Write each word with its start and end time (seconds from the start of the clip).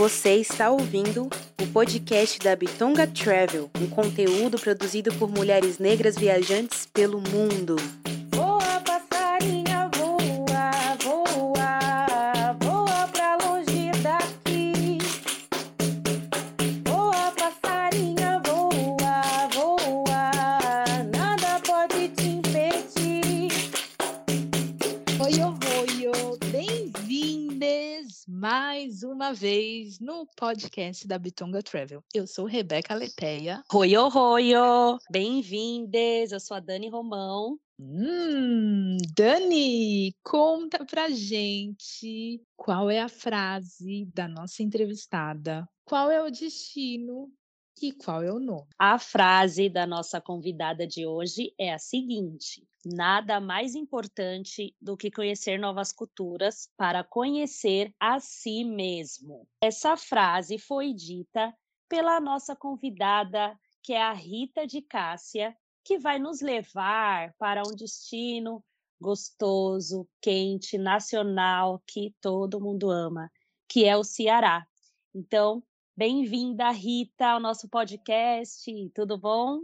Você 0.00 0.36
está 0.36 0.70
ouvindo 0.70 1.28
o 1.60 1.66
podcast 1.74 2.38
da 2.38 2.56
Bitonga 2.56 3.06
Travel, 3.06 3.70
um 3.78 3.86
conteúdo 3.86 4.58
produzido 4.58 5.12
por 5.16 5.28
mulheres 5.28 5.78
negras 5.78 6.16
viajantes 6.16 6.86
pelo 6.86 7.20
mundo. 7.20 7.76
Voa, 8.34 8.80
passarinha, 8.80 9.90
voa, 9.94 10.96
voa, 11.04 12.56
voa 12.62 13.08
pra 13.08 13.36
longe 13.44 13.90
daqui. 14.02 14.96
Voa, 16.86 17.30
passarinha, 17.32 18.40
voa, 18.46 19.48
voa, 19.52 20.30
nada 21.14 21.60
pode 21.60 22.08
te 22.08 22.26
impedir. 22.26 23.52
Oi, 25.20 25.42
oi, 25.42 26.08
oi, 26.08 26.38
bem-vindas 26.50 28.24
mais 28.26 29.02
uma 29.02 29.34
vez 29.34 29.69
no 30.00 30.26
podcast 30.34 31.06
da 31.06 31.18
Bitonga 31.18 31.62
Travel. 31.62 32.02
Eu 32.14 32.26
sou 32.26 32.46
Rebeca 32.46 32.94
Leteia. 32.94 33.62
Oi, 33.70 33.94
oi, 33.94 34.52
bem-vindas! 35.10 36.32
Eu 36.32 36.40
sou 36.40 36.56
a 36.56 36.60
Dani 36.60 36.88
Romão. 36.88 37.60
Hum, 37.78 38.96
Dani, 39.14 40.14
conta 40.22 40.86
pra 40.86 41.10
gente 41.10 42.42
qual 42.56 42.90
é 42.90 42.98
a 42.98 43.10
frase 43.10 44.06
da 44.14 44.26
nossa 44.26 44.62
entrevistada, 44.62 45.68
qual 45.84 46.10
é 46.10 46.22
o 46.22 46.30
destino 46.30 47.30
e 47.82 47.92
qual 47.92 48.22
é 48.22 48.32
o 48.32 48.40
nome. 48.40 48.68
A 48.78 48.98
frase 48.98 49.68
da 49.68 49.86
nossa 49.86 50.18
convidada 50.18 50.86
de 50.86 51.06
hoje 51.06 51.52
é 51.58 51.74
a 51.74 51.78
seguinte: 51.78 52.66
Nada 52.84 53.40
mais 53.40 53.74
importante 53.74 54.74
do 54.80 54.96
que 54.96 55.10
conhecer 55.10 55.58
novas 55.58 55.92
culturas 55.92 56.70
para 56.78 57.04
conhecer 57.04 57.94
a 58.00 58.18
si 58.18 58.64
mesmo. 58.64 59.46
Essa 59.62 59.96
frase 59.98 60.58
foi 60.58 60.94
dita 60.94 61.54
pela 61.88 62.18
nossa 62.20 62.56
convidada, 62.56 63.58
que 63.82 63.92
é 63.92 64.02
a 64.02 64.12
Rita 64.12 64.66
de 64.66 64.80
Cássia, 64.80 65.54
que 65.84 65.98
vai 65.98 66.18
nos 66.18 66.40
levar 66.40 67.34
para 67.38 67.62
um 67.66 67.74
destino 67.74 68.64
gostoso, 68.98 70.08
quente, 70.20 70.78
nacional, 70.78 71.82
que 71.86 72.14
todo 72.20 72.60
mundo 72.60 72.90
ama, 72.90 73.30
que 73.68 73.84
é 73.84 73.96
o 73.96 74.04
Ceará. 74.04 74.66
Então, 75.14 75.62
bem-vinda, 75.96 76.70
Rita, 76.70 77.28
ao 77.28 77.40
nosso 77.40 77.68
podcast. 77.68 78.70
Tudo 78.94 79.18
bom? 79.18 79.60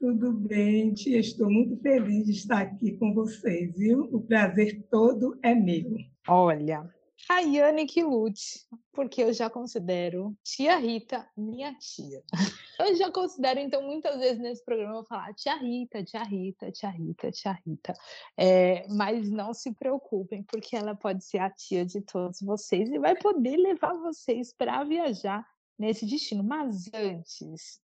Tudo 0.00 0.32
bem, 0.32 0.94
tia. 0.94 1.20
Estou 1.20 1.50
muito 1.50 1.76
feliz 1.76 2.24
de 2.24 2.32
estar 2.32 2.62
aqui 2.62 2.96
com 2.96 3.12
vocês, 3.12 3.76
viu? 3.76 4.08
O 4.10 4.22
prazer 4.22 4.82
todo 4.90 5.38
é 5.42 5.54
meu. 5.54 5.94
Olha, 6.26 6.90
a 7.28 7.86
que 7.86 8.02
lute, 8.02 8.66
porque 8.94 9.22
eu 9.22 9.30
já 9.34 9.50
considero 9.50 10.34
tia 10.42 10.78
Rita 10.78 11.28
minha 11.36 11.74
tia. 11.74 12.22
Eu 12.80 12.96
já 12.96 13.12
considero, 13.12 13.60
então, 13.60 13.82
muitas 13.82 14.18
vezes 14.18 14.38
nesse 14.38 14.64
programa 14.64 15.00
eu 15.00 15.04
falar 15.04 15.34
tia 15.34 15.54
Rita, 15.54 16.02
tia 16.02 16.22
Rita, 16.22 16.72
tia 16.72 16.88
Rita, 16.88 17.30
tia 17.30 17.52
Rita. 17.52 17.92
É, 18.38 18.88
mas 18.88 19.30
não 19.30 19.52
se 19.52 19.74
preocupem, 19.74 20.42
porque 20.44 20.74
ela 20.74 20.94
pode 20.94 21.22
ser 21.22 21.40
a 21.40 21.50
tia 21.50 21.84
de 21.84 22.00
todos 22.00 22.40
vocês 22.40 22.88
e 22.88 22.98
vai 22.98 23.14
poder 23.14 23.58
levar 23.58 23.92
vocês 23.98 24.54
para 24.54 24.82
viajar 24.82 25.46
nesse 25.78 26.06
destino. 26.06 26.42
Mas 26.42 26.88
antes, 26.94 27.78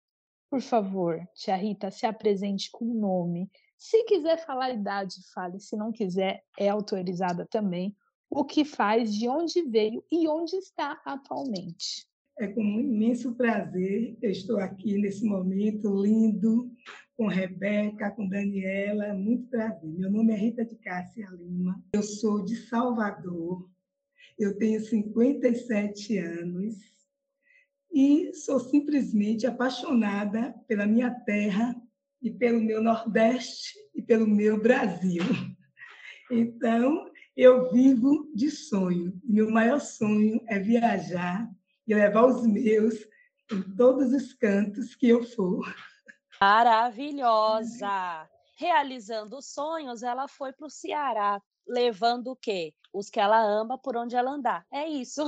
por 0.57 0.63
favor, 0.63 1.21
tia 1.35 1.55
Rita, 1.55 1.91
se 1.91 2.07
apresente 2.07 2.71
com 2.71 2.87
o 2.87 2.95
nome. 2.95 3.51
Se 3.77 4.05
quiser 4.05 4.39
falar 4.39 4.67
a 4.67 4.73
idade, 4.73 5.17
fale. 5.35 5.61
Se 5.61 5.77
não 5.77 5.93
quiser, 5.93 6.43
é 6.59 6.71
autorizada 6.71 7.47
também. 7.51 7.95
O 8.31 8.43
que 8.43 8.65
faz, 8.65 9.15
de 9.15 9.29
onde 9.29 9.63
veio 9.65 10.03
e 10.11 10.27
onde 10.27 10.57
está 10.57 10.99
atualmente. 11.05 12.07
É 12.39 12.47
com 12.47 12.63
imenso 12.63 13.35
prazer 13.35 14.17
eu 14.23 14.31
estou 14.31 14.59
aqui 14.59 14.97
nesse 14.97 15.27
momento 15.27 15.95
lindo 16.03 16.73
com 17.19 17.27
Rebeca, 17.27 18.11
com 18.13 18.27
Daniela. 18.27 19.13
Muito 19.13 19.51
prazer. 19.51 19.91
Meu 19.91 20.11
nome 20.11 20.33
é 20.33 20.37
Rita 20.37 20.65
de 20.65 20.77
Cássia 20.77 21.29
Lima. 21.33 21.85
Eu 21.93 22.03
sou 22.03 22.43
de 22.43 22.57
Salvador. 22.67 23.69
Eu 24.39 24.57
tenho 24.57 24.81
57 24.81 26.17
anos 26.17 26.96
e 27.97 28.35
sou 28.35 28.61
simplesmente 28.61 29.47
apaixonada 29.47 30.55
pela 30.69 30.85
minha 30.85 31.11
terra 31.11 31.75
e 32.21 32.31
pelo 32.31 32.61
meu 32.61 32.83
Nordeste 32.83 33.73
e 33.95 34.03
pelo 34.03 34.27
meu 34.27 34.61
Brasil. 34.61 35.23
Então, 36.31 37.11
eu 37.35 37.73
vivo 37.73 38.31
de 38.35 38.51
sonho. 38.51 39.19
Meu 39.25 39.51
maior 39.51 39.81
sonho 39.81 40.45
é 40.47 40.59
viajar 40.59 41.51
e 41.87 41.95
levar 41.95 42.27
os 42.27 42.47
meus 42.47 42.97
em 43.51 43.63
todos 43.75 44.13
os 44.13 44.35
cantos 44.35 44.95
que 44.95 45.09
eu 45.09 45.23
for. 45.23 45.65
Maravilhosa! 46.39 48.29
Realizando 48.59 49.41
sonhos, 49.41 50.03
ela 50.03 50.29
foi 50.29 50.53
para 50.53 50.67
o 50.67 50.71
Ceará, 50.71 51.41
levando 51.67 52.29
o 52.29 52.37
quê? 52.37 52.73
Os 52.93 53.11
que 53.11 53.21
ela 53.21 53.43
ama 53.43 53.77
por 53.77 53.97
onde 53.97 54.17
ela 54.17 54.31
andar. 54.31 54.65
É 54.73 54.89
isso. 54.89 55.23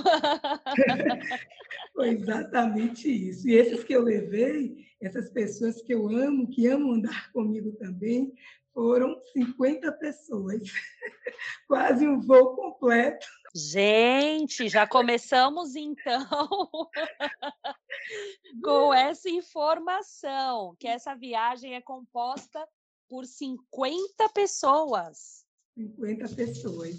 Foi 1.93 2.10
exatamente 2.10 3.10
isso. 3.10 3.49
E 3.49 3.54
esses 3.54 3.84
que 3.84 3.93
eu 3.93 4.03
levei, 4.03 4.87
essas 5.00 5.31
pessoas 5.31 5.82
que 5.82 5.93
eu 5.93 6.09
amo, 6.09 6.49
que 6.49 6.66
amam 6.66 6.93
andar 6.93 7.31
comigo 7.32 7.72
também, 7.72 8.32
foram 8.72 9.21
50 9.32 9.93
pessoas. 9.93 10.62
Quase 11.66 12.06
um 12.06 12.21
voo 12.21 12.55
completo. 12.55 13.26
Gente, 13.55 14.69
já 14.69 14.87
começamos 14.87 15.75
então 15.75 16.28
com 18.62 18.94
essa 18.94 19.28
informação, 19.28 20.76
que 20.78 20.87
essa 20.87 21.15
viagem 21.15 21.75
é 21.75 21.81
composta 21.81 22.66
por 23.09 23.25
50 23.25 24.28
pessoas. 24.32 25.47
50 25.78 26.28
pessoas. 26.34 26.98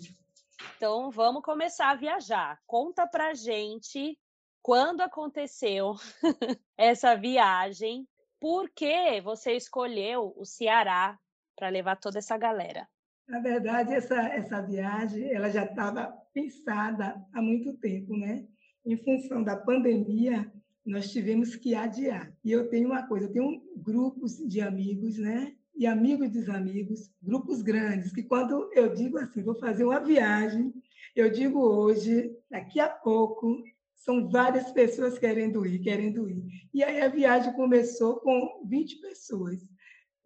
Então 0.78 1.12
vamos 1.12 1.44
começar 1.44 1.90
a 1.90 1.96
viajar. 1.96 2.58
Conta 2.66 3.06
pra 3.06 3.34
gente 3.34 4.18
quando 4.62 5.02
aconteceu 5.02 5.96
essa 6.78 7.14
viagem, 7.16 8.08
por 8.40 8.70
que 8.70 9.20
você 9.22 9.54
escolheu 9.54 10.34
o 10.38 10.46
Ceará 10.46 11.20
para 11.58 11.68
levar 11.68 11.98
toda 11.98 12.20
essa 12.20 12.38
galera? 12.38 12.88
Na 13.28 13.40
verdade, 13.40 13.94
essa, 13.94 14.16
essa 14.16 14.62
viagem 14.62 15.30
ela 15.34 15.50
já 15.50 15.66
estava 15.66 16.08
pensada 16.34 17.22
há 17.34 17.42
muito 17.42 17.78
tempo, 17.78 18.16
né? 18.16 18.48
Em 18.86 18.98
função 18.98 19.44
da 19.44 19.58
pandemia, 19.58 20.52
nós 20.86 21.12
tivemos 21.12 21.56
que 21.56 21.76
adiar. 21.76 22.34
E 22.44 22.52
eu 22.52 22.70
tenho 22.70 22.88
uma 22.88 23.06
coisa, 23.08 23.28
eu 23.28 23.34
tenho 23.34 23.62
grupos 23.76 24.38
de 24.38 24.62
amigos, 24.62 25.18
né? 25.18 25.54
E 25.80 25.88
amigos 25.88 26.30
dos 26.30 26.50
amigos, 26.50 27.10
grupos 27.24 27.62
grandes, 27.62 28.12
que 28.12 28.22
quando 28.22 28.70
eu 28.74 28.94
digo 28.94 29.18
assim, 29.18 29.42
vou 29.42 29.56
fazer 29.56 29.86
uma 29.86 30.02
viagem, 30.02 30.74
eu 31.16 31.32
digo 31.32 31.58
hoje, 31.58 32.36
daqui 32.52 32.82
a 32.82 32.90
pouco, 32.90 33.64
são 33.96 34.30
várias 34.30 34.70
pessoas 34.72 35.18
querendo 35.18 35.66
ir, 35.66 35.80
querendo 35.80 36.30
ir. 36.30 36.44
E 36.74 36.84
aí 36.84 37.00
a 37.00 37.08
viagem 37.08 37.54
começou 37.54 38.20
com 38.20 38.62
20 38.68 38.98
pessoas. 39.00 39.62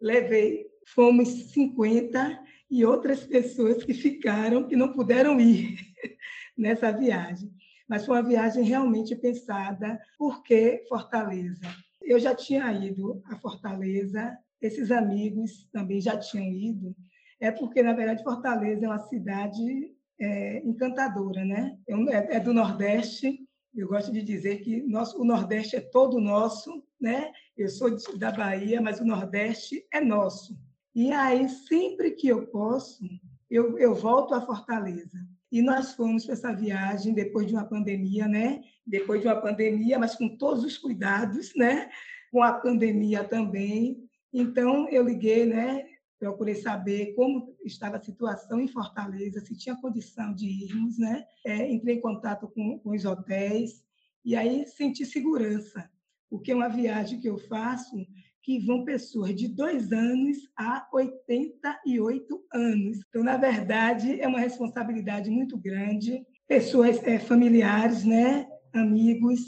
Levei, 0.00 0.66
fomos 0.88 1.28
50 1.52 2.42
e 2.68 2.84
outras 2.84 3.24
pessoas 3.24 3.84
que 3.84 3.94
ficaram, 3.94 4.66
que 4.66 4.74
não 4.74 4.92
puderam 4.92 5.40
ir 5.40 5.78
nessa 6.58 6.90
viagem. 6.90 7.48
Mas 7.88 8.04
foi 8.04 8.16
uma 8.16 8.28
viagem 8.28 8.64
realmente 8.64 9.14
pensada, 9.14 10.00
porque 10.18 10.84
Fortaleza. 10.88 11.72
Eu 12.02 12.18
já 12.18 12.34
tinha 12.34 12.72
ido 12.72 13.22
a 13.26 13.38
Fortaleza, 13.38 14.36
esses 14.66 14.90
amigos 14.90 15.68
também 15.72 16.00
já 16.00 16.16
tinham 16.18 16.46
ido, 16.46 16.96
é 17.40 17.50
porque, 17.50 17.82
na 17.82 17.92
verdade, 17.92 18.22
Fortaleza 18.22 18.86
é 18.86 18.88
uma 18.88 18.98
cidade 18.98 19.94
é, 20.18 20.58
encantadora, 20.64 21.44
né? 21.44 21.76
É, 21.86 22.36
é 22.36 22.40
do 22.40 22.54
Nordeste, 22.54 23.46
eu 23.74 23.88
gosto 23.88 24.12
de 24.12 24.22
dizer 24.22 24.62
que 24.62 24.82
nosso, 24.82 25.20
o 25.20 25.24
Nordeste 25.24 25.76
é 25.76 25.80
todo 25.80 26.20
nosso, 26.20 26.82
né? 27.00 27.32
Eu 27.56 27.68
sou 27.68 27.90
da 28.16 28.30
Bahia, 28.30 28.80
mas 28.80 29.00
o 29.00 29.04
Nordeste 29.04 29.84
é 29.92 30.00
nosso. 30.00 30.56
E 30.94 31.10
aí, 31.10 31.48
sempre 31.48 32.12
que 32.12 32.28
eu 32.28 32.46
posso, 32.46 33.04
eu, 33.50 33.76
eu 33.78 33.94
volto 33.94 34.32
a 34.32 34.40
Fortaleza. 34.40 35.18
E 35.50 35.60
nós 35.60 35.92
fomos 35.92 36.24
para 36.24 36.34
essa 36.34 36.52
viagem 36.52 37.12
depois 37.12 37.46
de 37.46 37.52
uma 37.52 37.64
pandemia, 37.64 38.26
né? 38.26 38.62
Depois 38.86 39.20
de 39.20 39.26
uma 39.26 39.40
pandemia, 39.40 39.98
mas 39.98 40.14
com 40.14 40.36
todos 40.36 40.64
os 40.64 40.78
cuidados, 40.78 41.52
né? 41.56 41.90
Com 42.30 42.42
a 42.42 42.52
pandemia 42.52 43.24
também. 43.24 44.03
Então, 44.34 44.88
eu 44.88 45.04
liguei, 45.04 45.46
né? 45.46 45.86
procurei 46.18 46.54
saber 46.54 47.14
como 47.14 47.54
estava 47.64 47.96
a 47.96 48.02
situação 48.02 48.60
em 48.60 48.68
Fortaleza, 48.68 49.40
se 49.40 49.56
tinha 49.56 49.76
condição 49.76 50.34
de 50.34 50.46
irmos, 50.46 50.98
né? 50.98 51.24
É, 51.44 51.70
entrei 51.70 51.96
em 51.96 52.00
contato 52.00 52.48
com, 52.48 52.78
com 52.78 52.90
os 52.90 53.04
hotéis 53.04 53.84
e 54.24 54.34
aí 54.34 54.66
senti 54.66 55.04
segurança, 55.04 55.90
porque 56.30 56.50
é 56.50 56.54
uma 56.54 56.68
viagem 56.68 57.20
que 57.20 57.28
eu 57.28 57.36
faço 57.36 57.94
que 58.42 58.58
vão 58.58 58.84
pessoas 58.84 59.34
de 59.34 59.48
dois 59.48 59.92
anos 59.92 60.36
a 60.56 60.86
88 60.92 62.44
anos. 62.52 63.00
Então, 63.08 63.22
na 63.22 63.36
verdade, 63.36 64.20
é 64.20 64.28
uma 64.28 64.40
responsabilidade 64.40 65.30
muito 65.30 65.56
grande. 65.56 66.26
Pessoas 66.46 67.02
é, 67.04 67.18
familiares, 67.18 68.04
né? 68.04 68.46
amigos 68.72 69.40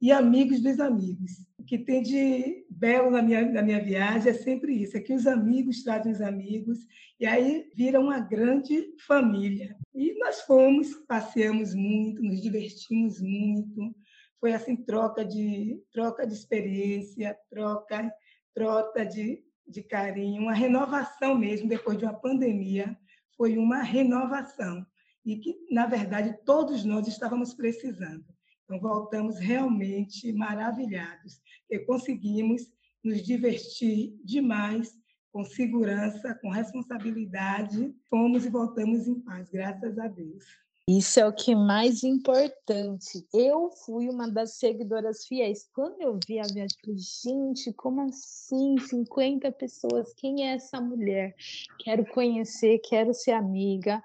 e 0.00 0.12
amigos 0.12 0.60
dos 0.60 0.78
amigos. 0.78 1.32
O 1.64 1.66
que 1.66 1.78
tem 1.78 2.02
de 2.02 2.66
belo 2.68 3.10
na 3.10 3.22
minha, 3.22 3.50
na 3.50 3.62
minha 3.62 3.82
viagem 3.82 4.30
é 4.30 4.34
sempre 4.34 4.82
isso, 4.82 4.98
é 4.98 5.00
que 5.00 5.14
os 5.14 5.26
amigos 5.26 5.82
trazem 5.82 6.12
os 6.12 6.20
amigos, 6.20 6.86
e 7.18 7.24
aí 7.24 7.70
vira 7.74 7.98
uma 7.98 8.20
grande 8.20 8.94
família. 9.06 9.74
E 9.94 10.12
nós 10.18 10.42
fomos, 10.42 10.94
passeamos 11.08 11.74
muito, 11.74 12.22
nos 12.22 12.42
divertimos 12.42 13.18
muito, 13.18 13.96
foi 14.38 14.52
assim 14.52 14.76
troca 14.76 15.24
de 15.24 15.82
troca 15.90 16.26
de 16.26 16.34
experiência, 16.34 17.34
troca 17.48 18.12
troca 18.54 19.06
de, 19.06 19.42
de 19.66 19.82
carinho, 19.82 20.42
uma 20.42 20.52
renovação 20.52 21.34
mesmo 21.34 21.66
depois 21.66 21.96
de 21.96 22.04
uma 22.04 22.12
pandemia, 22.12 22.94
foi 23.38 23.56
uma 23.56 23.80
renovação 23.80 24.84
e 25.24 25.38
que 25.38 25.56
na 25.70 25.86
verdade 25.86 26.38
todos 26.44 26.84
nós 26.84 27.08
estávamos 27.08 27.54
precisando. 27.54 28.33
Então 28.64 28.80
voltamos 28.80 29.38
realmente 29.38 30.32
maravilhados, 30.32 31.40
e 31.70 31.78
conseguimos 31.80 32.62
nos 33.02 33.22
divertir 33.22 34.18
demais 34.24 34.94
com 35.30 35.44
segurança, 35.44 36.38
com 36.40 36.48
responsabilidade, 36.48 37.94
fomos 38.08 38.46
e 38.46 38.48
voltamos 38.48 39.06
em 39.06 39.20
paz, 39.20 39.50
graças 39.50 39.98
a 39.98 40.08
Deus. 40.08 40.44
Isso 40.88 41.18
é 41.18 41.26
o 41.26 41.32
que 41.32 41.54
mais 41.54 42.04
importante. 42.04 43.26
Eu 43.32 43.70
fui 43.84 44.08
uma 44.08 44.30
das 44.30 44.58
seguidoras 44.58 45.26
fiéis. 45.26 45.66
Quando 45.74 46.00
eu 46.00 46.18
vi 46.26 46.38
a 46.38 46.42
viagem, 46.42 46.76
falei, 46.84 46.98
gente, 46.98 47.72
como 47.72 48.02
assim? 48.02 48.76
50 48.78 49.50
pessoas, 49.52 50.12
quem 50.14 50.46
é 50.46 50.54
essa 50.54 50.80
mulher? 50.82 51.34
Quero 51.80 52.04
conhecer, 52.12 52.80
quero 52.80 53.14
ser 53.14 53.32
amiga. 53.32 54.02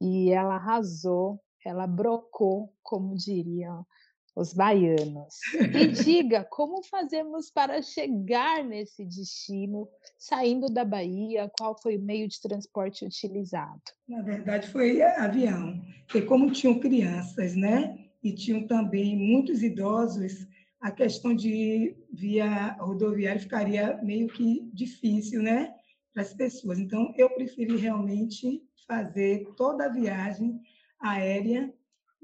E 0.00 0.30
ela 0.30 0.54
arrasou, 0.54 1.38
ela 1.64 1.86
brocou, 1.86 2.72
como 2.82 3.14
diriam 3.14 3.86
os 4.34 4.52
baianos. 4.52 5.34
E 5.54 5.86
diga 6.04 6.44
como 6.44 6.82
fazemos 6.82 7.50
para 7.50 7.82
chegar 7.82 8.64
nesse 8.64 9.04
destino, 9.04 9.88
saindo 10.18 10.66
da 10.66 10.84
Bahia, 10.84 11.50
qual 11.58 11.78
foi 11.80 11.96
o 11.96 12.02
meio 12.02 12.28
de 12.28 12.40
transporte 12.40 13.04
utilizado? 13.04 13.82
Na 14.08 14.22
verdade, 14.22 14.68
foi 14.68 15.02
avião, 15.02 15.80
porque 16.06 16.22
como 16.22 16.50
tinham 16.50 16.80
crianças, 16.80 17.54
né, 17.54 17.98
e 18.22 18.32
tinham 18.32 18.66
também 18.66 19.16
muitos 19.16 19.62
idosos, 19.62 20.46
a 20.80 20.90
questão 20.90 21.34
de 21.34 21.96
via 22.12 22.72
rodoviária 22.80 23.40
ficaria 23.40 24.00
meio 24.02 24.28
que 24.28 24.68
difícil, 24.72 25.42
né, 25.42 25.72
para 26.12 26.22
as 26.22 26.34
pessoas. 26.34 26.78
Então, 26.78 27.12
eu 27.16 27.30
preferi 27.30 27.76
realmente 27.76 28.62
fazer 28.86 29.46
toda 29.56 29.86
a 29.86 29.88
viagem 29.88 30.60
aérea 31.00 31.72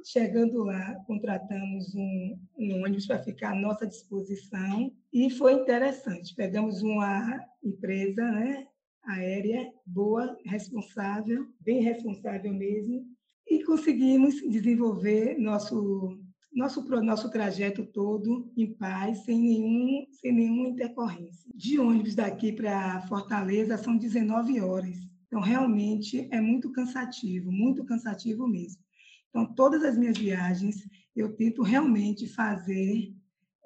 Chegando 0.04 0.64
lá, 0.64 0.94
contratamos 1.06 1.94
um, 1.94 2.38
um 2.56 2.82
ônibus 2.82 3.06
para 3.06 3.22
ficar 3.22 3.52
à 3.52 3.54
nossa 3.54 3.86
disposição 3.86 4.92
e 5.12 5.28
foi 5.30 5.54
interessante. 5.54 6.34
Pegamos 6.34 6.82
uma 6.82 7.44
empresa 7.62 8.22
né, 8.30 8.66
aérea 9.04 9.70
boa, 9.84 10.36
responsável, 10.44 11.46
bem 11.60 11.82
responsável 11.82 12.52
mesmo, 12.52 13.04
e 13.46 13.64
conseguimos 13.64 14.34
desenvolver 14.48 15.38
nosso 15.38 16.18
nosso 16.50 16.82
nosso 17.02 17.30
trajeto 17.30 17.84
todo 17.86 18.50
em 18.56 18.72
paz, 18.74 19.24
sem 19.24 19.38
nenhum 19.38 20.06
sem 20.12 20.32
nenhuma 20.32 20.68
intercorrência. 20.68 21.50
De 21.54 21.78
ônibus 21.78 22.14
daqui 22.14 22.52
para 22.52 23.00
Fortaleza 23.02 23.76
são 23.76 23.96
19 23.96 24.60
horas. 24.60 24.96
Então 25.26 25.40
realmente 25.40 26.26
é 26.30 26.40
muito 26.40 26.72
cansativo, 26.72 27.52
muito 27.52 27.84
cansativo 27.84 28.46
mesmo. 28.46 28.82
Então, 29.30 29.46
todas 29.54 29.82
as 29.84 29.96
minhas 29.96 30.16
viagens 30.16 30.76
eu 31.14 31.34
tento 31.34 31.62
realmente 31.62 32.26
fazer 32.26 33.14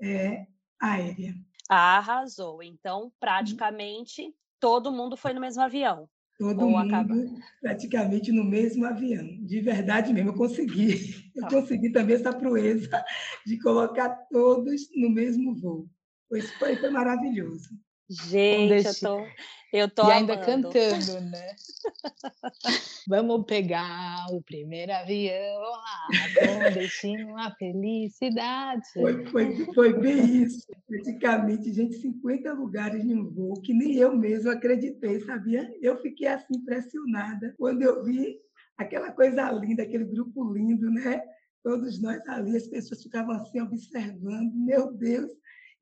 é, 0.00 0.46
aérea. 0.80 1.34
Arrasou. 1.68 2.62
Então, 2.62 3.12
praticamente 3.20 4.34
todo 4.58 4.92
mundo 4.92 5.16
foi 5.16 5.32
no 5.32 5.40
mesmo 5.40 5.62
avião. 5.62 6.08
Todo 6.38 6.66
mundo 6.66 6.94
acaba... 6.94 7.14
praticamente 7.60 8.32
no 8.32 8.44
mesmo 8.44 8.84
avião. 8.84 9.26
De 9.44 9.60
verdade 9.60 10.12
mesmo, 10.12 10.30
eu 10.30 10.34
consegui. 10.34 11.22
Eu 11.34 11.44
tá. 11.44 11.48
consegui 11.48 11.90
também 11.90 12.16
essa 12.16 12.30
proeza 12.30 13.02
de 13.46 13.58
colocar 13.58 14.10
todos 14.30 14.86
no 14.94 15.08
mesmo 15.08 15.54
voo. 15.54 15.88
Foi, 16.28 16.42
foi, 16.42 16.76
foi 16.76 16.90
maravilhoso. 16.90 17.70
Gente, 18.12 18.86
eu 18.86 18.94
tô, 19.00 19.26
eu 19.72 19.88
tô 19.88 20.06
e 20.08 20.12
ainda 20.12 20.36
cantando, 20.36 21.20
né? 21.20 21.56
Vamos 23.08 23.44
pegar 23.46 24.26
o 24.30 24.42
primeiro 24.42 24.92
avião 24.92 25.60
lá, 25.60 26.08
com 26.38 26.72
destino 26.74 27.36
à 27.38 27.50
felicidade. 27.52 28.82
Foi, 28.92 29.26
foi, 29.26 29.66
foi 29.72 29.98
bem 29.98 30.42
isso. 30.42 30.66
Praticamente, 30.86 31.72
gente, 31.72 31.94
50 31.94 32.52
lugares 32.52 33.04
em 33.04 33.14
um 33.14 33.30
voo, 33.30 33.54
que 33.62 33.72
nem 33.72 33.96
eu 33.96 34.16
mesmo 34.16 34.50
acreditei, 34.50 35.20
sabia? 35.20 35.68
Eu 35.80 35.96
fiquei 36.02 36.28
assim 36.28 36.54
impressionada 36.54 37.54
quando 37.58 37.82
eu 37.82 38.04
vi 38.04 38.38
aquela 38.76 39.10
coisa 39.12 39.50
linda, 39.52 39.82
aquele 39.82 40.04
grupo 40.04 40.52
lindo, 40.52 40.90
né? 40.90 41.22
Todos 41.64 42.00
nós 42.02 42.20
ali, 42.28 42.56
as 42.56 42.66
pessoas 42.66 43.02
ficavam 43.02 43.34
assim 43.36 43.60
observando, 43.60 44.52
meu 44.54 44.92
Deus, 44.92 45.30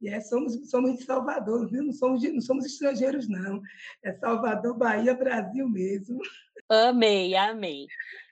é, 0.09 0.21
somos, 0.21 0.71
somos 0.71 0.99
de 0.99 1.05
Salvador, 1.05 1.69
viu? 1.69 1.83
Não, 1.83 1.93
somos 1.93 2.21
de, 2.21 2.33
não 2.33 2.41
somos 2.41 2.65
estrangeiros, 2.65 3.29
não. 3.29 3.61
É 4.03 4.13
Salvador, 4.15 4.77
Bahia, 4.77 5.15
Brasil 5.15 5.69
mesmo. 5.69 6.21
Amei, 6.69 7.35
amei. 7.35 7.87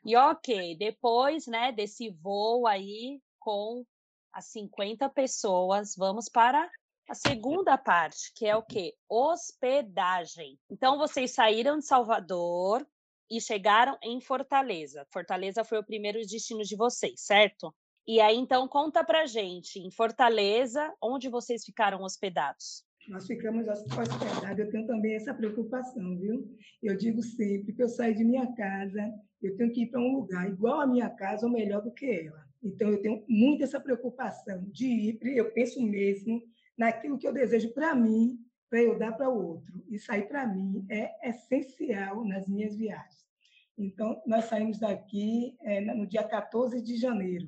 E 0.05 0.17
ok, 0.17 0.77
depois 0.77 1.47
né, 1.47 1.73
desse 1.73 2.11
voo 2.11 2.67
aí 2.67 3.21
com 3.39 3.85
as 4.33 4.47
50 4.47 5.09
pessoas, 5.11 5.95
vamos 5.97 6.29
para 6.29 6.71
a 7.09 7.15
segunda 7.15 7.77
parte, 7.79 8.33
que 8.35 8.47
é 8.47 8.55
o 8.55 8.63
quê? 8.63 8.95
Hospedagem. 9.09 10.59
Então, 10.71 10.99
vocês 10.99 11.33
saíram 11.33 11.79
de 11.79 11.87
Salvador 11.87 12.87
e 13.31 13.41
chegaram 13.41 13.99
em 14.03 14.21
Fortaleza. 14.21 15.07
Fortaleza 15.11 15.65
foi 15.65 15.79
o 15.79 15.85
primeiro 15.85 16.19
destino 16.21 16.63
de 16.63 16.77
vocês, 16.77 17.21
certo? 17.21 17.75
E 18.09 18.23
aí, 18.23 18.39
então, 18.39 18.67
conta 18.67 19.05
pra 19.05 19.27
gente, 19.27 19.79
em 19.81 19.91
Fortaleza, 19.91 20.95
onde 20.99 21.29
vocês 21.29 21.63
ficaram 21.63 22.03
hospedados? 22.03 22.83
Nós 23.07 23.27
ficamos 23.27 23.69
hospedados, 23.69 24.59
eu 24.59 24.71
tenho 24.71 24.87
também 24.87 25.15
essa 25.15 25.35
preocupação, 25.35 26.19
viu? 26.19 26.51
Eu 26.83 26.97
digo 26.97 27.23
sempre 27.23 27.75
que 27.75 27.83
eu 27.83 27.89
saio 27.89 28.15
de 28.15 28.25
minha 28.25 28.51
casa, 28.55 29.13
eu 29.43 29.55
tenho 29.59 29.71
que 29.71 29.83
ir 29.83 29.91
para 29.91 30.01
um 30.01 30.15
lugar 30.15 30.49
igual 30.49 30.81
à 30.81 30.87
minha 30.87 31.11
casa 31.11 31.45
ou 31.45 31.53
melhor 31.53 31.83
do 31.83 31.93
que 31.93 32.07
ela. 32.07 32.43
Então, 32.63 32.89
eu 32.89 33.03
tenho 33.03 33.23
muito 33.29 33.63
essa 33.63 33.79
preocupação 33.79 34.65
de 34.71 34.87
ir, 34.87 35.19
eu 35.37 35.53
penso 35.53 35.79
mesmo 35.83 36.43
naquilo 36.79 37.19
que 37.19 37.29
eu 37.29 37.33
desejo 37.35 37.75
para 37.75 37.95
mim, 37.95 38.39
para 38.71 38.83
eu 38.83 38.99
dar 38.99 39.13
para 39.13 39.29
o 39.29 39.49
outro. 39.49 39.85
Isso 39.87 40.11
aí, 40.11 40.23
para 40.23 40.47
mim, 40.47 40.83
é 40.89 41.29
essencial 41.29 42.25
nas 42.25 42.49
minhas 42.49 42.75
viagens. 42.75 43.29
Então, 43.77 44.23
nós 44.27 44.47
saímos 44.47 44.79
daqui 44.79 45.59
é, 45.61 45.83
no 45.83 46.07
dia 46.07 46.25
14 46.25 46.81
de 46.81 46.97
janeiro 46.97 47.47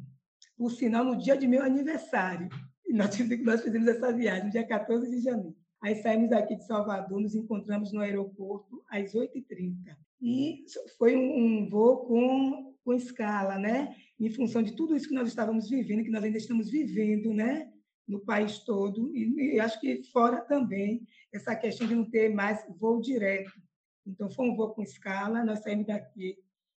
por 0.61 0.71
sinal, 0.71 1.07
no 1.07 1.17
dia 1.17 1.39
de 1.39 1.47
meu 1.49 1.63
aniversário. 1.63 2.51
E 2.87 2.93
nós, 2.93 3.17
fizemos 3.17 3.89
essa 3.89 4.13
viagem, 4.13 4.45
no 4.45 4.51
dia 4.51 4.67
14 4.67 5.11
de 5.11 5.23
janeiro. 5.23 5.57
Aí 5.83 5.95
saímos 6.03 6.29
daqui 6.29 6.55
de 6.55 6.67
Salvador, 6.67 7.19
nos 7.19 7.35
encontramos 7.35 7.95
no 7.95 8.01
aeroporto 8.01 8.85
às 8.91 9.15
8h30. 9.15 9.97
E 10.21 10.67
foi 10.99 11.17
um, 11.17 11.63
um 11.63 11.71
voo 11.71 12.05
com, 12.05 12.75
com 12.85 12.93
escala, 12.93 13.59
né? 13.59 13.97
Em 14.21 14.29
função 14.29 14.63
de 14.63 14.77
tudo 14.77 14.95
isso 14.95 15.09
que 15.09 15.15
nós 15.15 15.29
estávamos 15.29 15.71
vivendo, 15.71 16.05
que 16.05 16.11
nós 16.11 16.23
ainda 16.23 16.37
estamos 16.37 16.69
vivendo, 16.69 17.33
né? 17.33 17.73
No 18.07 18.21
país 18.21 18.59
todo, 18.59 19.17
e, 19.17 19.55
e 19.55 19.61
acho 19.61 19.81
que 19.81 20.03
fora 20.13 20.43
também, 20.43 21.07
essa 21.33 21.57
questão 21.57 21.87
de 21.87 21.95
não 21.95 22.05
ter 22.05 22.35
mais 22.35 22.63
voo 22.79 23.01
direto. 23.01 23.51
Então, 24.07 24.31
foi 24.31 24.47
um 24.47 24.55
voo 24.55 24.75
com 24.75 24.83
escala, 24.83 25.43
nós 25.43 25.63
saímos 25.63 25.87
daqui 25.87 26.37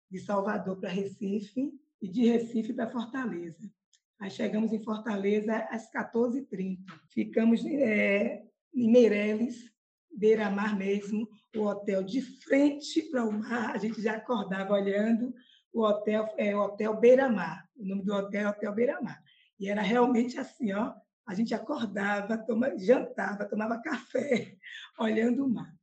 de 0.09 0.19
Salvador 0.19 0.79
para 0.79 0.89
Recife, 0.89 1.69
e 2.03 2.07
de 2.09 2.25
Recife 2.27 2.73
para 2.73 2.91
Fortaleza. 2.91 3.71
Aí 4.19 4.29
chegamos 4.29 4.73
em 4.73 4.83
Fortaleza 4.83 5.55
às 5.71 5.89
14h30. 5.89 6.79
Ficamos 7.09 7.65
é, 7.65 8.43
em 8.75 8.91
Meireles, 8.91 9.71
beira-mar 10.13 10.77
mesmo, 10.77 11.29
o 11.55 11.61
hotel 11.61 12.03
de 12.03 12.21
frente 12.21 13.03
para 13.03 13.23
o 13.23 13.31
mar. 13.31 13.73
A 13.73 13.77
gente 13.77 14.01
já 14.01 14.17
acordava 14.17 14.73
olhando 14.73 15.33
o 15.71 15.81
hotel, 15.81 16.27
é 16.37 16.53
o 16.53 16.59
Hotel 16.59 16.99
Beira-Mar. 16.99 17.69
O 17.77 17.85
nome 17.85 18.03
do 18.03 18.13
hotel 18.13 18.41
é 18.41 18.49
Hotel 18.49 18.73
Beira-Mar. 18.73 19.23
E 19.57 19.69
era 19.69 19.81
realmente 19.81 20.37
assim, 20.37 20.73
ó. 20.73 20.93
A 21.25 21.33
gente 21.33 21.53
acordava, 21.53 22.37
toma, 22.37 22.77
jantava, 22.77 23.45
tomava 23.45 23.81
café, 23.81 24.57
olhando 24.99 25.45
o 25.45 25.49
mar. 25.49 25.73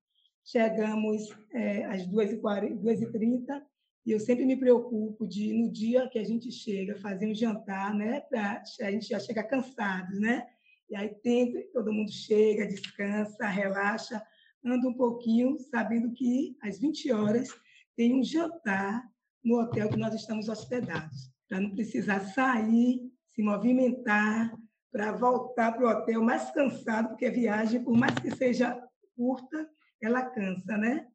Chegamos 0.45 1.35
é, 1.51 1.87
às 1.87 2.07
2h30, 2.07 3.63
e 4.05 4.13
eu 4.13 4.21
sempre 4.21 4.45
me 4.45 4.57
preocupo 4.57 5.27
de, 5.27 5.53
no 5.53 5.71
dia 5.71 6.09
que 6.09 6.19
a 6.19 6.25
gente 6.25 6.51
chega, 6.51 6.99
fazer 6.99 7.27
um 7.27 7.35
jantar, 7.35 7.95
né? 7.95 8.21
Pra, 8.23 8.63
a 8.81 8.91
gente 8.91 9.09
já 9.09 9.19
chega 9.19 9.43
cansado, 9.43 10.19
né? 10.19 10.47
E 10.89 10.97
aí 10.97 11.09
tenta, 11.23 11.61
todo 11.73 11.93
mundo 11.93 12.11
chega, 12.11 12.67
descansa, 12.67 13.47
relaxa, 13.47 14.23
anda 14.65 14.89
um 14.89 14.95
pouquinho, 14.95 15.59
sabendo 15.71 16.13
que 16.13 16.57
às 16.63 16.79
20 16.79 17.13
horas 17.13 17.49
tem 17.97 18.15
um 18.15 18.25
jantar 18.25 19.03
no 19.45 19.61
hotel 19.61 19.89
que 19.89 19.97
nós 19.97 20.15
estamos 20.15 20.49
hospedados, 20.49 21.31
para 21.49 21.61
não 21.61 21.71
precisar 21.71 22.21
sair 22.21 23.01
se 23.29 23.43
movimentar 23.43 24.53
para 24.93 25.13
voltar 25.13 25.73
para 25.73 25.87
o 25.87 25.89
hotel 25.89 26.23
mais 26.23 26.51
cansado, 26.51 27.11
porque 27.11 27.27
a 27.27 27.31
viagem, 27.31 27.83
por 27.83 27.97
mais 27.97 28.15
que 28.19 28.31
seja 28.35 28.77
curta, 29.17 29.69
ela 30.03 30.23
cansa, 30.23 30.77
né? 30.77 31.07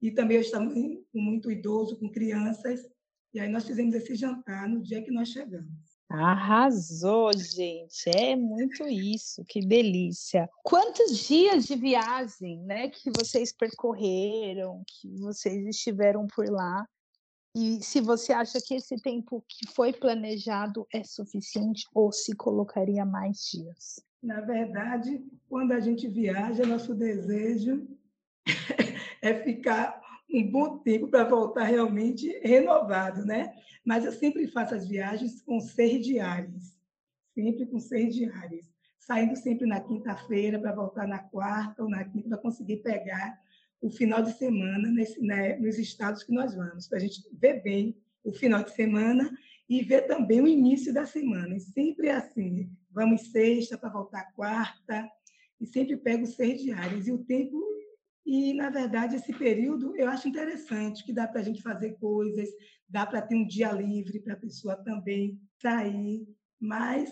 E 0.00 0.10
também 0.10 0.36
eu 0.36 0.40
estava 0.42 0.68
com 0.70 1.04
muito 1.14 1.50
idoso, 1.50 1.98
com 1.98 2.10
crianças, 2.10 2.80
e 3.32 3.38
aí 3.38 3.48
nós 3.48 3.64
fizemos 3.64 3.94
esse 3.94 4.14
jantar 4.14 4.68
no 4.68 4.82
dia 4.82 5.02
que 5.02 5.10
nós 5.10 5.28
chegamos. 5.28 6.00
Arrasou, 6.08 7.32
gente. 7.32 8.10
É 8.16 8.34
muito 8.34 8.84
isso, 8.88 9.44
que 9.46 9.60
delícia. 9.60 10.48
Quantos 10.64 11.16
dias 11.18 11.66
de 11.66 11.76
viagem, 11.76 12.60
né, 12.64 12.88
que 12.88 13.10
vocês 13.16 13.52
percorreram, 13.52 14.82
que 14.86 15.08
vocês 15.20 15.64
estiveram 15.66 16.26
por 16.26 16.48
lá? 16.50 16.84
E 17.54 17.80
se 17.82 18.00
você 18.00 18.32
acha 18.32 18.60
que 18.60 18.74
esse 18.74 18.96
tempo 18.96 19.44
que 19.48 19.72
foi 19.72 19.92
planejado 19.92 20.86
é 20.92 21.04
suficiente 21.04 21.84
ou 21.94 22.10
se 22.10 22.34
colocaria 22.34 23.04
mais 23.04 23.38
dias? 23.52 24.04
Na 24.20 24.40
verdade, 24.40 25.24
quando 25.48 25.72
a 25.72 25.80
gente 25.80 26.08
viaja, 26.08 26.66
nosso 26.66 26.94
desejo 26.94 27.86
é 29.22 29.34
ficar 29.34 30.00
um 30.32 30.48
bom 30.48 30.78
tempo 30.78 31.08
para 31.08 31.24
voltar 31.24 31.64
realmente 31.64 32.28
renovado, 32.42 33.24
né? 33.24 33.52
Mas 33.84 34.04
eu 34.04 34.12
sempre 34.12 34.46
faço 34.46 34.74
as 34.74 34.86
viagens 34.86 35.40
com 35.42 35.60
seis 35.60 36.04
diárias, 36.04 36.76
sempre 37.34 37.66
com 37.66 37.80
seis 37.80 38.14
diárias, 38.14 38.70
saindo 38.98 39.36
sempre 39.36 39.66
na 39.66 39.80
quinta-feira 39.80 40.58
para 40.58 40.74
voltar 40.74 41.06
na 41.06 41.18
quarta 41.18 41.82
ou 41.82 41.88
na 41.88 42.04
quinta 42.04 42.28
para 42.28 42.38
conseguir 42.38 42.78
pegar 42.78 43.40
o 43.80 43.90
final 43.90 44.22
de 44.22 44.32
semana 44.32 44.90
nesse, 44.90 45.20
né, 45.20 45.56
nos 45.56 45.78
estados 45.78 46.22
que 46.22 46.32
nós 46.32 46.54
vamos, 46.54 46.86
para 46.86 46.98
a 46.98 47.00
gente 47.00 47.22
ver 47.32 47.62
bem 47.62 47.96
o 48.22 48.32
final 48.32 48.62
de 48.62 48.72
semana 48.72 49.30
e 49.68 49.82
ver 49.82 50.02
também 50.02 50.40
o 50.40 50.46
início 50.46 50.92
da 50.92 51.06
semana. 51.06 51.56
E 51.56 51.60
sempre 51.60 52.08
é 52.08 52.14
assim, 52.14 52.70
vamos 52.90 53.30
sexta 53.30 53.78
para 53.78 53.88
voltar 53.88 54.32
quarta, 54.34 55.10
e 55.60 55.66
sempre 55.66 55.96
pego 55.96 56.26
seis 56.26 56.62
diárias. 56.62 57.06
E 57.06 57.12
o 57.12 57.18
tempo 57.18 57.62
e, 58.24 58.52
na 58.54 58.70
verdade, 58.70 59.16
esse 59.16 59.32
período 59.32 59.96
eu 59.96 60.08
acho 60.08 60.28
interessante, 60.28 61.04
que 61.04 61.12
dá 61.12 61.26
para 61.26 61.40
a 61.40 61.44
gente 61.44 61.62
fazer 61.62 61.96
coisas, 61.98 62.48
dá 62.88 63.06
para 63.06 63.22
ter 63.22 63.34
um 63.34 63.46
dia 63.46 63.72
livre 63.72 64.20
para 64.20 64.34
a 64.34 64.40
pessoa 64.40 64.76
também 64.76 65.40
sair, 65.60 66.26
mas 66.60 67.10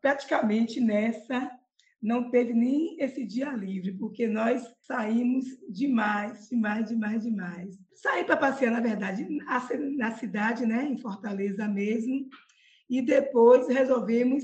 praticamente 0.00 0.80
nessa 0.80 1.50
não 2.02 2.30
teve 2.30 2.52
nem 2.52 2.96
esse 3.00 3.24
dia 3.24 3.52
livre, 3.52 3.92
porque 3.92 4.26
nós 4.26 4.68
saímos 4.80 5.44
demais, 5.68 6.48
demais, 6.48 6.88
demais, 6.88 7.22
demais. 7.22 7.78
Saí 7.94 8.24
para 8.24 8.36
passear, 8.36 8.72
na 8.72 8.80
verdade, 8.80 9.24
na 9.96 10.10
cidade, 10.10 10.66
né, 10.66 10.84
em 10.84 10.98
Fortaleza 10.98 11.68
mesmo, 11.68 12.28
e 12.90 13.00
depois 13.00 13.68
resolvemos 13.68 14.42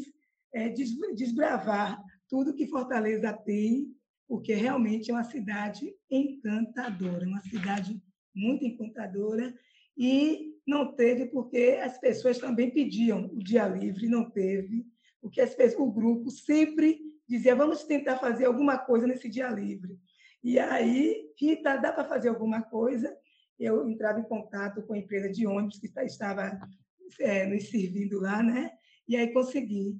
é, 0.55 0.69
desbravar 0.69 2.01
tudo 2.29 2.55
que 2.55 2.69
Fortaleza 2.69 3.33
tem, 3.33 3.88
porque 4.29 4.53
realmente 4.53 5.11
é 5.11 5.15
uma 5.15 5.25
cidade 5.25 5.95
encantadora, 6.11 7.27
uma 7.27 7.41
cidade 7.41 8.01
muito 8.35 8.65
encantadora, 8.65 9.55
e 9.97 10.55
não 10.67 10.95
teve 10.95 11.27
porque 11.27 11.81
as 11.83 11.99
pessoas 11.99 12.39
também 12.39 12.71
pediam 12.71 13.25
o 13.33 13.43
dia 13.43 13.67
livre, 13.67 14.07
não 14.07 14.31
teve, 14.31 14.87
porque 15.21 15.41
as 15.41 15.55
pessoas, 15.55 15.89
o 15.89 15.91
grupo 15.91 16.31
sempre 16.31 17.01
dizia 17.27 17.57
vamos 17.57 17.85
tentar 17.85 18.19
fazer 18.19 18.45
alguma 18.45 18.79
coisa 18.79 19.07
nesse 19.07 19.29
dia 19.29 19.49
livre. 19.49 19.99
E 20.45 20.59
aí, 20.59 21.33
Rita, 21.37 21.77
dá 21.77 21.93
para 21.93 22.05
fazer 22.05 22.29
alguma 22.29 22.63
coisa? 22.63 23.17
Eu 23.59 23.89
entrava 23.89 24.21
em 24.21 24.25
contato 24.25 24.83
com 24.83 24.93
a 24.93 24.99
empresa 24.99 25.31
de 25.31 25.47
ônibus 25.47 25.81
que 25.81 25.91
estava 26.03 26.61
é, 27.19 27.47
nos 27.47 27.69
servindo 27.69 28.21
lá, 28.21 28.43
né? 28.43 28.71
E 29.09 29.17
aí 29.17 29.33
consegui 29.33 29.99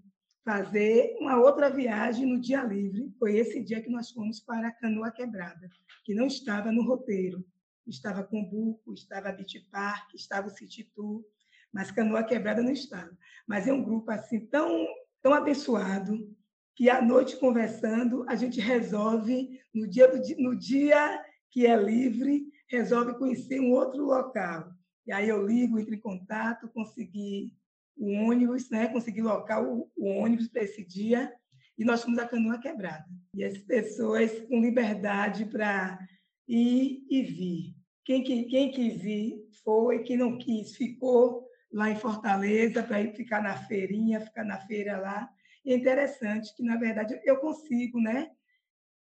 fazer 0.49 1.15
uma 1.21 1.39
outra 1.39 1.69
viagem 1.69 2.25
no 2.25 2.41
dia 2.41 2.65
livre. 2.65 3.13
Foi 3.19 3.37
esse 3.37 3.63
dia 3.63 3.83
que 3.83 3.91
nós 3.91 4.11
fomos 4.11 4.41
para 4.41 4.69
a 4.69 4.73
Canoa 4.73 5.11
Quebrada, 5.11 5.69
que 6.03 6.15
não 6.15 6.27
estava 6.27 6.73
no 6.73 6.83
roteiro. 6.83 7.45
Estava 7.87 8.25
Cumbuco, 8.25 8.95
estava 8.95 9.31
Beach 9.31 9.61
Park, 9.71 10.15
estava 10.15 10.47
o 10.47 10.51
City 10.51 10.91
Tour, 10.95 11.23
mas 11.71 11.91
Canoa 11.91 12.25
Quebrada 12.25 12.63
não 12.63 12.73
estava. 12.73 13.15
Mas 13.47 13.69
é 13.69 13.73
um 13.75 13.85
grupo 13.85 14.11
assim 14.11 14.41
tão, 14.47 14.87
tão 15.21 15.35
abençoado 15.35 16.35
que 16.75 16.89
à 16.89 17.03
noite 17.03 17.37
conversando 17.37 18.25
a 18.27 18.35
gente 18.35 18.59
resolve 18.59 19.61
no 19.75 19.87
dia 19.87 20.09
do, 20.09 20.43
no 20.43 20.57
dia 20.57 21.23
que 21.51 21.67
é 21.67 21.77
livre 21.77 22.47
resolve 22.69 23.19
conhecer 23.19 23.61
um 23.61 23.73
outro 23.73 24.03
local. 24.03 24.73
E 25.07 25.13
aí 25.13 25.29
eu 25.29 25.47
ligo, 25.47 25.79
entro 25.79 25.95
em 25.95 26.01
contato, 26.01 26.71
consegui 26.71 27.53
o 27.99 28.13
ônibus, 28.13 28.71
né? 28.71 28.89
consegui 28.89 29.21
locar 29.21 29.63
o, 29.63 29.91
o 29.97 30.07
ônibus 30.07 30.49
para 30.49 30.63
esse 30.63 30.85
dia 30.85 31.33
e 31.77 31.85
nós 31.85 32.03
fomos 32.03 32.19
a 32.19 32.27
Canoa 32.27 32.61
Quebrada. 32.61 33.05
E 33.35 33.45
as 33.45 33.59
pessoas 33.59 34.33
com 34.49 34.61
liberdade 34.61 35.45
para 35.45 35.99
ir 36.47 37.05
e 37.11 37.23
vir. 37.23 37.75
Quem, 38.05 38.23
quem 38.23 38.71
quis 38.71 39.05
ir 39.05 39.49
foi, 39.63 40.03
quem 40.03 40.17
não 40.17 40.39
quis 40.39 40.75
ficou 40.75 41.47
lá 41.71 41.91
em 41.91 41.97
Fortaleza 41.97 42.83
para 42.83 43.03
ir 43.03 43.15
ficar 43.15 43.43
na 43.43 43.55
feirinha, 43.55 44.21
ficar 44.21 44.45
na 44.45 44.59
feira 44.61 44.99
lá. 44.99 45.29
E 45.65 45.73
é 45.73 45.77
interessante 45.77 46.55
que, 46.57 46.63
na 46.63 46.77
verdade, 46.77 47.21
eu 47.25 47.37
consigo 47.37 48.01
né, 48.01 48.31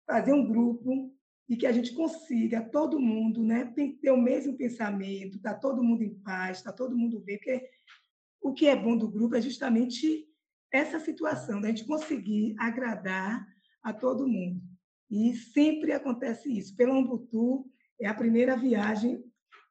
fazer 0.06 0.32
um 0.32 0.46
grupo 0.46 1.14
e 1.48 1.56
que 1.56 1.66
a 1.66 1.72
gente 1.72 1.94
consiga, 1.94 2.60
todo 2.60 3.00
mundo, 3.00 3.42
né, 3.42 3.72
ter 4.02 4.10
o 4.10 4.20
mesmo 4.20 4.54
pensamento, 4.54 5.40
tá 5.40 5.54
todo 5.54 5.82
mundo 5.82 6.02
em 6.02 6.14
paz, 6.20 6.60
tá 6.60 6.70
todo 6.70 6.96
mundo 6.96 7.20
bem, 7.20 7.38
porque 7.38 7.66
o 8.40 8.52
que 8.52 8.66
é 8.66 8.76
bom 8.76 8.96
do 8.96 9.10
grupo 9.10 9.36
é 9.36 9.40
justamente 9.40 10.26
essa 10.72 11.00
situação, 11.00 11.60
da 11.60 11.68
gente 11.68 11.86
conseguir 11.86 12.54
agradar 12.58 13.46
a 13.82 13.92
todo 13.92 14.28
mundo. 14.28 14.60
E 15.10 15.34
sempre 15.34 15.92
acontece 15.92 16.52
isso. 16.56 16.76
Pelo 16.76 16.92
Ambutu, 16.92 17.64
é 18.00 18.06
a 18.06 18.14
primeira 18.14 18.56
viagem, 18.56 19.22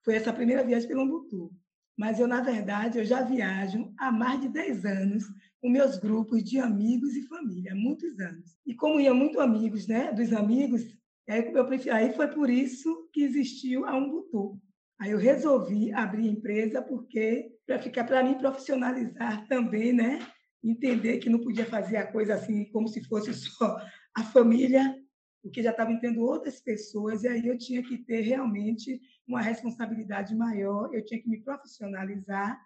foi 0.03 0.15
essa 0.15 0.33
primeira 0.33 0.63
viagem 0.63 0.87
pelo 0.87 1.01
Ambutu. 1.01 1.53
Mas 1.97 2.19
eu, 2.19 2.27
na 2.27 2.41
verdade, 2.41 2.99
eu 2.99 3.05
já 3.05 3.23
viajo 3.23 3.91
há 3.97 4.11
mais 4.11 4.41
de 4.41 4.49
10 4.49 4.85
anos 4.85 5.23
com 5.59 5.69
meus 5.69 5.97
grupos 5.97 6.43
de 6.43 6.59
amigos 6.59 7.15
e 7.15 7.27
família, 7.27 7.73
há 7.73 7.75
muitos 7.75 8.19
anos. 8.19 8.55
E 8.65 8.75
como 8.75 8.99
ia 8.99 9.13
muito 9.13 9.39
amigos, 9.39 9.87
né, 9.87 10.11
dos 10.13 10.31
amigos, 10.31 10.83
aí, 11.27 11.51
eu 11.51 11.93
aí 11.93 12.13
foi 12.13 12.27
por 12.27 12.49
isso 12.49 13.09
que 13.11 13.23
existiu 13.23 13.85
a 13.85 13.95
Umbutu. 13.95 14.59
Aí 14.99 15.11
eu 15.11 15.17
resolvi 15.17 15.91
abrir 15.91 16.29
a 16.29 16.31
empresa 16.31 16.81
porque 16.81 17.51
para 17.67 17.79
ficar 17.79 18.05
para 18.05 18.23
mim 18.23 18.37
profissionalizar 18.37 19.45
também, 19.47 19.91
né? 19.91 20.19
Entender 20.63 21.17
que 21.17 21.29
não 21.29 21.41
podia 21.41 21.65
fazer 21.65 21.97
a 21.97 22.11
coisa 22.11 22.35
assim 22.35 22.71
como 22.71 22.87
se 22.87 23.03
fosse 23.03 23.33
só 23.33 23.77
a 24.15 24.23
família, 24.23 24.95
porque 25.43 25.61
já 25.61 25.71
estavam 25.71 25.93
entrando 25.93 26.21
outras 26.21 26.61
pessoas 26.61 27.23
e 27.23 27.27
aí 27.27 27.45
eu 27.45 27.57
tinha 27.57 27.83
que 27.83 27.97
ter 27.97 28.21
realmente 28.21 28.99
uma 29.27 29.41
responsabilidade 29.41 30.33
maior, 30.33 30.89
eu 30.93 31.03
tinha 31.05 31.21
que 31.21 31.29
me 31.29 31.43
profissionalizar 31.43 32.57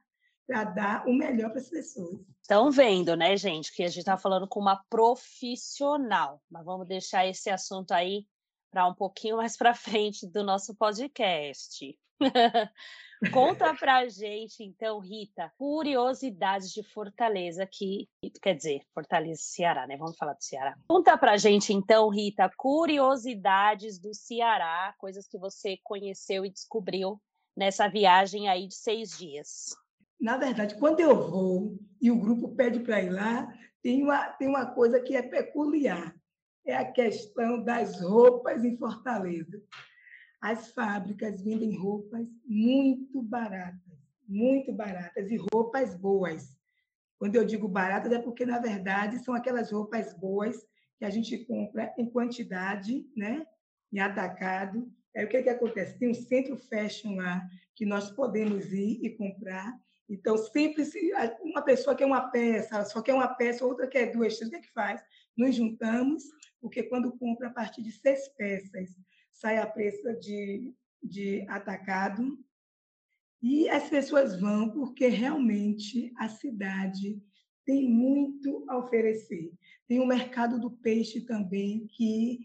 para 0.47 0.63
dar 0.65 1.07
o 1.07 1.13
melhor 1.13 1.49
para 1.49 1.59
as 1.59 1.69
pessoas. 1.69 2.19
Estão 2.41 2.71
vendo, 2.71 3.15
né, 3.15 3.35
gente, 3.37 3.73
que 3.75 3.83
a 3.83 3.87
gente 3.87 3.99
está 3.99 4.17
falando 4.17 4.47
com 4.47 4.59
uma 4.59 4.83
profissional, 4.89 6.41
mas 6.49 6.65
vamos 6.65 6.87
deixar 6.87 7.25
esse 7.25 7.49
assunto 7.49 7.91
aí 7.91 8.25
para 8.71 8.87
um 8.87 8.93
pouquinho 8.93 9.37
mais 9.37 9.57
para 9.57 9.75
frente 9.75 10.25
do 10.25 10.43
nosso 10.43 10.73
podcast. 10.75 11.97
Conta 13.31 13.75
pra 13.75 14.07
gente, 14.07 14.63
então, 14.63 14.97
Rita, 14.99 15.51
curiosidades 15.55 16.71
de 16.71 16.81
Fortaleza, 16.81 17.67
que 17.67 18.09
quer 18.41 18.55
dizer, 18.55 18.81
Fortaleza, 18.95 19.41
Ceará, 19.43 19.85
né? 19.85 19.95
Vamos 19.95 20.17
falar 20.17 20.33
do 20.33 20.43
Ceará. 20.43 20.75
Conta 20.87 21.15
pra 21.15 21.37
gente, 21.37 21.71
então, 21.71 22.09
Rita, 22.09 22.49
curiosidades 22.57 23.99
do 23.99 24.11
Ceará, 24.15 24.95
coisas 24.97 25.27
que 25.27 25.37
você 25.37 25.77
conheceu 25.83 26.43
e 26.43 26.49
descobriu 26.49 27.21
nessa 27.55 27.87
viagem 27.87 28.49
aí 28.49 28.67
de 28.67 28.75
seis 28.75 29.15
dias. 29.15 29.75
Na 30.19 30.37
verdade, 30.37 30.75
quando 30.79 30.99
eu 30.99 31.29
vou 31.29 31.77
e 32.01 32.09
o 32.09 32.19
grupo 32.19 32.55
pede 32.55 32.79
para 32.79 33.01
ir 33.01 33.11
lá, 33.11 33.53
tem 33.83 34.01
uma, 34.01 34.29
tem 34.31 34.47
uma 34.47 34.65
coisa 34.65 34.99
que 34.99 35.15
é 35.15 35.21
peculiar, 35.21 36.15
é 36.65 36.75
a 36.75 36.91
questão 36.91 37.63
das 37.63 38.01
roupas 38.01 38.63
em 38.63 38.77
Fortaleza. 38.77 39.61
As 40.41 40.69
fábricas 40.71 41.41
vendem 41.41 41.77
roupas 41.77 42.27
muito 42.45 43.21
baratas, 43.21 43.99
muito 44.27 44.73
baratas, 44.73 45.29
e 45.31 45.37
roupas 45.51 45.95
boas. 45.95 46.57
Quando 47.19 47.35
eu 47.35 47.45
digo 47.45 47.67
baratas, 47.67 48.11
é 48.11 48.19
porque, 48.19 48.45
na 48.45 48.59
verdade, 48.59 49.19
são 49.19 49.33
aquelas 49.33 49.71
roupas 49.71 50.13
boas 50.13 50.57
que 50.97 51.05
a 51.05 51.09
gente 51.09 51.45
compra 51.45 51.93
em 51.97 52.09
quantidade, 52.09 53.05
né? 53.15 53.45
em 53.91 53.99
atacado. 53.99 54.91
Aí 55.15 55.25
o 55.25 55.29
que, 55.29 55.37
é 55.37 55.43
que 55.43 55.49
acontece? 55.49 55.97
Tem 55.99 56.09
um 56.09 56.13
centro 56.13 56.55
fashion 56.55 57.15
lá 57.15 57.45
que 57.75 57.85
nós 57.85 58.09
podemos 58.11 58.71
ir 58.71 58.99
e 59.03 59.09
comprar. 59.09 59.77
Então, 60.09 60.37
sempre 60.37 60.85
se 60.85 61.11
uma 61.41 61.61
pessoa 61.61 61.95
quer 61.95 62.05
uma 62.05 62.29
peça, 62.29 62.83
só 62.85 63.01
quer 63.01 63.13
uma 63.13 63.27
peça, 63.27 63.65
outra 63.65 63.87
quer 63.87 64.11
duas, 64.11 64.39
o 64.41 64.49
que 64.49 64.55
é 64.55 64.61
que 64.61 64.71
faz? 64.71 65.03
Nos 65.37 65.55
juntamos, 65.55 66.23
porque 66.59 66.83
quando 66.83 67.17
compra 67.17 67.47
a 67.47 67.53
partir 67.53 67.81
de 67.81 67.91
seis 67.91 68.27
peças, 68.29 68.89
sai 69.31 69.57
a 69.57 69.65
preço 69.65 70.13
de, 70.19 70.73
de 71.01 71.45
atacado. 71.49 72.37
E 73.41 73.67
as 73.69 73.89
pessoas 73.89 74.39
vão 74.39 74.69
porque 74.69 75.07
realmente 75.07 76.13
a 76.17 76.29
cidade 76.29 77.21
tem 77.65 77.89
muito 77.89 78.65
a 78.69 78.77
oferecer. 78.77 79.51
Tem 79.87 79.99
o 79.99 80.05
mercado 80.05 80.59
do 80.59 80.69
peixe 80.69 81.21
também, 81.21 81.87
que 81.87 82.39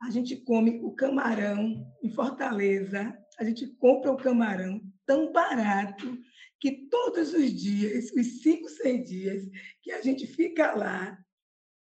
a 0.00 0.10
gente 0.10 0.36
come 0.36 0.80
o 0.82 0.92
camarão 0.92 1.86
em 2.02 2.10
Fortaleza, 2.10 3.16
a 3.38 3.44
gente 3.44 3.66
compra 3.76 4.12
o 4.12 4.16
camarão 4.16 4.80
tão 5.06 5.32
barato 5.32 6.18
que 6.60 6.88
todos 6.88 7.32
os 7.32 7.52
dias, 7.52 8.10
os 8.12 8.42
cinco, 8.42 8.68
seis 8.68 9.08
dias 9.08 9.42
que 9.82 9.92
a 9.92 10.00
gente 10.00 10.26
fica 10.26 10.74
lá, 10.74 11.18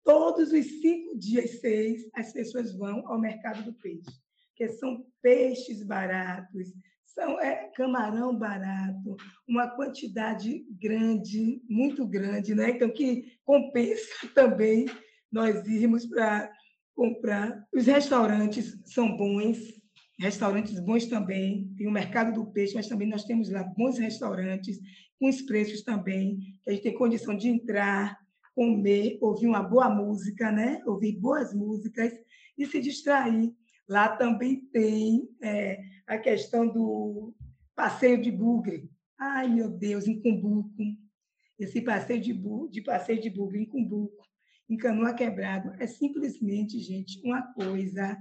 todos 0.09 0.51
os 0.51 0.65
cinco 0.81 1.15
dias, 1.19 1.59
seis, 1.59 2.09
as 2.15 2.33
pessoas 2.33 2.75
vão 2.75 3.07
ao 3.07 3.21
mercado 3.21 3.61
do 3.61 3.73
peixe, 3.73 4.09
que 4.55 4.67
são 4.69 5.05
peixes 5.21 5.83
baratos, 5.83 6.73
são 7.05 7.39
é, 7.39 7.69
camarão 7.75 8.35
barato, 8.35 9.15
uma 9.47 9.67
quantidade 9.67 10.65
grande, 10.81 11.61
muito 11.69 12.07
grande, 12.07 12.55
né? 12.55 12.71
Então 12.71 12.89
que 12.89 13.37
compensa 13.45 14.09
também 14.33 14.87
nós 15.31 15.67
irmos 15.67 16.07
para 16.07 16.51
comprar. 16.95 17.63
Os 17.71 17.85
restaurantes 17.85 18.79
são 18.85 19.15
bons, 19.15 19.59
restaurantes 20.19 20.79
bons 20.79 21.05
também. 21.05 21.71
Tem 21.77 21.87
o 21.87 21.91
mercado 21.91 22.33
do 22.33 22.51
peixe, 22.51 22.73
mas 22.73 22.87
também 22.87 23.07
nós 23.07 23.25
temos 23.25 23.51
lá 23.51 23.61
bons 23.61 23.99
restaurantes, 23.99 24.79
com 25.19 25.29
os 25.29 25.39
preços 25.43 25.83
também, 25.83 26.39
que 26.63 26.69
a 26.71 26.71
gente 26.71 26.81
tem 26.81 26.93
condição 26.95 27.37
de 27.37 27.47
entrar, 27.47 28.17
comer, 28.59 29.17
ouvir 29.21 29.47
uma 29.47 29.63
boa 29.63 29.89
música, 29.89 30.51
né? 30.51 30.83
ouvir 30.85 31.17
boas 31.17 31.53
músicas 31.53 32.11
e 32.57 32.65
se 32.65 32.81
distrair. 32.81 33.55
Lá 33.87 34.09
também 34.09 34.65
tem 34.73 35.29
é, 35.41 35.79
a 36.05 36.17
questão 36.17 36.67
do 36.67 37.33
passeio 37.73 38.21
de 38.21 38.29
bugre. 38.29 38.91
Ai, 39.17 39.47
meu 39.47 39.69
Deus, 39.69 40.09
em 40.09 40.21
Cumbuco. 40.21 40.69
Esse 41.57 41.81
passeio 41.81 42.19
de, 42.19 42.33
bu 42.33 42.67
de 42.69 42.81
passeio 42.81 43.21
de 43.21 43.29
bugre 43.29 43.61
em 43.61 43.65
Cumbuco 43.65 44.27
em 44.69 44.75
Canoa 44.75 45.13
Quebrado 45.13 45.73
é 45.79 45.87
simplesmente, 45.87 46.79
gente, 46.79 47.21
uma 47.23 47.41
coisa 47.53 48.17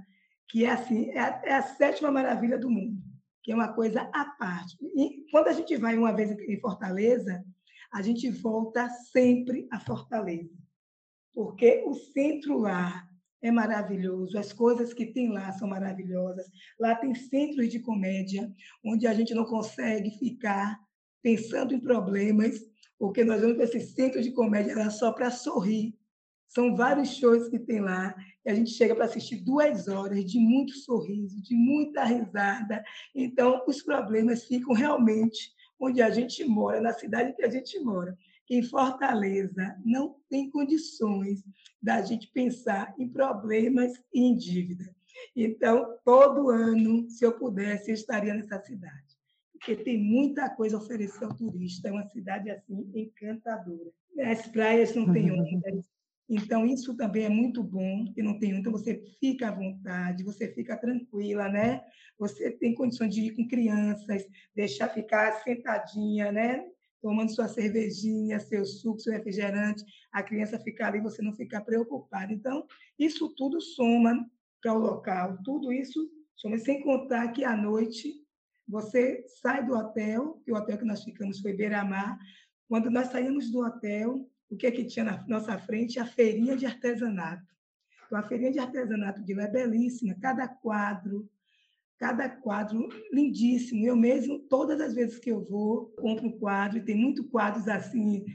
que 0.47 0.63
é 0.63 0.71
assim, 0.71 1.09
é 1.09 1.19
a, 1.19 1.41
é 1.43 1.53
a, 1.53 1.61
sétima 1.61 2.09
maravilha 2.09 2.57
do 2.57 2.69
mundo, 2.69 2.97
que 3.43 3.51
é 3.51 3.55
uma 3.55 3.73
coisa 3.73 4.09
à 4.13 4.23
parte. 4.39 4.77
E 4.95 5.29
quando 5.31 5.49
a 5.49 5.53
gente 5.53 5.75
vai 5.75 5.97
uma 5.97 6.13
vez 6.13 6.31
em 6.31 6.59
Fortaleza, 6.61 7.43
a 7.91 8.01
gente 8.01 8.29
volta 8.29 8.89
sempre 9.11 9.67
a 9.71 9.79
Fortaleza, 9.79 10.57
porque 11.33 11.83
o 11.85 11.93
centro 11.93 12.59
lá 12.59 13.07
é 13.41 13.51
maravilhoso, 13.51 14.37
as 14.37 14.51
coisas 14.51 14.93
que 14.93 15.05
tem 15.05 15.31
lá 15.31 15.51
são 15.53 15.67
maravilhosas. 15.67 16.45
Lá 16.77 16.95
tem 16.95 17.15
centros 17.15 17.69
de 17.69 17.79
comédia, 17.79 18.53
onde 18.83 19.07
a 19.07 19.13
gente 19.13 19.33
não 19.33 19.45
consegue 19.45 20.11
ficar 20.19 20.77
pensando 21.21 21.73
em 21.73 21.79
problemas, 21.79 22.59
porque 22.97 23.23
nós 23.23 23.41
vamos 23.41 23.55
para 23.55 23.65
esse 23.65 23.79
centro 23.79 24.21
de 24.21 24.31
comédia 24.31 24.75
lá 24.75 24.89
só 24.89 25.11
para 25.13 25.31
sorrir, 25.31 25.97
são 26.49 26.75
vários 26.75 27.15
shows 27.15 27.47
que 27.47 27.59
tem 27.59 27.79
lá, 27.79 28.15
e 28.43 28.49
a 28.49 28.55
gente 28.55 28.71
chega 28.71 28.95
para 28.95 29.05
assistir 29.05 29.37
duas 29.37 29.87
horas 29.87 30.25
de 30.25 30.39
muito 30.39 30.73
sorriso, 30.73 31.41
de 31.41 31.55
muita 31.55 32.03
risada. 32.03 32.83
Então, 33.13 33.63
os 33.67 33.83
problemas 33.83 34.45
ficam 34.45 34.73
realmente 34.73 35.53
onde 35.79 36.01
a 36.01 36.09
gente 36.09 36.43
mora, 36.43 36.81
na 36.81 36.93
cidade 36.93 37.33
que 37.33 37.43
a 37.43 37.49
gente 37.49 37.79
mora. 37.79 38.17
Em 38.49 38.63
Fortaleza, 38.63 39.75
não 39.85 40.15
tem 40.29 40.49
condições 40.49 41.43
da 41.81 42.01
gente 42.01 42.27
pensar 42.33 42.93
em 42.97 43.07
problemas 43.07 43.93
e 44.13 44.21
em 44.21 44.35
dívida. 44.35 44.93
Então, 45.35 45.97
todo 46.03 46.49
ano, 46.49 47.09
se 47.09 47.25
eu 47.25 47.37
pudesse, 47.37 47.91
eu 47.91 47.93
estaria 47.93 48.33
nessa 48.33 48.59
cidade 48.59 49.19
porque 49.59 49.75
tem 49.75 50.01
muita 50.01 50.49
coisa 50.49 50.77
a 50.77 50.79
oferecer 50.79 51.25
ao 51.25 51.35
turista. 51.35 51.89
É 51.89 51.91
uma 51.91 52.07
cidade 52.07 52.49
assim 52.49 52.89
encantadora. 52.95 53.91
As 54.25 54.47
praias 54.47 54.95
não 54.95 55.11
têm 55.11 55.31
ondas, 55.31 55.83
então, 56.29 56.63
isso 56.63 56.95
também 56.95 57.25
é 57.25 57.29
muito 57.29 57.63
bom, 57.63 58.05
que 58.13 58.21
não 58.21 58.37
tem 58.37 58.51
então 58.51 58.71
você 58.71 59.03
fica 59.19 59.47
à 59.47 59.51
vontade, 59.51 60.23
você 60.23 60.53
fica 60.53 60.77
tranquila, 60.77 61.49
né? 61.49 61.83
Você 62.19 62.51
tem 62.51 62.75
condições 62.75 63.15
de 63.15 63.21
ir 63.21 63.35
com 63.35 63.47
crianças, 63.47 64.27
deixar 64.55 64.89
ficar 64.89 65.31
sentadinha, 65.43 66.31
né? 66.31 66.63
Tomando 67.01 67.33
sua 67.33 67.47
cervejinha, 67.47 68.39
seu 68.39 68.63
suco, 68.63 68.99
seu 68.99 69.13
refrigerante, 69.13 69.83
a 70.11 70.21
criança 70.21 70.59
ficar 70.59 70.89
ali, 70.89 71.01
você 71.01 71.21
não 71.23 71.33
ficar 71.33 71.61
preocupado. 71.61 72.31
Então, 72.31 72.67
isso 72.99 73.33
tudo 73.35 73.59
soma 73.59 74.29
para 74.61 74.73
o 74.73 74.77
local, 74.77 75.37
tudo 75.43 75.73
isso 75.73 75.99
soma, 76.35 76.59
sem 76.59 76.83
contar 76.83 77.29
que 77.29 77.43
à 77.43 77.55
noite 77.55 78.13
você 78.67 79.25
sai 79.41 79.65
do 79.65 79.73
hotel, 79.73 80.39
que 80.45 80.51
o 80.51 80.55
hotel 80.55 80.77
que 80.77 80.85
nós 80.85 81.03
ficamos 81.03 81.39
foi 81.39 81.53
Beira-Mar, 81.53 82.19
quando 82.67 82.91
nós 82.91 83.07
saímos 83.07 83.49
do 83.49 83.65
hotel, 83.65 84.29
o 84.49 84.57
que 84.57 84.67
é 84.67 84.71
que 84.71 84.85
tinha 84.85 85.05
na 85.05 85.25
nossa 85.27 85.57
frente? 85.59 85.99
A 85.99 86.05
feirinha 86.05 86.55
de 86.55 86.65
artesanato. 86.65 87.47
Então, 88.05 88.17
a 88.17 88.23
feirinha 88.23 88.51
de 88.51 88.59
artesanato 88.59 89.23
de 89.23 89.33
lá 89.35 89.43
é 89.43 89.47
belíssima, 89.47 90.15
cada 90.19 90.47
quadro, 90.47 91.29
cada 91.99 92.27
quadro 92.27 92.89
lindíssimo. 93.13 93.85
Eu 93.85 93.95
mesmo, 93.95 94.39
todas 94.39 94.81
as 94.81 94.95
vezes 94.95 95.19
que 95.19 95.29
eu 95.31 95.43
vou, 95.43 95.87
compro 95.97 96.25
um 96.25 96.39
quadro, 96.39 96.79
e 96.79 96.83
tem 96.83 96.95
muitos 96.95 97.27
quadros 97.27 97.67
assim, 97.67 98.25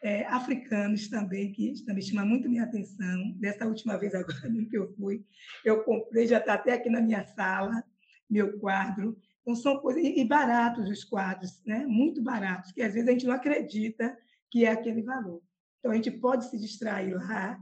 é, 0.00 0.24
africanos 0.26 1.08
também, 1.08 1.50
que 1.50 1.84
também 1.84 2.02
chama 2.02 2.24
muito 2.24 2.48
minha 2.48 2.62
atenção. 2.62 3.32
Dessa 3.32 3.66
última 3.66 3.98
vez 3.98 4.14
agora 4.14 4.40
que 4.70 4.78
eu 4.78 4.94
fui, 4.94 5.24
eu 5.64 5.82
comprei, 5.82 6.28
já 6.28 6.38
está 6.38 6.54
até 6.54 6.74
aqui 6.74 6.88
na 6.88 7.00
minha 7.00 7.24
sala, 7.24 7.82
meu 8.30 8.56
quadro. 8.60 9.18
Então, 9.42 9.56
são 9.56 9.78
coisas... 9.78 10.02
E 10.04 10.24
baratos 10.24 10.88
os 10.88 11.02
quadros, 11.02 11.60
né? 11.66 11.84
muito 11.86 12.22
baratos, 12.22 12.70
que 12.70 12.82
às 12.82 12.94
vezes 12.94 13.08
a 13.08 13.12
gente 13.12 13.26
não 13.26 13.34
acredita 13.34 14.16
que 14.48 14.64
é 14.64 14.70
aquele 14.70 15.02
valor. 15.02 15.42
Então, 15.84 15.92
a 15.92 15.96
gente 15.96 16.12
pode 16.12 16.48
se 16.48 16.58
distrair 16.58 17.12
lá 17.12 17.60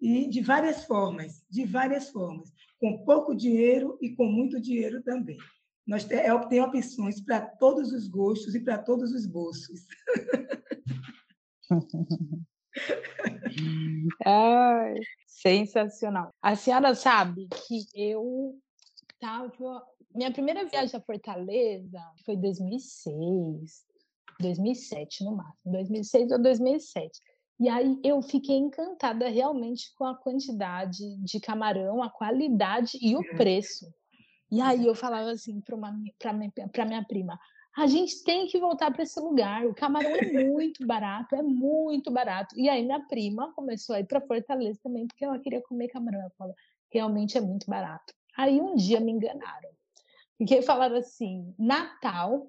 e 0.00 0.28
de 0.28 0.40
várias 0.40 0.84
formas, 0.84 1.44
de 1.48 1.64
várias 1.64 2.10
formas, 2.10 2.52
com 2.80 3.04
pouco 3.04 3.36
dinheiro 3.36 3.96
e 4.02 4.16
com 4.16 4.24
muito 4.24 4.60
dinheiro 4.60 5.00
também. 5.04 5.36
Nós 5.86 6.10
é, 6.10 6.34
opções 6.34 7.20
para 7.20 7.40
todos 7.40 7.92
os 7.92 8.08
gostos 8.08 8.56
e 8.56 8.64
para 8.64 8.78
todos 8.78 9.12
os 9.12 9.28
bolsos. 9.28 9.86
Ai, 14.26 14.94
sensacional. 15.28 16.34
A 16.42 16.56
senhora 16.56 16.96
sabe 16.96 17.46
que 17.68 17.86
eu 17.94 18.58
estava. 19.12 19.86
Minha 20.12 20.32
primeira 20.32 20.66
viagem 20.66 20.98
a 20.98 21.00
Fortaleza 21.00 22.02
foi 22.24 22.34
em 22.34 22.40
2006, 22.40 23.86
2007 24.40 25.22
no 25.22 25.36
máximo, 25.36 25.72
2006 25.72 26.32
ou 26.32 26.42
2007. 26.42 27.35
E 27.58 27.68
aí 27.68 27.98
eu 28.04 28.20
fiquei 28.20 28.56
encantada 28.56 29.28
realmente 29.28 29.94
com 29.96 30.04
a 30.04 30.14
quantidade 30.14 31.16
de 31.22 31.40
camarão, 31.40 32.02
a 32.02 32.10
qualidade 32.10 32.98
e 33.00 33.14
o 33.14 33.18
uhum. 33.18 33.36
preço. 33.36 33.86
E 34.50 34.60
aí 34.60 34.86
eu 34.86 34.94
falava 34.94 35.30
assim 35.30 35.60
para 35.60 35.76
minha, 35.76 36.86
minha 36.86 37.04
prima: 37.04 37.38
a 37.76 37.86
gente 37.86 38.22
tem 38.24 38.46
que 38.46 38.58
voltar 38.58 38.90
para 38.90 39.02
esse 39.02 39.18
lugar. 39.18 39.66
O 39.66 39.74
camarão 39.74 40.14
é 40.16 40.44
muito 40.44 40.86
barato, 40.86 41.34
é 41.34 41.42
muito 41.42 42.10
barato. 42.10 42.58
E 42.58 42.68
aí 42.68 42.82
minha 42.84 43.00
prima 43.06 43.52
começou 43.54 43.96
a 43.96 44.00
ir 44.00 44.06
para 44.06 44.20
Fortaleza 44.20 44.78
também, 44.82 45.06
porque 45.06 45.24
ela 45.24 45.38
queria 45.38 45.62
comer 45.62 45.88
camarão. 45.88 46.20
Ela 46.20 46.32
falou: 46.36 46.54
realmente 46.90 47.38
é 47.38 47.40
muito 47.40 47.68
barato. 47.68 48.14
Aí 48.36 48.60
um 48.60 48.74
dia 48.76 49.00
me 49.00 49.12
enganaram. 49.12 49.70
Porque 50.38 50.60
falaram 50.62 50.96
assim: 50.96 51.54
Natal 51.58 52.46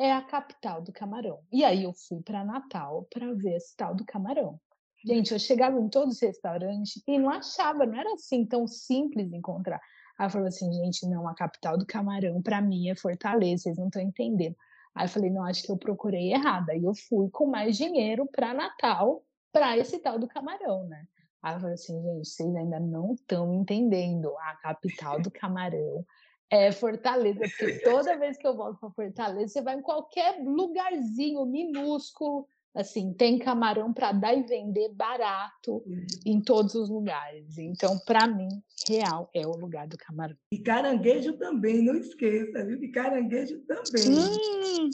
é 0.00 0.10
a 0.10 0.22
capital 0.22 0.80
do 0.80 0.90
camarão. 0.90 1.40
E 1.52 1.62
aí 1.62 1.84
eu 1.84 1.92
fui 1.92 2.22
para 2.22 2.42
Natal 2.42 3.06
para 3.12 3.34
ver 3.34 3.56
esse 3.56 3.76
tal 3.76 3.94
do 3.94 4.02
camarão. 4.02 4.58
Gente, 5.04 5.32
eu 5.32 5.38
chegava 5.38 5.78
em 5.78 5.90
todos 5.90 6.14
os 6.14 6.22
restaurantes 6.22 7.02
e 7.06 7.18
não 7.18 7.28
achava, 7.28 7.84
não 7.84 8.00
era 8.00 8.14
assim 8.14 8.46
tão 8.46 8.66
simples 8.66 9.30
encontrar. 9.30 9.78
Aí 10.18 10.26
eu 10.26 10.30
falei 10.30 10.48
assim, 10.48 10.72
gente, 10.72 11.06
não, 11.06 11.28
a 11.28 11.34
capital 11.34 11.76
do 11.76 11.84
camarão 11.84 12.40
para 12.40 12.62
mim 12.62 12.88
é 12.88 12.94
Fortaleza, 12.94 13.64
vocês 13.64 13.76
não 13.76 13.88
estão 13.88 14.00
entendendo. 14.00 14.56
Aí 14.94 15.04
eu 15.04 15.08
falei, 15.10 15.30
não, 15.30 15.44
acho 15.44 15.62
que 15.62 15.70
eu 15.70 15.76
procurei 15.76 16.32
errado. 16.32 16.70
Aí 16.70 16.82
eu 16.82 16.94
fui 16.94 17.28
com 17.28 17.44
mais 17.44 17.76
dinheiro 17.76 18.26
para 18.26 18.54
Natal, 18.54 19.22
para 19.52 19.76
esse 19.76 19.98
tal 19.98 20.18
do 20.18 20.26
camarão, 20.26 20.86
né? 20.88 21.04
Aí 21.42 21.56
eu 21.56 21.60
falei 21.60 21.74
assim, 21.74 22.02
gente, 22.02 22.26
vocês 22.26 22.56
ainda 22.56 22.80
não 22.80 23.12
estão 23.12 23.52
entendendo. 23.52 24.34
A 24.38 24.56
capital 24.56 25.20
do 25.20 25.30
camarão 25.30 26.06
é 26.50 26.72
Fortaleza, 26.72 27.40
porque 27.40 27.78
toda 27.84 28.18
vez 28.18 28.36
que 28.36 28.46
eu 28.46 28.56
volto 28.56 28.78
para 28.78 28.90
Fortaleza, 28.90 29.48
você 29.52 29.62
vai 29.62 29.76
em 29.76 29.82
qualquer 29.82 30.42
lugarzinho 30.42 31.46
minúsculo, 31.46 32.46
assim, 32.74 33.12
tem 33.12 33.38
camarão 33.38 33.92
para 33.92 34.12
dar 34.12 34.34
e 34.34 34.42
vender 34.42 34.90
barato 34.94 35.82
uhum. 35.86 36.06
em 36.26 36.40
todos 36.40 36.74
os 36.74 36.88
lugares. 36.88 37.58
Então, 37.58 37.98
para 38.00 38.26
mim, 38.26 38.48
real 38.88 39.30
é 39.34 39.46
o 39.46 39.56
lugar 39.56 39.86
do 39.86 39.96
camarão. 39.96 40.36
E 40.52 40.58
caranguejo 40.58 41.34
também, 41.34 41.82
não 41.82 41.96
esqueça, 41.96 42.64
viu? 42.64 42.82
E 42.82 42.88
caranguejo 42.90 43.60
também. 43.60 44.08
Hum. 44.08 44.90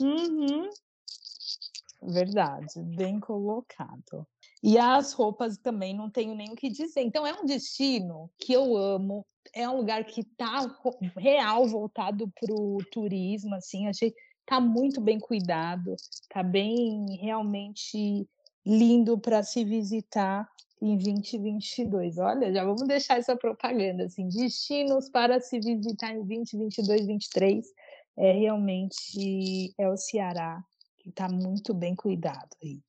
Uhum. 0.00 0.70
Verdade, 2.02 2.80
bem 2.96 3.20
colocado. 3.20 4.26
E 4.62 4.78
as 4.78 5.12
roupas 5.12 5.56
também 5.58 5.94
não 5.94 6.10
tenho 6.10 6.34
nem 6.34 6.50
o 6.50 6.54
que 6.54 6.70
dizer. 6.70 7.00
Então 7.00 7.26
é 7.26 7.32
um 7.32 7.44
destino 7.44 8.30
que 8.38 8.52
eu 8.52 8.76
amo, 8.76 9.26
é 9.54 9.68
um 9.68 9.76
lugar 9.76 10.04
que 10.04 10.20
está 10.20 10.66
real 11.16 11.66
voltado 11.66 12.30
para 12.40 12.54
o 12.54 12.78
turismo, 12.90 13.54
assim, 13.54 13.88
achei 13.88 14.14
Tá 14.50 14.58
muito 14.58 15.00
bem 15.00 15.20
cuidado, 15.20 15.94
tá 16.28 16.42
bem 16.42 17.06
realmente 17.20 18.28
lindo 18.66 19.16
para 19.16 19.44
se 19.44 19.64
visitar 19.64 20.44
em 20.82 20.96
2022. 20.96 22.18
Olha, 22.18 22.52
já 22.52 22.64
vamos 22.64 22.82
deixar 22.88 23.20
essa 23.20 23.36
propaganda 23.36 24.06
assim, 24.06 24.26
destinos 24.26 25.08
para 25.08 25.40
se 25.40 25.60
visitar 25.60 26.10
em 26.10 26.24
2022, 26.24 26.74
2023. 26.84 27.64
É 28.18 28.32
realmente 28.32 29.72
é 29.78 29.88
o 29.88 29.96
Ceará 29.96 30.60
que 30.98 31.10
está 31.10 31.28
muito 31.28 31.72
bem 31.72 31.94
cuidado 31.94 32.50
aí. 32.60 32.80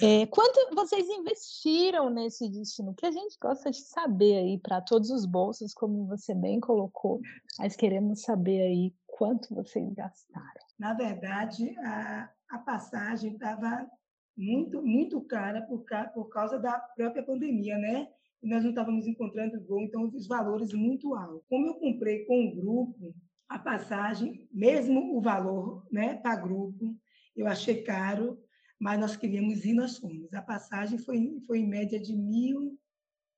É. 0.00 0.22
É, 0.22 0.26
quanto 0.26 0.74
vocês 0.74 1.08
investiram 1.08 2.10
nesse 2.10 2.48
destino? 2.48 2.94
Que 2.94 3.06
a 3.06 3.12
gente 3.12 3.38
gosta 3.40 3.70
de 3.70 3.80
saber 3.82 4.36
aí 4.36 4.58
para 4.58 4.80
todos 4.80 5.10
os 5.10 5.24
bolsos, 5.24 5.72
como 5.72 6.06
você 6.06 6.34
bem 6.34 6.58
colocou, 6.58 7.20
mas 7.58 7.76
queremos 7.76 8.22
saber 8.22 8.62
aí 8.62 8.94
quanto 9.06 9.54
vocês 9.54 9.92
gastaram. 9.94 10.64
Na 10.78 10.94
verdade, 10.94 11.76
a, 11.78 12.30
a 12.50 12.58
passagem 12.58 13.34
estava 13.34 13.88
muito, 14.36 14.82
muito 14.82 15.20
cara 15.22 15.62
por, 15.62 15.84
por 16.12 16.28
causa 16.28 16.58
da 16.58 16.78
própria 16.96 17.22
pandemia, 17.22 17.78
né? 17.78 18.08
E 18.42 18.48
nós 18.48 18.62
não 18.62 18.70
estávamos 18.70 19.06
encontrando 19.06 19.64
voo, 19.64 19.80
então 19.80 20.10
os 20.12 20.26
valores 20.26 20.72
muito 20.72 21.14
altos. 21.14 21.46
Como 21.48 21.66
eu 21.66 21.74
comprei 21.74 22.24
com 22.26 22.42
um 22.42 22.54
grupo, 22.54 23.14
a 23.48 23.58
passagem, 23.58 24.48
mesmo 24.52 25.16
o 25.16 25.20
valor 25.20 25.86
né, 25.90 26.16
para 26.16 26.36
grupo, 26.36 26.94
eu 27.36 27.46
achei 27.46 27.82
caro, 27.82 28.38
mas 28.84 29.00
nós 29.00 29.16
queríamos 29.16 29.64
ir, 29.64 29.72
nós 29.72 29.96
fomos. 29.96 30.30
A 30.34 30.42
passagem 30.42 30.98
foi, 30.98 31.40
foi 31.46 31.60
em 31.60 31.66
média 31.66 31.98
de 31.98 32.14
mil, 32.14 32.78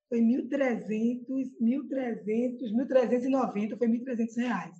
foi 0.08 0.20
1.300, 0.20 1.52
1.300, 1.62 2.72
1.390, 2.74 3.78
foi 3.78 3.86
1.300 3.86 4.36
reais. 4.38 4.74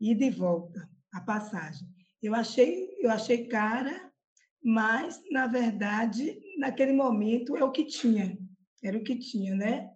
E 0.00 0.30
volta, 0.30 0.90
a 1.12 1.20
passagem. 1.20 1.86
Eu 2.20 2.34
achei, 2.34 2.96
eu 2.98 3.12
achei 3.12 3.46
cara, 3.46 4.12
mas, 4.60 5.22
na 5.30 5.46
verdade, 5.46 6.36
naquele 6.58 6.94
momento 6.94 7.56
é 7.56 7.62
o 7.62 7.70
que 7.70 7.84
tinha, 7.84 8.36
era 8.82 8.98
o 8.98 9.04
que 9.04 9.16
tinha, 9.16 9.54
né? 9.54 9.88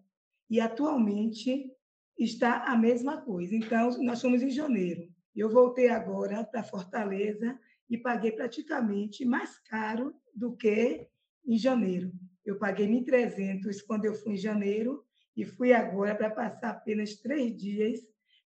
E 0.49 0.61
atualmente 0.61 1.69
está 2.17 2.63
a 2.67 2.77
mesma 2.77 3.21
coisa. 3.23 3.57
Então, 3.57 4.01
nós 4.05 4.23
fomos 4.23 4.41
em 4.41 4.51
janeiro. 4.51 5.03
Eu 5.35 5.51
voltei 5.51 5.89
agora 5.89 6.45
para 6.45 6.63
Fortaleza 6.63 7.59
e 7.93 7.99
paguei 7.99 8.33
praticamente 8.33 9.23
mais 9.23 9.59
caro 9.69 10.15
do 10.35 10.57
que 10.57 11.07
em 11.47 11.59
janeiro. 11.59 12.11
Eu 12.43 12.59
paguei 12.59 12.89
1.300 12.89 13.83
quando 13.87 14.07
eu 14.07 14.15
fui 14.15 14.33
em 14.33 14.39
janeiro 14.39 15.05
e 15.37 15.45
fui 15.45 15.75
agora 15.75 16.15
para 16.15 16.31
passar 16.31 16.71
apenas 16.71 17.17
três 17.17 17.55
dias. 17.55 18.01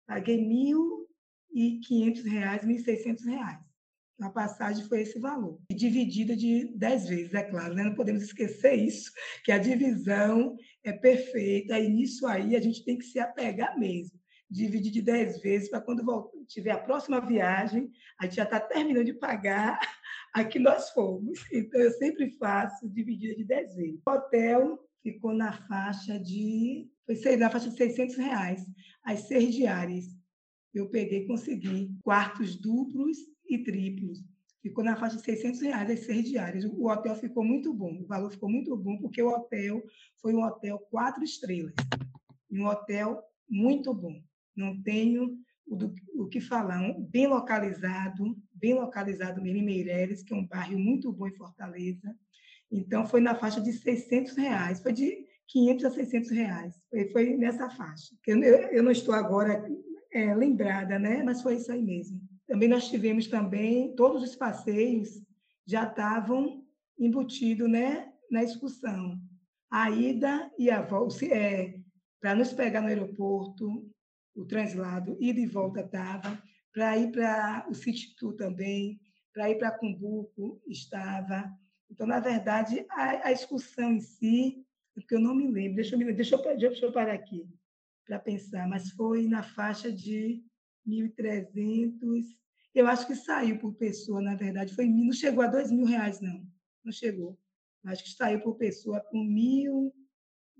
Paguei 0.08 0.38
R$ 0.38 0.74
1.500, 1.54 2.24
R$ 2.24 2.68
1.600. 2.68 3.60
A 4.20 4.30
passagem 4.32 4.84
foi 4.88 5.02
esse 5.02 5.20
valor. 5.20 5.62
Dividida 5.70 6.36
de 6.36 6.76
10 6.76 7.08
vezes, 7.08 7.34
é 7.36 7.44
claro, 7.44 7.76
né? 7.76 7.84
não 7.84 7.94
podemos 7.94 8.24
esquecer 8.24 8.74
isso, 8.74 9.12
que 9.44 9.52
a 9.52 9.60
divisão 9.60 10.58
é 10.84 10.92
perfeita 10.92 11.78
e 11.78 11.88
nisso 11.88 12.26
aí 12.26 12.56
a 12.56 12.60
gente 12.62 12.84
tem 12.84 12.98
que 12.98 13.06
se 13.06 13.20
apegar 13.20 13.78
mesmo. 13.78 14.20
Dividir 14.50 14.92
de 14.92 15.02
10 15.02 15.42
vezes 15.42 15.70
para 15.70 15.82
quando 15.82 16.06
voltar, 16.06 16.38
tiver 16.48 16.72
a 16.72 16.78
próxima 16.78 17.20
viagem, 17.20 17.92
a 18.20 18.26
gente 18.26 18.36
já 18.36 18.44
está 18.44 18.60
terminando 18.60 19.06
de 19.06 19.14
pagar 19.14 19.80
a 20.34 20.44
que 20.44 20.60
nós 20.60 20.90
fomos. 20.92 21.40
Então, 21.52 21.82
eu 21.82 21.92
sempre 21.92 22.30
faço 22.38 22.90
dividida 22.90 23.36
de 23.36 23.44
10 23.44 23.76
vezes. 23.76 24.02
O 24.08 24.12
hotel 24.12 24.80
ficou 25.02 25.34
na 25.34 25.54
faixa 25.54 26.20
de, 26.20 26.90
foi 27.06 27.38
na 27.38 27.50
faixa 27.50 27.70
de 27.70 27.78
600 27.78 28.16
reais, 28.16 28.66
as 29.04 29.22
seis 29.22 29.54
diárias. 29.54 30.06
Eu 30.74 30.90
peguei 30.90 31.26
consegui 31.26 31.96
quartos 32.04 32.60
duplos 32.60 33.18
e 33.48 33.64
triplos. 33.64 34.20
Ficou 34.62 34.84
na 34.84 34.96
faixa 34.96 35.18
de 35.18 35.24
600 35.24 35.62
reais 35.62 35.92
as 35.92 36.00
seis 36.02 36.28
diárias. 36.28 36.66
O 36.66 36.90
hotel 36.90 37.16
ficou 37.16 37.44
muito 37.44 37.72
bom, 37.72 38.02
o 38.02 38.08
valor 38.08 38.32
ficou 38.32 38.50
muito 38.50 38.76
bom, 38.76 38.98
porque 38.98 39.22
o 39.22 39.30
hotel 39.30 39.82
foi 40.20 40.34
um 40.34 40.44
hotel 40.44 40.80
quatro 40.90 41.24
estrelas. 41.24 41.74
Um 42.52 42.66
hotel 42.66 43.24
muito 43.48 43.94
bom. 43.94 44.22
Não 44.56 44.82
tenho 44.82 45.38
o, 45.68 46.28
que 46.28 46.40
falar. 46.40 46.82
Bem 47.00 47.28
localizado, 47.28 48.38
bem 48.54 48.74
localizado 48.74 49.42
mesmo 49.42 49.60
em 49.60 49.66
Meireles, 49.66 50.24
que 50.24 50.34
é 50.34 50.38
um 50.38 50.46
bairro 50.46 50.78
muito 50.78 51.12
bom 51.12 51.28
em 51.28 51.36
Fortaleza. 51.36 52.16
Então, 52.72 53.06
foi 53.06 53.22
na 53.22 53.36
faixa 53.36 53.62
de 53.62 53.74
600 53.74 54.36
reais. 54.36 54.82
Foi 54.82 54.94
de 54.94 55.26
500 55.48 55.86
a 55.86 55.92
600 55.92 56.30
reais. 56.32 56.82
Foi, 56.90 57.10
foi 57.12 57.38
nessa 57.38 57.70
faixa. 57.70 58.16
Eu, 58.26 58.42
eu 58.42 58.84
não 58.84 58.92
estou 58.92 59.14
agora 59.14 59.66
é, 60.12 60.34
lembrada, 60.34 60.98
né? 60.98 61.24
mas 61.24 61.42
foi 61.42 61.56
isso 61.56 61.72
aí 61.72 61.82
mesmo. 61.82 62.22
Também 62.48 62.70
nós 62.70 62.88
tivemos 62.88 63.28
também, 63.28 63.96
todos 63.96 64.24
os 64.24 64.36
passeios 64.36 65.22
já 65.66 65.84
estavam 65.84 66.64
embutidos 66.98 67.70
né, 67.70 68.12
na 68.30 68.44
excursão. 68.44 69.20
A 69.70 69.90
ida 69.90 70.52
e 70.58 70.70
a 70.70 70.82
volta, 70.82 71.26
é, 71.26 71.76
para 72.22 72.36
nos 72.36 72.54
pegar 72.54 72.82
no 72.82 72.88
aeroporto, 72.88 73.90
o 74.36 74.46
translado, 74.46 75.18
ida 75.20 75.40
e 75.40 75.48
volta 75.48 75.80
estava, 75.80 76.42
para 76.74 76.98
ir 76.98 77.12
para 77.12 77.66
o 77.70 77.74
City 77.74 78.16
Tour 78.18 78.36
também, 78.36 79.00
para 79.34 79.50
ir 79.50 79.58
para 79.58 79.72
Cumbuco 79.72 80.62
estava. 80.68 81.50
Então, 81.90 82.06
na 82.06 82.20
verdade, 82.20 82.86
a, 82.90 83.28
a 83.28 83.32
excursão 83.32 83.94
em 83.94 84.02
si, 84.02 84.66
é 84.96 85.00
porque 85.00 85.16
eu 85.16 85.20
não 85.20 85.34
me 85.34 85.48
lembro, 85.48 85.76
deixa 85.76 85.96
eu, 85.96 86.00
me, 86.00 86.12
deixa 86.12 86.36
eu, 86.36 86.58
deixa 86.58 86.86
eu 86.86 86.92
parar 86.92 87.14
aqui 87.14 87.48
para 88.06 88.20
pensar, 88.20 88.68
mas 88.68 88.92
foi 88.92 89.28
na 89.28 89.42
faixa 89.42 89.92
de 89.92 90.44
1.300. 90.86 92.26
Eu 92.74 92.88
acho 92.88 93.08
que 93.08 93.16
saiu 93.16 93.58
por 93.58 93.74
pessoa, 93.76 94.22
na 94.22 94.36
verdade, 94.36 94.76
foi 94.76 94.88
não 94.88 95.14
chegou 95.14 95.44
a 95.44 95.48
dois 95.48 95.72
mil 95.72 95.86
reais, 95.86 96.20
não. 96.20 96.46
Não 96.84 96.92
chegou. 96.92 97.40
Acho 97.86 98.04
que 98.04 98.10
saiu 98.12 98.42
por 98.42 98.58
pessoa 98.58 99.00
com 99.00 99.24
mil, 99.24 99.94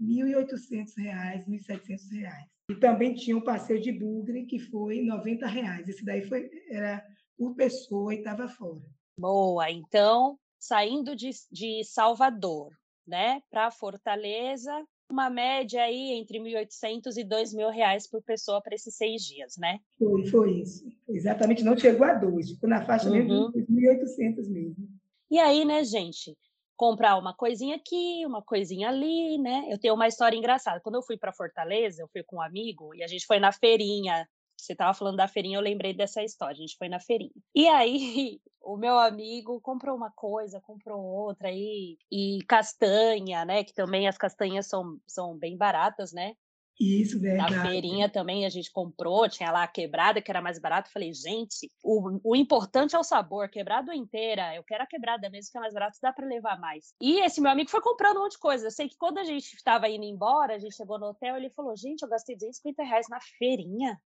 1.800 0.02 0.94
reais, 0.98 1.46
1.700 1.46 2.12
reais. 2.12 2.55
E 2.70 2.76
também 2.76 3.14
tinha 3.14 3.38
um 3.38 3.42
passeio 3.42 3.80
de 3.80 3.92
bugre, 3.92 4.46
que 4.46 4.60
foi 4.60 5.02
90 5.02 5.46
reais. 5.46 5.88
Esse 5.88 6.04
daí 6.04 6.24
foi, 6.24 6.50
era 6.70 7.04
por 7.38 7.54
pessoa 7.56 8.14
e 8.14 8.18
estava 8.18 8.48
fora. 8.48 8.82
Boa, 9.20 9.70
então, 9.70 10.38
saindo 10.60 11.16
de, 11.16 11.30
de 11.52 11.84
Salvador, 11.84 12.72
né, 13.08 13.42
para 13.52 13.70
Fortaleza, 13.72 14.72
uma 15.12 15.30
média 15.30 15.84
aí 15.84 16.14
entre 16.14 16.40
1.800 16.40 17.18
e 17.18 17.24
2.000 17.24 17.70
reais 17.70 18.10
por 18.10 18.24
pessoa 18.24 18.62
para 18.62 18.74
esses 18.74 18.96
seis 18.96 19.22
dias, 19.22 19.56
né? 19.58 19.80
Foi, 20.00 20.26
foi 20.26 20.62
isso. 20.62 20.84
Exatamente, 21.08 21.64
não 21.64 21.78
chegou 21.78 22.08
a 22.08 22.16
dois, 22.16 22.50
ficou 22.50 22.68
na 22.68 22.84
faixa 22.84 23.10
mesmo 23.10 23.32
Uhum. 23.32 23.52
dos 23.52 23.68
1.800 23.70 24.50
mesmo. 24.50 24.88
E 25.30 25.38
aí, 25.38 25.64
né, 25.64 25.84
gente, 25.84 26.36
comprar 26.76 27.18
uma 27.18 27.34
coisinha 27.36 27.76
aqui, 27.76 28.26
uma 28.26 28.42
coisinha 28.42 28.90
ali, 28.90 29.38
né? 29.38 29.66
Eu 29.70 29.80
tenho 29.80 29.94
uma 29.94 30.08
história 30.08 30.38
engraçada. 30.38 30.80
Quando 30.82 30.96
eu 30.96 31.04
fui 31.04 31.18
para 31.18 31.34
Fortaleza, 31.34 32.02
eu 32.02 32.08
fui 32.12 32.24
com 32.24 32.38
um 32.38 32.42
amigo 32.42 32.94
e 32.96 33.04
a 33.04 33.08
gente 33.08 33.26
foi 33.26 33.40
na 33.40 33.52
feirinha. 33.52 34.28
Você 34.58 34.74
estava 34.74 34.94
falando 34.94 35.18
da 35.18 35.28
feirinha, 35.28 35.58
eu 35.58 35.62
lembrei 35.62 35.94
dessa 35.94 36.24
história. 36.24 36.54
A 36.54 36.58
gente 36.60 36.78
foi 36.78 36.90
na 36.90 37.00
feirinha. 37.00 37.32
E 37.56 37.68
aí, 37.68 38.40
o 38.62 38.78
meu 38.78 38.98
amigo 39.00 39.62
comprou 39.62 39.96
uma 39.96 40.12
coisa, 40.12 40.62
comprou 40.62 41.02
outra 41.02 41.50
aí, 41.50 41.98
e 42.12 42.40
castanha, 42.48 43.46
né? 43.46 43.64
Que 43.64 43.74
também 43.74 44.08
as 44.08 44.18
castanhas 44.18 44.68
são, 44.68 45.00
são 45.08 45.38
bem 45.38 45.58
baratas, 45.58 46.12
né? 46.14 46.34
Isso, 46.80 47.22
Na 47.22 47.48
verdade. 47.48 47.70
feirinha 47.70 48.10
também 48.10 48.46
a 48.46 48.50
gente 48.50 48.72
comprou, 48.72 49.30
tinha 49.30 49.50
lá 49.50 49.64
a 49.64 49.68
quebrada, 49.68 50.22
que 50.22 50.30
era 50.30 50.42
mais 50.42 50.60
barato. 50.60 50.92
Falei, 50.92 51.14
gente, 51.14 51.72
o, 51.82 52.20
o 52.24 52.36
importante 52.36 52.96
é 52.96 53.00
o 53.00 53.04
sabor, 53.04 53.50
quebrada 53.50 53.96
inteira. 53.96 54.54
Eu 54.56 54.64
quero 54.64 54.84
a 54.84 54.88
quebrada 54.88 55.30
mesmo, 55.30 55.52
que 55.52 55.58
é 55.58 55.62
mais 55.62 55.74
barato, 55.74 55.98
dá 56.02 56.12
para 56.12 56.28
levar 56.28 56.60
mais. 56.60 56.94
E 57.02 57.22
esse 57.22 57.40
meu 57.40 57.52
amigo 57.52 57.70
foi 57.70 57.82
comprando 57.82 58.18
um 58.18 58.24
monte 58.24 58.34
de 58.34 58.40
coisa. 58.40 58.68
Eu 58.68 58.72
sei 58.72 58.90
que 58.90 58.98
quando 58.98 59.20
a 59.20 59.24
gente 59.24 59.54
estava 59.54 59.88
indo 59.88 60.04
embora, 60.04 60.56
a 60.56 60.60
gente 60.60 60.76
chegou 60.76 61.00
no 61.00 61.08
hotel, 61.08 61.38
ele 61.38 61.50
falou, 61.50 61.76
gente, 61.78 62.02
eu 62.02 62.10
gastei 62.10 62.36
250 62.36 62.84
reais 62.84 63.08
na 63.10 63.20
feirinha. 63.38 63.98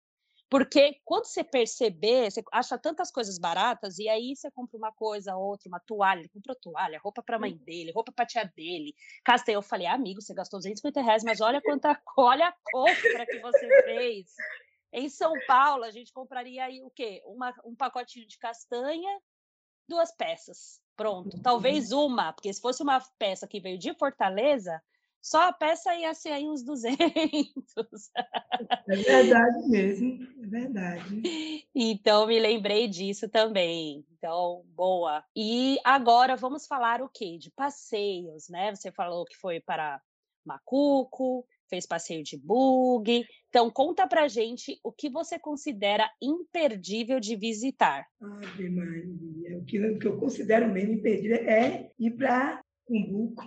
Porque 0.49 0.99
quando 1.05 1.25
você 1.25 1.43
perceber, 1.43 2.31
você 2.31 2.43
acha 2.51 2.77
tantas 2.77 3.11
coisas 3.11 3.37
baratas, 3.37 3.99
e 3.99 4.09
aí 4.09 4.35
você 4.35 4.49
compra 4.49 4.77
uma 4.77 4.91
coisa, 4.91 5.35
outra, 5.35 5.69
uma 5.69 5.79
toalha, 5.79 6.21
ele 6.21 6.29
comprou 6.29 6.55
toalha, 6.55 6.99
roupa 6.99 7.21
para 7.21 7.35
a 7.35 7.39
mãe 7.39 7.55
dele, 7.55 7.91
roupa 7.91 8.11
para 8.11 8.25
tia 8.25 8.43
dele. 8.43 8.95
Castanha, 9.23 9.57
eu 9.57 9.61
falei, 9.61 9.85
amigo, 9.85 10.21
você 10.21 10.33
gastou 10.33 10.59
250 10.59 11.01
reais, 11.01 11.23
mas 11.23 11.39
olha 11.39 11.61
quanta, 11.61 12.01
olha 12.17 12.47
a 12.47 12.55
compra 12.71 13.25
que 13.27 13.39
você 13.39 13.83
fez. 13.83 14.35
Em 14.91 15.07
São 15.07 15.33
Paulo, 15.45 15.83
a 15.83 15.91
gente 15.91 16.11
compraria 16.11 16.65
aí 16.65 16.81
o 16.81 16.89
quê? 16.89 17.21
Uma, 17.25 17.53
um 17.63 17.75
pacotinho 17.75 18.25
de 18.25 18.39
castanha, 18.39 19.19
duas 19.87 20.11
peças. 20.11 20.81
Pronto. 20.95 21.39
Talvez 21.43 21.91
uma, 21.91 22.33
porque 22.33 22.51
se 22.51 22.59
fosse 22.59 22.81
uma 22.81 22.99
peça 23.19 23.47
que 23.47 23.59
veio 23.59 23.77
de 23.77 23.93
Fortaleza, 23.93 24.81
só 25.21 25.49
a 25.49 25.53
peça 25.53 25.95
ia 25.95 26.13
ser 26.13 26.29
aí 26.29 26.47
uns 26.47 26.63
200. 26.63 26.99
É 28.87 28.95
verdade 28.95 29.67
mesmo, 29.67 30.19
é 30.43 30.47
verdade. 30.47 31.67
Então, 31.75 32.27
me 32.27 32.39
lembrei 32.39 32.87
disso 32.87 33.29
também. 33.29 34.05
Então, 34.17 34.63
boa. 34.75 35.23
E 35.35 35.77
agora 35.83 36.35
vamos 36.35 36.65
falar 36.65 37.01
o 37.01 37.09
quê? 37.09 37.37
De 37.37 37.51
passeios, 37.51 38.49
né? 38.49 38.73
Você 38.73 38.91
falou 38.91 39.25
que 39.25 39.35
foi 39.35 39.59
para 39.59 40.01
Macuco, 40.45 41.45
fez 41.69 41.85
passeio 41.85 42.23
de 42.23 42.37
bug. 42.37 43.25
Então, 43.49 43.69
conta 43.69 44.07
pra 44.07 44.27
gente 44.27 44.79
o 44.83 44.91
que 44.91 45.09
você 45.09 45.37
considera 45.37 46.09
imperdível 46.21 47.19
de 47.19 47.35
visitar. 47.35 48.07
Ave 48.21 48.69
Maria, 48.69 49.57
o 49.57 49.65
que, 49.65 49.79
o 49.79 49.99
que 49.99 50.07
eu 50.07 50.19
considero 50.19 50.67
mesmo 50.67 50.93
imperdível 50.93 51.37
é 51.37 51.89
ir 51.99 52.11
para 52.11 52.61
Cumbuco, 52.85 53.45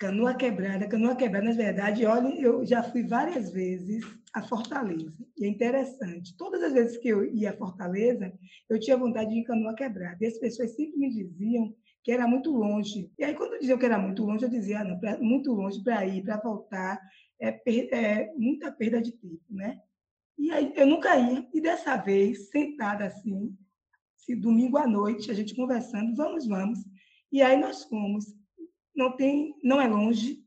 Canoa 0.00 0.34
Quebrada. 0.34 0.88
Canoa 0.88 1.14
Quebrada, 1.14 1.44
na 1.44 1.52
verdade, 1.52 2.06
olha, 2.06 2.34
eu 2.40 2.64
já 2.64 2.82
fui 2.82 3.06
várias 3.06 3.52
vezes 3.52 4.02
a 4.32 4.40
Fortaleza. 4.40 5.12
E 5.36 5.44
é 5.44 5.48
interessante. 5.48 6.34
Todas 6.38 6.62
as 6.62 6.72
vezes 6.72 6.96
que 6.96 7.08
eu 7.08 7.22
ia 7.22 7.50
a 7.50 7.56
Fortaleza, 7.56 8.32
eu 8.70 8.80
tinha 8.80 8.96
vontade 8.96 9.28
de 9.28 9.40
ir 9.40 9.44
Canoa 9.44 9.74
Quebrada. 9.74 10.16
E 10.18 10.26
as 10.26 10.38
pessoas 10.38 10.74
sempre 10.74 10.98
me 10.98 11.10
diziam 11.10 11.76
que 12.02 12.10
era 12.10 12.26
muito 12.26 12.50
longe. 12.50 13.12
E 13.18 13.24
aí, 13.24 13.34
quando 13.34 13.58
diziam 13.58 13.76
que 13.76 13.84
era 13.84 13.98
muito 13.98 14.24
longe, 14.24 14.42
eu 14.42 14.48
dizia, 14.48 14.80
ah, 14.80 14.84
não, 14.84 14.98
pra, 14.98 15.18
muito 15.18 15.52
longe 15.52 15.84
para 15.84 16.06
ir, 16.06 16.24
para 16.24 16.38
voltar, 16.38 16.98
é, 17.38 17.52
per, 17.52 17.92
é, 17.92 18.32
muita 18.38 18.72
perda 18.72 19.02
de 19.02 19.12
tempo, 19.12 19.44
né? 19.50 19.78
E 20.38 20.50
aí, 20.50 20.72
eu 20.76 20.86
nunca 20.86 21.14
ia. 21.18 21.46
E 21.52 21.60
dessa 21.60 21.96
vez, 21.96 22.48
sentada 22.48 23.04
assim, 23.04 23.54
se 24.16 24.34
domingo 24.34 24.78
à 24.78 24.86
noite, 24.86 25.30
a 25.30 25.34
gente 25.34 25.54
conversando, 25.54 26.16
vamos, 26.16 26.46
vamos. 26.46 26.78
E 27.30 27.42
aí 27.42 27.60
nós 27.60 27.84
fomos. 27.84 28.39
Não 28.94 29.16
tem, 29.16 29.54
não 29.62 29.80
é 29.80 29.88
longe, 29.88 30.44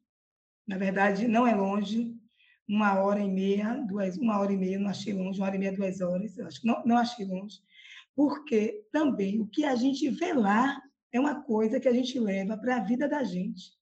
na 0.67 0.77
verdade, 0.77 1.27
não 1.27 1.45
é 1.45 1.55
longe. 1.55 2.15
Uma 2.67 2.99
hora 2.99 3.19
e 3.19 3.29
meia, 3.29 3.75
duas, 3.87 4.17
uma 4.17 4.39
hora 4.39 4.53
e 4.53 4.57
meia, 4.57 4.79
não 4.79 4.89
achei 4.89 5.13
longe, 5.13 5.39
uma 5.39 5.47
hora 5.47 5.55
e 5.55 5.59
meia, 5.59 5.75
duas 5.75 5.99
horas, 5.99 6.37
eu 6.37 6.47
acho 6.47 6.65
não, 6.65 6.81
não 6.85 6.97
achei 6.97 7.25
longe. 7.25 7.59
Porque 8.15 8.85
também 8.91 9.41
o 9.41 9.47
que 9.47 9.65
a 9.65 9.75
gente 9.75 10.09
vê 10.09 10.33
lá 10.33 10.81
é 11.11 11.19
uma 11.19 11.43
coisa 11.43 11.79
que 11.79 11.87
a 11.87 11.93
gente 11.93 12.17
leva 12.19 12.57
para 12.57 12.77
a 12.77 12.83
vida 12.83 13.07
da 13.07 13.23
gente. 13.23 13.73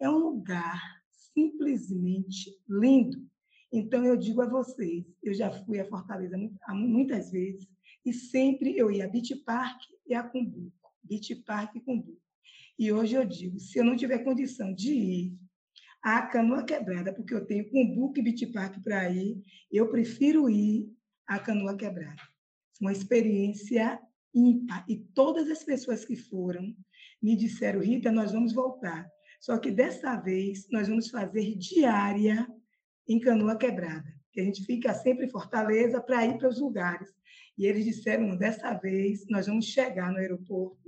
É 0.00 0.10
um 0.10 0.18
lugar 0.18 0.80
simplesmente 1.10 2.50
lindo. 2.68 3.26
Então, 3.72 4.04
eu 4.04 4.16
digo 4.16 4.42
a 4.42 4.48
vocês, 4.48 5.04
eu 5.22 5.34
já 5.34 5.50
fui 5.64 5.80
a 5.80 5.88
Fortaleza 5.88 6.36
muitas 6.70 7.30
vezes, 7.30 7.68
e 8.04 8.12
sempre 8.12 8.76
eu 8.76 8.90
ia 8.90 9.04
a 9.04 9.08
Beach 9.08 9.34
Park 9.44 9.80
e 10.06 10.14
a 10.14 10.22
Cumbuco. 10.22 10.72
Beach 11.02 11.34
Park 11.44 11.74
e 11.76 11.80
Cumbuco. 11.80 12.25
E 12.78 12.92
hoje 12.92 13.14
eu 13.14 13.24
digo, 13.24 13.58
se 13.58 13.78
eu 13.78 13.84
não 13.84 13.96
tiver 13.96 14.18
condição 14.18 14.72
de 14.74 14.92
ir 14.92 15.38
à 16.02 16.22
Canoa 16.22 16.64
Quebrada, 16.64 17.12
porque 17.12 17.34
eu 17.34 17.44
tenho 17.46 17.68
Cumbuco 17.70 18.18
e 18.18 18.22
Beach 18.22 18.46
Park 18.48 18.82
para 18.82 19.10
ir, 19.10 19.42
eu 19.72 19.88
prefiro 19.88 20.48
ir 20.48 20.88
à 21.26 21.38
Canoa 21.38 21.76
Quebrada. 21.76 22.22
Uma 22.80 22.92
experiência 22.92 23.98
ímpar. 24.34 24.84
E 24.88 24.98
todas 25.14 25.50
as 25.50 25.64
pessoas 25.64 26.04
que 26.04 26.16
foram 26.16 26.76
me 27.22 27.34
disseram, 27.34 27.80
Rita, 27.80 28.12
nós 28.12 28.32
vamos 28.32 28.52
voltar. 28.52 29.08
Só 29.40 29.58
que 29.58 29.70
dessa 29.70 30.16
vez 30.16 30.68
nós 30.70 30.86
vamos 30.86 31.08
fazer 31.08 31.56
diária 31.56 32.46
em 33.08 33.18
Canoa 33.18 33.56
Quebrada. 33.56 34.14
Que 34.32 34.40
a 34.40 34.44
gente 34.44 34.64
fica 34.64 34.92
sempre 34.92 35.24
em 35.24 35.30
Fortaleza 35.30 36.00
para 36.00 36.26
ir 36.26 36.36
para 36.36 36.48
os 36.48 36.60
lugares. 36.60 37.10
E 37.56 37.64
eles 37.64 37.86
disseram, 37.86 38.36
dessa 38.36 38.74
vez 38.74 39.26
nós 39.30 39.46
vamos 39.46 39.64
chegar 39.64 40.12
no 40.12 40.18
aeroporto, 40.18 40.78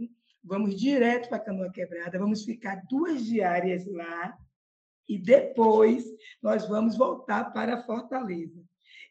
vamos 0.49 0.75
direto 0.75 1.29
para 1.29 1.39
Canoa 1.39 1.71
Quebrada, 1.71 2.19
vamos 2.19 2.45
ficar 2.45 2.83
duas 2.89 3.25
diárias 3.25 3.87
lá 3.87 4.37
e 5.09 5.19
depois 5.19 6.05
nós 6.43 6.67
vamos 6.67 6.97
voltar 6.97 7.53
para 7.53 7.85
Fortaleza. 7.85 8.65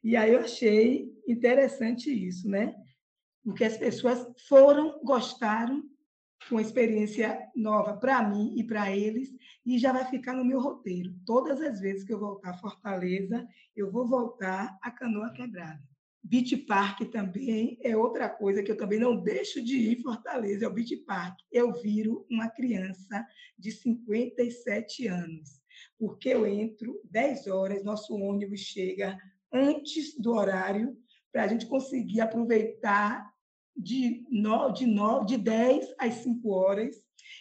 E 0.04 0.16
aí 0.16 0.34
eu 0.34 0.40
achei 0.40 1.12
interessante 1.28 2.10
isso, 2.12 2.50
né? 2.50 2.76
Porque 3.44 3.64
as 3.64 3.78
pessoas 3.78 4.28
foram, 4.48 5.00
gostaram, 5.04 5.84
uma 6.52 6.62
experiência 6.62 7.40
nova 7.56 7.98
para 7.98 8.22
mim 8.28 8.54
e 8.56 8.64
para 8.64 8.96
eles, 8.96 9.30
e 9.66 9.78
já 9.78 9.92
vai 9.92 10.06
ficar 10.06 10.34
no 10.34 10.46
meu 10.46 10.60
roteiro. 10.60 11.14
Todas 11.26 11.62
as 11.62 11.80
vezes 11.80 12.04
que 12.04 12.14
eu 12.14 12.20
voltar 12.20 12.52
a 12.52 12.58
Fortaleza, 12.58 13.48
eu 13.76 13.92
vou 13.92 14.08
voltar 14.08 14.78
a 14.82 14.92
Canoa 14.92 15.32
Quebrada. 15.34 15.82
Beach 16.28 16.58
Park 16.58 17.10
também 17.10 17.80
é 17.82 17.96
outra 17.96 18.28
coisa 18.28 18.62
que 18.62 18.70
eu 18.70 18.76
também 18.76 19.00
não 19.00 19.16
deixo 19.16 19.64
de 19.64 19.78
ir 19.78 19.98
em 19.98 20.02
Fortaleza, 20.02 20.66
é 20.66 20.68
o 20.68 20.74
Beach 20.74 20.94
Park. 21.06 21.40
Eu 21.50 21.72
viro 21.72 22.26
uma 22.30 22.50
criança 22.50 23.26
de 23.58 23.72
57 23.72 25.08
anos, 25.08 25.62
porque 25.98 26.28
eu 26.28 26.46
entro 26.46 27.00
10 27.06 27.48
horas, 27.48 27.82
nosso 27.82 28.14
ônibus 28.14 28.60
chega 28.60 29.18
antes 29.54 30.20
do 30.20 30.34
horário, 30.34 30.98
para 31.32 31.44
a 31.44 31.48
gente 31.48 31.66
conseguir 31.66 32.20
aproveitar 32.20 33.34
de, 33.74 34.26
no, 34.30 34.70
de, 34.72 34.86
no, 34.86 35.24
de 35.24 35.38
10 35.38 35.96
às 35.98 36.16
5 36.16 36.50
horas, 36.50 36.96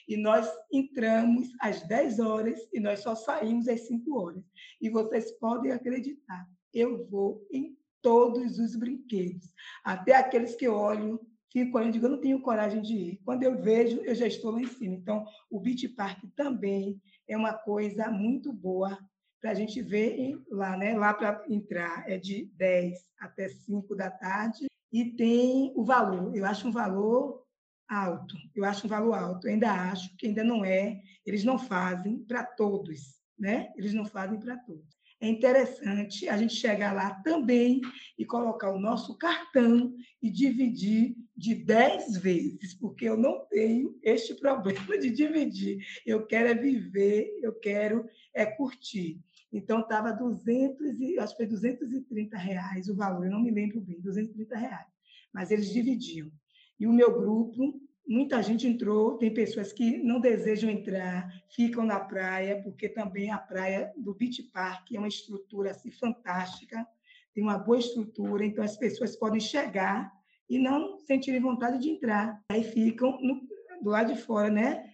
e 0.07 0.17
nós 0.17 0.49
entramos 0.73 1.49
às 1.61 1.83
10 1.89 2.21
horas 2.21 2.61
e 2.73 2.79
nós 2.79 3.01
só 3.01 3.17
saímos 3.17 3.67
às 3.67 3.81
5 3.89 4.17
horas. 4.17 4.45
E 4.81 4.89
vocês 4.89 5.33
podem 5.41 5.73
acreditar, 5.73 6.49
eu 6.73 7.05
vou 7.09 7.45
em 7.51 7.77
todos 8.07 8.61
os 8.61 8.77
brinquedos, 8.77 9.53
até 9.83 10.15
aqueles 10.15 10.55
que 10.55 10.69
olho, 10.69 11.21
fico 11.53 11.77
olhando 11.77 11.95
digo, 11.95 12.07
eu 12.07 12.11
não 12.11 12.21
tenho 12.21 12.41
coragem 12.41 12.81
de 12.81 12.95
ir. 12.95 13.21
Quando 13.25 13.43
eu 13.43 13.61
vejo, 13.61 13.97
eu 14.03 14.15
já 14.15 14.29
estou 14.29 14.53
lá 14.53 14.61
em 14.61 14.67
cima. 14.69 14.95
Então, 14.95 15.27
o 15.51 15.59
Beach 15.59 15.89
Park 15.89 16.23
também 16.37 17.03
é 17.27 17.37
uma 17.37 17.53
coisa 17.53 18.09
muito 18.09 18.53
boa 18.53 18.97
para 19.41 19.51
a 19.51 19.55
gente 19.55 19.83
ver 19.83 20.41
lá, 20.49 20.77
né? 20.77 20.97
Lá 20.97 21.13
para 21.13 21.45
entrar 21.49 22.09
é 22.09 22.17
de 22.17 22.49
10 22.55 22.97
até 23.19 23.49
5 23.49 23.97
da 23.97 24.09
tarde 24.09 24.67
e 24.93 25.17
tem 25.17 25.73
o 25.75 25.85
valor. 25.85 26.33
Eu 26.37 26.45
acho 26.45 26.69
um 26.69 26.73
valor 26.73 27.45
alto. 27.89 28.37
Eu 28.55 28.65
acho 28.65 28.87
um 28.87 28.89
valor 28.89 29.15
alto. 29.15 29.49
Eu 29.49 29.53
ainda 29.53 29.73
acho 29.73 30.17
que 30.17 30.29
ainda 30.29 30.45
não 30.45 30.65
é. 30.65 31.01
Eles 31.27 31.43
não 31.43 31.59
fazem 31.59 32.21
para 32.21 32.45
todos, 32.45 33.21
né? 33.37 33.73
Eles 33.77 33.93
não 33.93 34.05
fazem 34.05 34.39
para 34.39 34.57
todos. 34.57 34.96
É 35.19 35.29
interessante 35.29 36.29
a 36.29 36.37
gente 36.37 36.55
chegar 36.55 36.93
lá 36.93 37.15
também 37.23 37.81
e 38.19 38.25
colocar 38.25 38.71
o 38.71 38.79
nosso 38.79 39.17
cartão 39.17 39.95
e 40.23 40.31
dividir 40.31 41.17
de 41.35 41.55
10 41.55 42.19
vezes, 42.19 42.75
porque 42.75 43.07
eu 43.07 43.17
não 43.17 43.47
tenho 43.47 43.99
este 44.03 44.35
problema 44.41 44.99
de 44.99 45.11
dividir. 45.11 45.79
Eu 46.05 46.27
quero 46.27 46.49
é 46.49 46.55
viver, 46.55 47.39
eu 47.43 47.55
quero 47.55 48.07
é 48.35 48.45
curtir. 48.45 49.21
Então, 49.51 49.81
estava 49.81 50.13
200 50.13 51.01
e, 51.01 51.19
acho 51.19 51.33
que 51.33 51.45
foi 51.45 51.47
230 51.47 52.37
reais 52.37 52.89
o 52.89 52.97
valor, 52.97 53.25
eu 53.25 53.31
não 53.31 53.43
me 53.43 53.51
lembro 53.51 53.81
bem, 53.81 54.01
230 54.01 54.55
reais. 54.55 54.87
Mas 55.33 55.51
eles 55.51 55.73
dividiam. 55.73 56.31
E 56.79 56.87
o 56.87 56.93
meu 56.93 57.19
grupo, 57.19 57.81
muita 58.07 58.43
gente 58.43 58.67
entrou, 58.67 59.19
tem 59.19 59.33
pessoas 59.33 59.73
que 59.73 59.99
não 59.99 60.21
desejam 60.21 60.71
entrar, 60.71 61.29
ficam 61.49 61.85
na 61.85 61.99
praia, 61.99 62.63
porque 62.63 62.89
também 62.89 63.31
a 63.31 63.39
praia 63.39 63.93
do 63.97 64.15
Beach 64.15 64.43
Park 64.45 64.93
é 64.93 64.99
uma 64.99 65.09
estrutura 65.09 65.73
assim, 65.73 65.91
fantástica, 65.91 66.87
tem 67.35 67.43
uma 67.43 67.59
boa 67.59 67.79
estrutura, 67.79 68.45
então 68.45 68.65
as 68.65 68.77
pessoas 68.77 69.17
podem 69.17 69.41
chegar 69.41 70.13
e 70.49 70.59
não 70.59 70.99
sentirem 71.01 71.41
vontade 71.41 71.79
de 71.81 71.91
entrar. 71.91 72.41
Aí 72.51 72.63
ficam 72.63 73.19
no, 73.21 73.47
do 73.83 73.91
lado 73.91 74.15
de 74.15 74.21
fora, 74.21 74.49
né? 74.49 74.91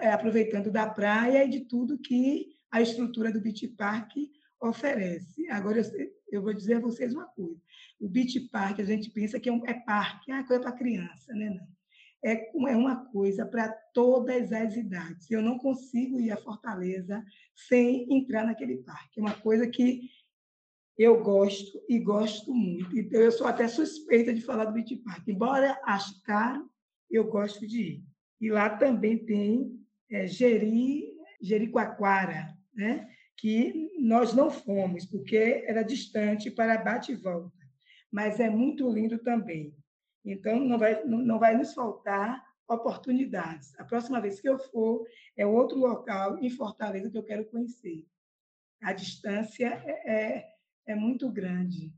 É, 0.00 0.10
aproveitando 0.10 0.70
da 0.70 0.88
praia 0.88 1.44
e 1.44 1.48
de 1.48 1.60
tudo 1.60 1.98
que 1.98 2.48
a 2.70 2.82
estrutura 2.82 3.32
do 3.32 3.40
Beach 3.40 3.68
Park 3.68 4.12
oferece. 4.60 5.48
Agora, 5.48 5.78
eu, 5.80 6.10
eu 6.32 6.42
vou 6.42 6.52
dizer 6.52 6.74
a 6.74 6.80
vocês 6.80 7.14
uma 7.14 7.26
coisa. 7.26 7.60
O 8.00 8.08
Beach 8.08 8.40
Park, 8.50 8.80
a 8.80 8.84
gente 8.84 9.10
pensa 9.10 9.38
que 9.38 9.48
é, 9.48 9.52
um, 9.52 9.64
é 9.64 9.74
parque, 9.74 10.32
é 10.32 10.34
uma 10.34 10.46
coisa 10.46 10.60
para 10.60 10.72
criança, 10.72 11.32
né? 11.32 11.50
Não. 11.50 11.75
É, 12.26 12.50
é 12.52 12.76
uma 12.76 13.06
coisa 13.06 13.46
para 13.46 13.68
todas 13.94 14.50
as 14.50 14.74
idades. 14.74 15.30
Eu 15.30 15.40
não 15.40 15.56
consigo 15.58 16.18
ir 16.18 16.32
a 16.32 16.36
Fortaleza 16.36 17.24
sem 17.54 18.12
entrar 18.12 18.44
naquele 18.44 18.78
parque. 18.78 19.20
É 19.20 19.22
uma 19.22 19.36
coisa 19.36 19.64
que 19.68 20.10
eu 20.98 21.22
gosto 21.22 21.80
e 21.88 22.00
gosto 22.00 22.52
muito. 22.52 22.98
Então, 22.98 23.20
eu 23.20 23.30
sou 23.30 23.46
até 23.46 23.68
suspeita 23.68 24.34
de 24.34 24.40
falar 24.40 24.64
do 24.64 24.72
Beach 24.72 24.96
Park. 24.96 25.28
Embora 25.28 25.80
ache 25.84 26.20
caro, 26.22 26.68
eu 27.08 27.30
gosto 27.30 27.64
de 27.64 27.80
ir. 27.80 28.04
E 28.40 28.50
lá 28.50 28.70
também 28.70 29.24
tem 29.24 29.78
é, 30.10 30.26
Jeri, 30.26 31.04
Jericoacoara, 31.40 32.56
né? 32.74 33.08
que 33.36 33.92
nós 34.00 34.34
não 34.34 34.50
fomos, 34.50 35.04
porque 35.04 35.64
era 35.66 35.84
distante 35.84 36.50
para 36.50 36.82
bate 36.82 37.12
e 37.12 37.16
volta, 37.16 37.52
mas 38.10 38.40
é 38.40 38.48
muito 38.48 38.90
lindo 38.90 39.18
também. 39.18 39.76
Então, 40.26 40.58
não 40.58 40.78
vai, 40.78 41.04
não 41.04 41.38
vai 41.38 41.56
nos 41.56 41.72
faltar 41.72 42.44
oportunidades. 42.68 43.78
A 43.78 43.84
próxima 43.84 44.20
vez 44.20 44.40
que 44.40 44.48
eu 44.48 44.58
for, 44.58 45.06
é 45.36 45.46
outro 45.46 45.78
local 45.78 46.38
em 46.38 46.50
Fortaleza 46.50 47.10
que 47.10 47.16
eu 47.16 47.22
quero 47.22 47.46
conhecer. 47.46 48.04
A 48.82 48.92
distância 48.92 49.66
é, 49.84 50.12
é, 50.12 50.48
é 50.86 50.94
muito 50.94 51.30
grande 51.30 51.92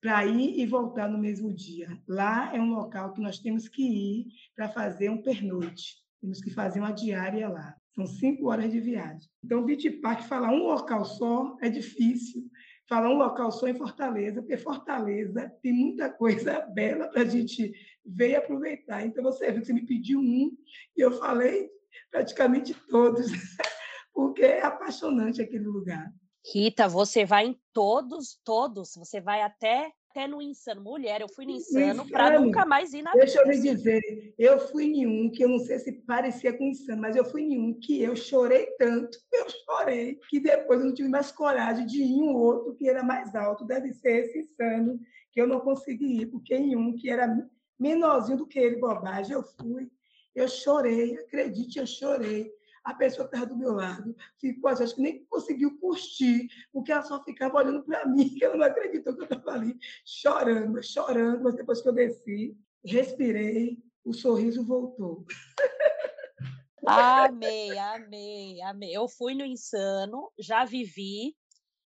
para 0.00 0.26
ir 0.26 0.60
e 0.60 0.66
voltar 0.66 1.08
no 1.08 1.18
mesmo 1.18 1.52
dia. 1.52 1.88
Lá 2.06 2.54
é 2.54 2.60
um 2.60 2.74
local 2.74 3.12
que 3.12 3.20
nós 3.20 3.38
temos 3.38 3.68
que 3.68 3.82
ir 3.82 4.26
para 4.54 4.68
fazer 4.68 5.10
um 5.10 5.22
pernoite. 5.22 5.96
Temos 6.20 6.40
que 6.40 6.50
fazer 6.50 6.80
uma 6.80 6.92
diária 6.92 7.48
lá. 7.48 7.74
São 7.94 8.06
cinco 8.06 8.50
horas 8.50 8.72
de 8.72 8.80
viagem. 8.80 9.28
Então, 9.42 9.64
Beach 9.64 9.88
Park, 10.00 10.22
falar 10.22 10.50
um 10.50 10.64
local 10.64 11.04
só 11.04 11.56
é 11.62 11.68
difícil. 11.68 12.50
Falar 12.86 13.10
um 13.10 13.16
local 13.16 13.50
só 13.50 13.66
em 13.66 13.76
Fortaleza, 13.76 14.42
porque 14.42 14.58
Fortaleza 14.58 15.50
tem 15.62 15.72
muita 15.72 16.10
coisa 16.10 16.60
bela 16.60 17.08
para 17.08 17.22
a 17.22 17.26
gente 17.26 17.72
ver 18.04 18.30
e 18.30 18.36
aproveitar. 18.36 19.04
Então, 19.04 19.22
você 19.22 19.50
você 19.52 19.72
me 19.72 19.86
pediu 19.86 20.20
um 20.20 20.54
e 20.96 21.00
eu 21.00 21.12
falei 21.12 21.70
praticamente 22.10 22.74
todos, 22.88 23.26
porque 24.12 24.42
é 24.42 24.62
apaixonante 24.62 25.40
aquele 25.40 25.66
lugar. 25.66 26.12
Rita, 26.52 26.86
você 26.86 27.24
vai 27.24 27.46
em 27.46 27.60
todos, 27.72 28.38
todos, 28.44 28.94
você 28.94 29.20
vai 29.20 29.40
até 29.40 29.90
até 30.14 30.28
no 30.28 30.40
Insano. 30.40 30.80
Mulher, 30.80 31.20
eu 31.20 31.28
fui 31.28 31.44
no 31.44 31.50
Insano 31.50 32.08
para 32.08 32.38
nunca 32.38 32.64
mais 32.64 32.94
ir 32.94 33.02
na 33.02 33.10
Deixa 33.12 33.40
eu 33.40 33.48
vida. 33.48 33.56
lhe 33.56 33.74
dizer, 33.74 34.34
eu 34.38 34.60
fui 34.60 34.84
em 34.84 35.06
um 35.06 35.28
que 35.28 35.42
eu 35.42 35.48
não 35.48 35.58
sei 35.58 35.80
se 35.80 35.92
parecia 35.92 36.56
com 36.56 36.64
insano, 36.64 37.02
mas 37.02 37.16
eu 37.16 37.24
fui 37.24 37.42
em 37.42 37.58
um 37.58 37.74
que 37.74 38.00
eu 38.00 38.14
chorei 38.14 38.66
tanto, 38.78 39.18
eu 39.34 39.46
chorei, 39.64 40.20
que 40.30 40.38
depois 40.38 40.80
eu 40.80 40.86
não 40.86 40.94
tive 40.94 41.08
mais 41.08 41.32
coragem 41.32 41.84
de 41.84 42.00
ir 42.00 42.12
em 42.12 42.22
um 42.22 42.36
outro 42.36 42.76
que 42.76 42.88
era 42.88 43.02
mais 43.02 43.34
alto, 43.34 43.64
deve 43.64 43.92
ser 43.92 44.24
esse 44.24 44.38
insano, 44.38 45.00
que 45.32 45.40
eu 45.40 45.48
não 45.48 45.58
consegui 45.58 46.20
ir, 46.20 46.26
porque 46.26 46.54
em 46.54 46.76
um 46.76 46.94
que 46.94 47.10
era 47.10 47.36
menorzinho 47.78 48.38
do 48.38 48.46
que 48.46 48.60
ele, 48.60 48.76
bobagem, 48.76 49.34
eu 49.34 49.42
fui, 49.42 49.90
eu 50.32 50.46
chorei, 50.46 51.16
acredite, 51.18 51.80
eu 51.80 51.86
chorei. 51.86 52.52
A 52.84 52.94
pessoa 52.94 53.26
que 53.26 53.34
estava 53.34 53.50
do 53.50 53.58
meu 53.58 53.72
lado 53.72 54.14
ficou, 54.38 54.70
assim, 54.70 54.84
acho 54.84 54.94
que 54.96 55.02
nem 55.02 55.24
conseguiu 55.24 55.78
curtir, 55.78 56.48
porque 56.72 56.92
ela 56.92 57.02
só 57.02 57.22
ficava 57.24 57.56
olhando 57.56 57.82
para 57.82 58.04
mim, 58.06 58.28
que 58.34 58.44
ela 58.44 58.56
não 58.56 58.66
acreditou 58.66 59.14
que 59.14 59.22
eu 59.22 59.24
estava 59.24 59.52
ali 59.52 59.76
chorando, 60.04 60.82
chorando, 60.82 61.42
mas 61.42 61.56
depois 61.56 61.80
que 61.80 61.88
eu 61.88 61.92
desci, 61.92 62.56
respirei, 62.84 63.78
o 64.04 64.12
sorriso 64.12 64.64
voltou. 64.64 65.24
Amei, 66.86 67.78
amei, 67.78 68.60
amei. 68.60 68.94
Eu 68.94 69.08
fui 69.08 69.34
no 69.34 69.44
Insano, 69.44 70.30
já 70.38 70.66
vivi. 70.66 71.34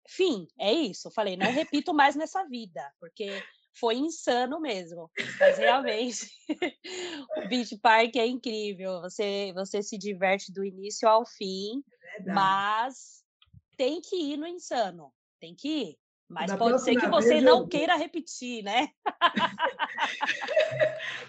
Fim, 0.07 0.47
é 0.59 0.70
isso. 0.70 1.09
Eu 1.09 1.12
falei, 1.12 1.37
não 1.37 1.51
repito 1.51 1.94
mais 1.94 2.14
nessa 2.14 2.44
vida, 2.44 2.92
porque 3.01 3.42
foi 3.74 3.96
insano 3.96 4.60
mesmo. 4.60 5.10
Mas 5.38 5.58
realmente, 5.58 6.26
o 7.37 7.48
Beach 7.48 7.76
Park 7.78 8.16
é 8.16 8.26
incrível. 8.26 9.00
Você, 9.02 9.52
você 9.54 9.82
se 9.82 9.98
diverte 9.98 10.52
do 10.52 10.64
início 10.64 11.08
ao 11.08 11.26
fim, 11.26 11.82
Verdade. 12.16 12.34
mas 12.34 13.24
tem 13.76 14.00
que 14.00 14.16
ir 14.16 14.37
no 14.37 14.46
Insano. 14.46 15.12
Tem 15.40 15.54
que 15.54 15.68
ir. 15.68 15.98
Mas 16.28 16.50
Da 16.50 16.56
pode 16.56 16.82
ser 16.82 16.96
que 16.96 17.06
você 17.06 17.38
eu 17.38 17.42
não 17.42 17.58
vou. 17.60 17.68
queira 17.68 17.96
repetir, 17.96 18.62
né? 18.62 18.88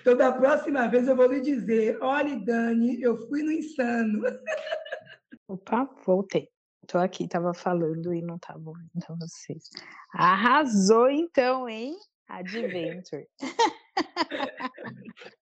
Então, 0.01 0.15
da 0.15 0.31
próxima 0.31 0.87
vez 0.87 1.07
eu 1.07 1.15
vou 1.15 1.25
lhe 1.25 1.41
dizer: 1.41 1.97
olha, 1.99 2.37
Dani, 2.37 3.01
eu 3.01 3.17
fui 3.27 3.41
no 3.41 3.51
insano. 3.51 4.21
Opa, 5.47 5.85
voltei. 6.05 6.47
Tô 6.87 6.99
aqui, 6.99 7.27
tava 7.27 7.55
falando 7.55 8.13
e 8.13 8.21
não 8.21 8.37
tava 8.37 8.61
ouvindo 8.69 9.17
vocês. 9.19 9.63
Arrasou 10.13 11.09
então, 11.09 11.67
hein? 11.67 11.95
Adventure. 12.27 13.27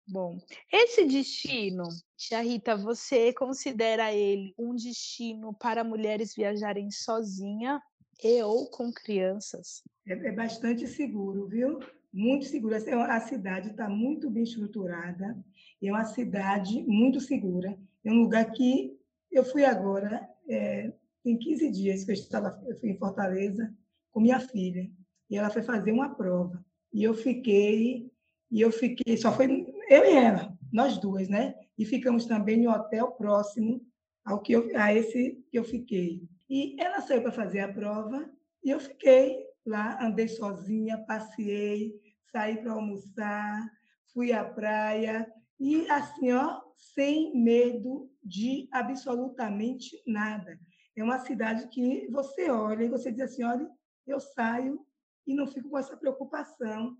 Bom, 0.06 0.38
esse 0.70 1.04
destino, 1.06 1.84
Tia 2.16 2.42
Rita, 2.42 2.76
você 2.76 3.32
considera 3.32 4.12
ele 4.12 4.54
um 4.58 4.74
destino 4.74 5.54
para 5.54 5.82
mulheres 5.82 6.34
viajarem 6.34 6.90
sozinha 6.90 7.80
e 8.22 8.42
ou 8.42 8.70
com 8.70 8.92
crianças? 8.92 9.82
É, 10.06 10.12
é 10.12 10.32
bastante 10.32 10.86
seguro, 10.86 11.48
viu? 11.48 11.80
Muito 12.12 12.44
seguro. 12.46 12.74
É 12.74 12.92
A 12.94 13.20
cidade 13.20 13.70
está 13.70 13.88
muito 13.88 14.30
bem 14.30 14.44
estruturada. 14.44 15.36
É 15.82 15.90
uma 15.90 16.04
cidade 16.04 16.82
muito 16.84 17.20
segura. 17.20 17.76
É 18.04 18.10
um 18.10 18.22
lugar 18.22 18.50
que 18.52 18.96
eu 19.32 19.44
fui 19.44 19.64
agora, 19.64 20.28
é, 20.48 20.92
tem 21.24 21.36
15 21.36 21.70
dias 21.70 22.04
que 22.04 22.12
eu 22.12 22.14
estava, 22.14 22.62
eu 22.68 22.78
fui 22.78 22.90
em 22.90 22.98
Fortaleza 22.98 23.74
com 24.12 24.20
minha 24.20 24.38
filha 24.38 24.88
e 25.28 25.36
ela 25.36 25.50
foi 25.50 25.62
fazer 25.62 25.90
uma 25.90 26.14
prova 26.14 26.64
e 26.94 27.02
eu 27.02 27.12
fiquei 27.12 28.10
e 28.50 28.60
eu 28.60 28.70
fiquei 28.70 29.16
só 29.16 29.32
foi 29.32 29.66
eu 29.90 30.04
e 30.04 30.14
ela, 30.14 30.56
nós 30.72 30.96
duas, 30.96 31.28
né? 31.28 31.54
E 31.76 31.84
ficamos 31.84 32.24
também 32.24 32.66
um 32.66 32.70
hotel 32.70 33.10
próximo 33.12 33.84
ao 34.24 34.40
que 34.40 34.52
eu, 34.52 34.70
a 34.76 34.94
esse 34.94 35.44
que 35.50 35.58
eu 35.58 35.64
fiquei. 35.64 36.22
E 36.48 36.80
ela 36.80 37.00
saiu 37.00 37.20
para 37.20 37.32
fazer 37.32 37.60
a 37.60 37.72
prova 37.72 38.30
e 38.62 38.70
eu 38.70 38.78
fiquei 38.78 39.44
lá, 39.66 39.98
andei 40.00 40.28
sozinha, 40.28 41.04
passei, 41.04 41.92
saí 42.30 42.58
para 42.58 42.72
almoçar, 42.72 43.68
fui 44.12 44.32
à 44.32 44.44
praia 44.44 45.26
e 45.58 45.90
assim, 45.90 46.32
ó, 46.32 46.60
sem 46.76 47.34
medo 47.36 48.08
de 48.22 48.68
absolutamente 48.70 50.00
nada. 50.06 50.58
É 50.96 51.02
uma 51.02 51.18
cidade 51.18 51.66
que 51.68 52.06
você 52.08 52.48
olha 52.50 52.84
e 52.84 52.88
você 52.88 53.10
diz 53.10 53.22
assim, 53.22 53.42
olha, 53.42 53.68
eu 54.06 54.20
saio 54.20 54.80
e 55.26 55.34
não 55.34 55.46
fico 55.46 55.68
com 55.70 55.78
essa 55.78 55.96
preocupação 55.96 56.96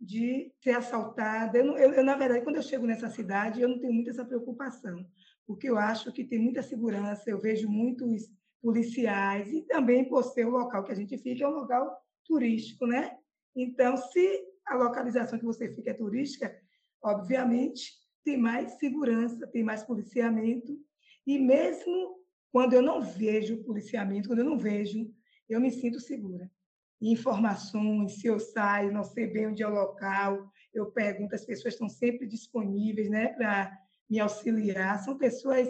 de 0.00 0.52
ser 0.62 0.70
assaltada. 0.72 1.58
Eu, 1.58 1.64
não- 1.64 1.78
eu- 1.78 1.92
eu, 1.92 2.04
na 2.04 2.16
verdade, 2.16 2.44
quando 2.44 2.56
eu 2.56 2.62
chego 2.62 2.86
nessa 2.86 3.08
cidade, 3.10 3.60
eu 3.60 3.68
não 3.68 3.78
tenho 3.80 3.92
muito 3.92 4.10
essa 4.10 4.24
preocupação, 4.24 5.06
porque 5.46 5.68
eu 5.68 5.76
acho 5.76 6.12
que 6.12 6.24
tem 6.24 6.38
muita 6.38 6.62
segurança, 6.62 7.28
eu 7.30 7.40
vejo 7.40 7.68
muitos 7.68 8.30
policiais 8.62 9.52
e 9.52 9.62
também 9.62 10.08
por 10.08 10.22
ser 10.22 10.46
o 10.46 10.50
local 10.50 10.84
que 10.84 10.92
a 10.92 10.94
gente 10.94 11.16
fica 11.18 11.44
é 11.44 11.48
um 11.48 11.52
local 11.52 11.96
turístico, 12.24 12.86
né? 12.86 13.16
Então, 13.56 13.96
se 13.96 14.44
a 14.66 14.76
localização 14.76 15.38
que 15.38 15.44
você 15.44 15.72
fica 15.74 15.90
é 15.90 15.94
turística, 15.94 16.54
obviamente 17.02 17.92
tem 18.24 18.36
mais 18.36 18.72
segurança, 18.72 19.46
tem 19.46 19.62
mais 19.64 19.82
policiamento 19.82 20.78
e 21.26 21.38
mesmo 21.38 22.18
quando 22.52 22.74
eu 22.74 22.82
não 22.82 23.00
vejo 23.00 23.62
policiamento, 23.64 24.28
quando 24.28 24.40
eu 24.40 24.44
não 24.44 24.58
vejo, 24.58 25.10
eu 25.48 25.60
me 25.60 25.70
sinto 25.70 26.00
segura. 26.00 26.50
Informações, 27.00 28.20
se 28.20 28.26
eu 28.26 28.40
saio, 28.40 28.92
não 28.92 29.04
sei 29.04 29.26
bem 29.26 29.48
onde 29.48 29.62
é 29.62 29.68
o 29.68 29.74
local, 29.74 30.50
eu 30.74 30.90
pergunto, 30.90 31.34
as 31.34 31.44
pessoas 31.44 31.74
estão 31.74 31.88
sempre 31.88 32.26
disponíveis, 32.26 33.08
né, 33.08 33.28
para 33.28 33.72
me 34.10 34.18
auxiliar. 34.18 34.98
São 35.04 35.16
pessoas 35.16 35.68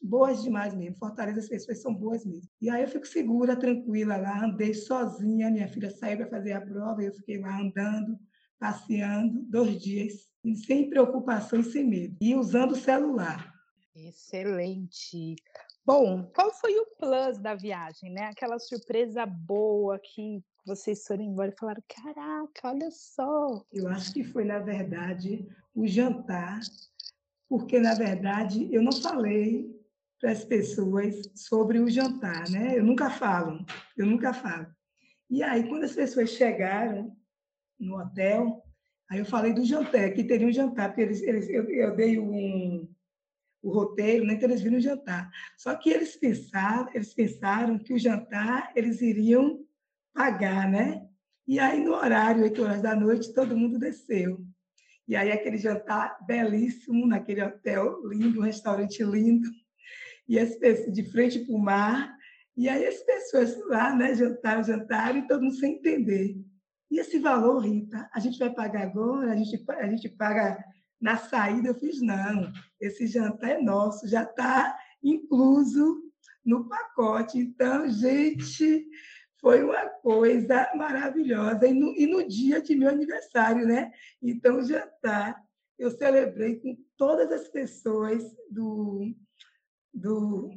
boas 0.00 0.42
demais 0.42 0.74
mesmo. 0.74 0.96
Fortaleza, 0.96 1.40
as 1.40 1.48
pessoas 1.48 1.80
são 1.80 1.94
boas 1.94 2.24
mesmo. 2.24 2.48
E 2.60 2.68
aí 2.70 2.82
eu 2.82 2.88
fico 2.88 3.06
segura, 3.06 3.56
tranquila 3.56 4.16
lá, 4.16 4.44
andei 4.44 4.74
sozinha, 4.74 5.50
minha 5.50 5.68
filha 5.68 5.90
saiu 5.90 6.18
para 6.18 6.30
fazer 6.30 6.52
a 6.52 6.60
prova, 6.60 7.02
eu 7.02 7.12
fiquei 7.12 7.38
lá 7.38 7.60
andando, 7.60 8.18
passeando, 8.58 9.42
dois 9.48 9.80
dias, 9.80 10.28
sem 10.66 10.88
preocupação 10.88 11.60
e 11.60 11.64
sem 11.64 11.84
medo. 11.84 12.16
E 12.20 12.34
usando 12.34 12.72
o 12.72 12.76
celular. 12.76 13.52
Excelente. 13.94 15.36
Bom, 15.84 16.30
qual 16.34 16.52
foi 16.54 16.78
o 16.78 16.86
plus 16.96 17.38
da 17.38 17.54
viagem, 17.54 18.10
né? 18.12 18.26
Aquela 18.26 18.58
surpresa 18.58 19.26
boa 19.26 19.98
que 19.98 20.42
vocês 20.64 21.04
foram 21.06 21.22
embora 21.22 21.50
e 21.50 21.58
falaram: 21.58 21.82
caraca, 21.88 22.68
olha 22.68 22.90
só. 22.90 23.64
Eu 23.72 23.88
acho 23.88 24.12
que 24.12 24.24
foi, 24.24 24.44
na 24.44 24.58
verdade, 24.58 25.48
o 25.74 25.86
jantar, 25.86 26.60
porque, 27.48 27.78
na 27.78 27.94
verdade, 27.94 28.68
eu 28.72 28.82
não 28.82 28.92
falei 28.92 29.70
para 30.20 30.30
as 30.30 30.44
pessoas 30.44 31.20
sobre 31.34 31.80
o 31.80 31.90
jantar, 31.90 32.48
né? 32.48 32.78
Eu 32.78 32.84
nunca 32.84 33.10
falo, 33.10 33.64
eu 33.96 34.06
nunca 34.06 34.32
falo. 34.32 34.66
E 35.28 35.42
aí, 35.42 35.68
quando 35.68 35.84
as 35.84 35.94
pessoas 35.94 36.30
chegaram 36.30 37.16
no 37.78 37.98
hotel, 37.98 38.62
aí 39.10 39.18
eu 39.18 39.24
falei 39.24 39.52
do 39.52 39.64
jantar, 39.64 40.12
que 40.12 40.24
teria 40.24 40.46
um 40.46 40.52
jantar, 40.52 40.88
porque 40.88 41.02
eles, 41.02 41.22
eles, 41.22 41.48
eu, 41.48 41.68
eu 41.68 41.96
dei 41.96 42.18
um, 42.18 42.88
o 43.62 43.70
roteiro, 43.70 44.24
né? 44.24 44.34
então 44.34 44.48
eles 44.48 44.60
viram 44.60 44.76
o 44.76 44.80
jantar. 44.80 45.30
Só 45.56 45.74
que 45.74 45.90
eles 45.90 46.16
pensaram, 46.16 46.88
eles 46.94 47.14
pensaram 47.14 47.78
que 47.78 47.94
o 47.94 47.98
jantar 47.98 48.72
eles 48.76 49.00
iriam 49.00 49.61
pagar, 50.12 50.70
né? 50.70 51.06
E 51.46 51.58
aí, 51.58 51.82
no 51.82 51.94
horário, 51.94 52.42
8 52.42 52.62
horas 52.62 52.82
da 52.82 52.94
noite, 52.94 53.32
todo 53.34 53.56
mundo 53.56 53.78
desceu. 53.78 54.40
E 55.08 55.16
aí, 55.16 55.32
aquele 55.32 55.58
jantar 55.58 56.18
belíssimo, 56.26 57.06
naquele 57.06 57.42
hotel 57.42 58.00
lindo, 58.08 58.40
um 58.40 58.44
restaurante 58.44 59.02
lindo, 59.02 59.48
e 60.28 60.38
as 60.38 60.54
pessoas 60.56 60.92
de 60.92 61.10
frente 61.10 61.40
para 61.40 61.54
o 61.54 61.58
mar. 61.58 62.16
E 62.56 62.68
aí, 62.68 62.86
as 62.86 63.02
pessoas 63.02 63.56
lá, 63.68 63.94
né, 63.94 64.14
jantaram, 64.14 64.62
jantaram, 64.62 65.18
e 65.18 65.26
todo 65.26 65.42
mundo 65.42 65.56
sem 65.56 65.74
entender. 65.74 66.36
E 66.90 66.98
esse 66.98 67.18
valor, 67.18 67.60
Rita, 67.60 68.08
a 68.12 68.20
gente 68.20 68.38
vai 68.38 68.50
pagar 68.50 68.82
agora? 68.82 69.32
A 69.32 69.36
gente, 69.36 69.64
a 69.68 69.86
gente 69.88 70.08
paga 70.10 70.62
na 71.00 71.16
saída? 71.16 71.68
Eu 71.68 71.74
fiz, 71.74 72.00
não, 72.00 72.52
esse 72.80 73.06
jantar 73.06 73.50
é 73.50 73.62
nosso, 73.62 74.06
já 74.06 74.22
está 74.22 74.76
incluso 75.02 76.02
no 76.44 76.68
pacote. 76.68 77.38
Então, 77.38 77.88
gente, 77.88 78.86
foi 79.42 79.64
uma 79.64 79.88
coisa 79.88 80.70
maravilhosa. 80.76 81.66
E 81.66 81.74
no, 81.74 81.92
e 81.96 82.06
no 82.06 82.26
dia 82.26 82.62
de 82.62 82.76
meu 82.76 82.88
aniversário, 82.88 83.66
né? 83.66 83.90
Então, 84.22 84.58
o 84.58 84.64
jantar, 84.64 85.36
eu 85.76 85.90
celebrei 85.90 86.60
com 86.60 86.78
todas 86.96 87.32
as 87.32 87.48
pessoas 87.48 88.22
do, 88.48 89.12
do, 89.92 90.48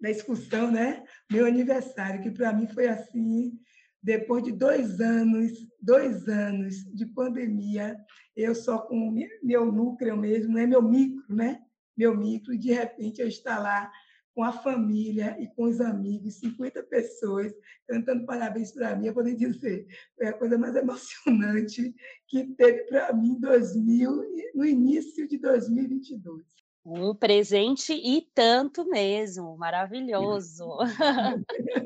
da 0.00 0.10
excursão, 0.10 0.72
né? 0.72 1.04
Meu 1.30 1.46
aniversário, 1.46 2.20
que 2.20 2.32
para 2.32 2.52
mim 2.52 2.66
foi 2.66 2.88
assim, 2.88 3.56
depois 4.02 4.42
de 4.42 4.50
dois 4.50 5.00
anos, 5.00 5.52
dois 5.80 6.26
anos 6.26 6.84
de 6.92 7.06
pandemia, 7.06 7.96
eu 8.34 8.56
só 8.56 8.78
com 8.78 9.14
meu 9.40 9.70
núcleo 9.70 10.16
mesmo, 10.16 10.54
né? 10.54 10.66
Meu 10.66 10.82
micro, 10.82 11.32
né? 11.32 11.62
Meu 11.96 12.16
micro, 12.16 12.58
de 12.58 12.72
repente 12.72 13.20
eu 13.20 13.28
estar 13.28 13.60
lá 13.60 13.88
com 14.34 14.42
a 14.42 14.52
família 14.52 15.36
e 15.38 15.46
com 15.48 15.64
os 15.64 15.80
amigos, 15.80 16.34
50 16.40 16.82
pessoas, 16.84 17.52
cantando 17.86 18.24
parabéns 18.24 18.72
para 18.72 18.96
mim, 18.96 19.06
eu 19.06 19.14
vou 19.14 19.22
lhe 19.22 19.34
dizer, 19.36 19.86
foi 20.16 20.26
a 20.26 20.32
coisa 20.32 20.56
mais 20.56 20.74
emocionante 20.76 21.94
que 22.26 22.44
teve 22.54 22.84
para 22.84 23.12
mim 23.12 23.32
em 23.32 23.40
2000, 23.40 24.24
e- 24.24 24.52
no 24.54 24.64
início 24.64 25.28
de 25.28 25.38
2022. 25.38 26.44
Um 26.84 27.14
presente 27.14 27.92
e 27.92 28.22
tanto 28.34 28.84
mesmo, 28.88 29.56
maravilhoso. 29.56 30.78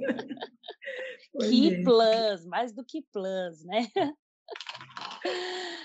Que 1.38 1.82
plus, 1.82 2.46
mais 2.46 2.72
do 2.72 2.82
que 2.82 3.02
plus, 3.12 3.62
né? 3.62 3.86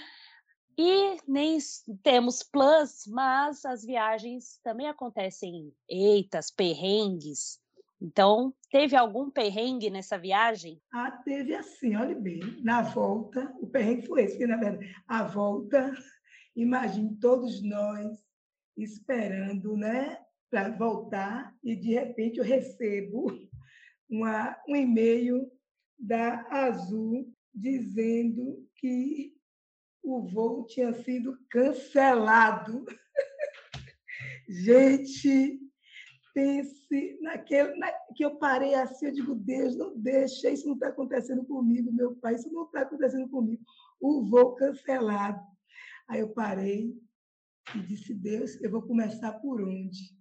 E 0.83 1.17
nem 1.27 1.59
temos 2.01 2.41
plus, 2.41 3.05
mas 3.05 3.63
as 3.65 3.85
viagens 3.85 4.59
também 4.63 4.87
acontecem 4.87 5.71
eitas, 5.87 6.49
perrengues. 6.49 7.59
Então, 8.01 8.51
teve 8.71 8.95
algum 8.95 9.29
perrengue 9.29 9.91
nessa 9.91 10.17
viagem? 10.17 10.81
Ah, 10.91 11.11
teve 11.23 11.53
assim, 11.53 11.95
olhe 11.95 12.15
bem, 12.15 12.39
na 12.63 12.81
volta, 12.81 13.55
o 13.61 13.67
perrengue 13.67 14.07
foi 14.07 14.23
esse, 14.23 14.47
na 14.47 14.57
verdade, 14.57 14.91
a 15.07 15.23
volta, 15.23 15.93
imagine 16.57 17.15
todos 17.19 17.61
nós 17.61 18.17
esperando, 18.75 19.77
né, 19.77 20.17
para 20.49 20.75
voltar, 20.75 21.55
e 21.63 21.75
de 21.75 21.93
repente 21.93 22.39
eu 22.39 22.43
recebo 22.43 23.27
uma, 24.09 24.57
um 24.67 24.75
e-mail 24.75 25.47
da 25.99 26.43
Azul 26.49 27.31
dizendo 27.53 28.67
que 28.77 29.39
o 30.03 30.21
voo 30.27 30.65
tinha 30.65 30.93
sido 30.93 31.37
cancelado. 31.49 32.85
Gente, 34.47 35.59
pense 36.33 37.19
naquele, 37.21 37.75
na, 37.77 37.91
que 38.15 38.23
eu 38.23 38.37
parei 38.37 38.73
assim, 38.75 39.07
eu 39.07 39.13
digo, 39.13 39.35
Deus, 39.35 39.75
não 39.77 39.97
deixa, 39.97 40.49
isso 40.49 40.67
não 40.67 40.73
está 40.73 40.87
acontecendo 40.87 41.45
comigo, 41.45 41.91
meu 41.91 42.15
pai, 42.15 42.35
isso 42.35 42.51
não 42.51 42.65
está 42.65 42.81
acontecendo 42.81 43.29
comigo. 43.29 43.63
O 43.99 44.23
voo 44.23 44.55
cancelado. 44.55 45.41
Aí 46.07 46.19
eu 46.19 46.29
parei 46.29 46.93
e 47.75 47.79
disse, 47.79 48.13
Deus, 48.13 48.61
eu 48.61 48.69
vou 48.69 48.81
começar 48.81 49.33
por 49.33 49.61
onde? 49.61 50.19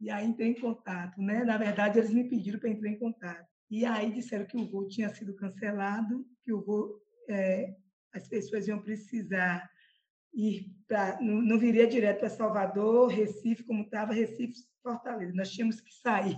E 0.00 0.10
aí 0.10 0.26
entrei 0.26 0.48
em 0.48 0.60
contato, 0.60 1.20
né? 1.20 1.44
Na 1.44 1.56
verdade, 1.56 1.98
eles 1.98 2.12
me 2.12 2.28
pediram 2.28 2.58
para 2.58 2.70
entrar 2.70 2.88
em 2.88 2.98
contato. 2.98 3.46
E 3.70 3.84
aí 3.84 4.12
disseram 4.12 4.46
que 4.46 4.56
o 4.56 4.68
voo 4.68 4.88
tinha 4.88 5.08
sido 5.14 5.34
cancelado, 5.34 6.26
que 6.44 6.52
o 6.52 6.60
voo, 6.60 7.00
é, 7.28 7.76
as 8.12 8.28
pessoas 8.28 8.68
iam 8.68 8.80
precisar 8.80 9.70
ir 10.32 10.74
para. 10.86 11.20
Não, 11.20 11.42
não 11.42 11.58
viria 11.58 11.86
direto 11.86 12.20
para 12.20 12.30
Salvador, 12.30 13.08
Recife, 13.08 13.64
como 13.64 13.82
estava, 13.82 14.12
Recife, 14.12 14.54
Fortaleza. 14.82 15.32
Nós 15.34 15.50
tínhamos 15.50 15.80
que 15.80 15.92
sair 15.94 16.36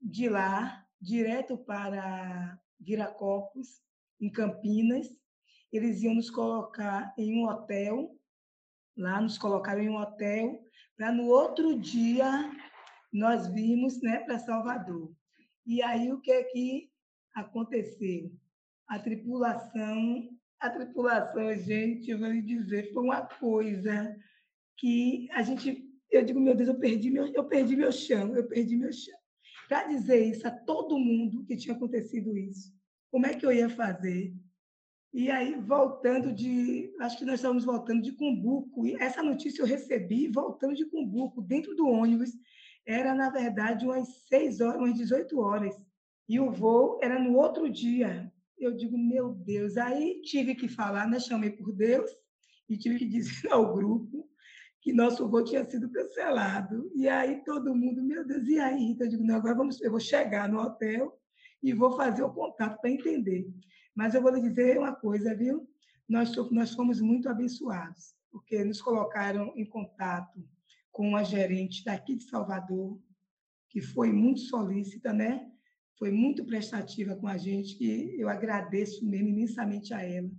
de 0.00 0.28
lá, 0.28 0.84
direto 1.00 1.56
para 1.56 2.58
Viracopos, 2.78 3.82
em 4.20 4.30
Campinas. 4.30 5.08
Eles 5.72 6.02
iam 6.02 6.14
nos 6.14 6.30
colocar 6.30 7.12
em 7.18 7.36
um 7.36 7.48
hotel, 7.48 8.16
lá 8.96 9.20
nos 9.20 9.36
colocaram 9.38 9.82
em 9.82 9.88
um 9.88 9.96
hotel, 9.96 10.62
para 10.96 11.10
no 11.10 11.26
outro 11.26 11.78
dia 11.78 12.50
nós 13.12 13.46
vimos 13.48 14.00
né, 14.02 14.20
para 14.20 14.38
Salvador. 14.38 15.12
E 15.66 15.82
aí 15.82 16.12
o 16.12 16.20
que 16.20 16.30
é 16.30 16.44
que 16.44 16.90
aconteceu? 17.34 18.32
A 18.86 18.98
tripulação, 18.98 20.28
a 20.64 20.70
tripulação, 20.70 21.54
gente, 21.58 22.10
eu 22.10 22.18
vou 22.18 22.28
lhe 22.28 22.40
dizer, 22.40 22.90
foi 22.92 23.02
uma 23.02 23.20
coisa 23.20 24.16
que 24.78 25.28
a 25.32 25.42
gente, 25.42 25.84
eu 26.10 26.24
digo, 26.24 26.40
meu 26.40 26.54
Deus, 26.54 26.68
eu 26.70 26.78
perdi 26.78 27.10
meu, 27.10 27.26
eu 27.26 27.44
perdi 27.44 27.76
meu 27.76 27.92
chão, 27.92 28.34
eu 28.34 28.48
perdi 28.48 28.74
meu 28.74 28.90
chão. 28.90 29.14
Para 29.68 29.84
dizer 29.88 30.24
isso 30.24 30.48
a 30.48 30.50
todo 30.50 30.98
mundo 30.98 31.44
que 31.44 31.56
tinha 31.56 31.76
acontecido 31.76 32.36
isso, 32.38 32.72
como 33.10 33.26
é 33.26 33.34
que 33.34 33.44
eu 33.44 33.52
ia 33.52 33.68
fazer? 33.68 34.34
E 35.12 35.30
aí, 35.30 35.54
voltando 35.54 36.32
de. 36.32 36.92
Acho 36.98 37.18
que 37.18 37.24
nós 37.24 37.36
estávamos 37.36 37.64
voltando 37.64 38.02
de 38.02 38.10
Cumbuco. 38.10 38.84
E 38.84 38.96
essa 38.96 39.22
notícia 39.22 39.62
eu 39.62 39.66
recebi 39.66 40.26
voltando 40.26 40.74
de 40.74 40.86
Cumbuco, 40.86 41.40
dentro 41.40 41.76
do 41.76 41.86
ônibus. 41.86 42.30
Era, 42.84 43.14
na 43.14 43.30
verdade, 43.30 43.84
umas 43.84 44.08
6 44.28 44.60
horas, 44.60 44.80
umas 44.80 44.94
18 44.94 45.38
horas. 45.38 45.76
E 46.28 46.40
o 46.40 46.50
voo 46.50 46.98
era 47.00 47.16
no 47.16 47.36
outro 47.36 47.70
dia. 47.70 48.32
Eu 48.58 48.74
digo, 48.76 48.96
meu 48.96 49.34
Deus. 49.34 49.76
Aí 49.76 50.20
tive 50.22 50.54
que 50.54 50.68
falar, 50.68 51.08
né? 51.08 51.18
chamei 51.18 51.50
por 51.50 51.72
Deus 51.72 52.10
e 52.68 52.76
tive 52.76 52.98
que 52.98 53.06
dizer 53.06 53.50
ao 53.52 53.74
grupo 53.74 54.28
que 54.80 54.92
nosso 54.92 55.26
voo 55.28 55.42
tinha 55.42 55.64
sido 55.64 55.90
cancelado. 55.90 56.92
E 56.94 57.08
aí 57.08 57.42
todo 57.42 57.74
mundo, 57.74 58.02
meu 58.02 58.26
Deus, 58.26 58.46
e 58.46 58.58
aí, 58.58 58.88
Rita? 58.88 59.04
Eu 59.04 59.08
digo, 59.08 59.24
não, 59.24 59.36
agora 59.36 59.54
vamos, 59.54 59.80
eu 59.80 59.90
vou 59.90 59.98
chegar 59.98 60.46
no 60.46 60.60
hotel 60.60 61.18
e 61.62 61.72
vou 61.72 61.96
fazer 61.96 62.22
o 62.22 62.32
contato 62.32 62.78
para 62.80 62.90
entender. 62.90 63.50
Mas 63.94 64.14
eu 64.14 64.20
vou 64.20 64.30
lhe 64.30 64.42
dizer 64.42 64.78
uma 64.78 64.94
coisa, 64.94 65.34
viu? 65.34 65.66
Nós, 66.06 66.36
nós 66.50 66.74
fomos 66.74 67.00
muito 67.00 67.30
abençoados, 67.30 68.14
porque 68.30 68.62
nos 68.62 68.82
colocaram 68.82 69.54
em 69.56 69.64
contato 69.64 70.46
com 70.92 71.08
uma 71.08 71.24
gerente 71.24 71.82
daqui 71.82 72.14
de 72.14 72.24
Salvador, 72.24 73.00
que 73.70 73.80
foi 73.80 74.12
muito 74.12 74.40
solícita, 74.40 75.14
né? 75.14 75.50
Foi 75.98 76.10
muito 76.10 76.44
prestativa 76.44 77.14
com 77.14 77.28
a 77.28 77.36
gente, 77.36 77.76
que 77.76 78.14
eu 78.18 78.28
agradeço 78.28 79.06
mesmo 79.06 79.28
imensamente 79.28 79.94
a 79.94 80.02
ela. 80.02 80.30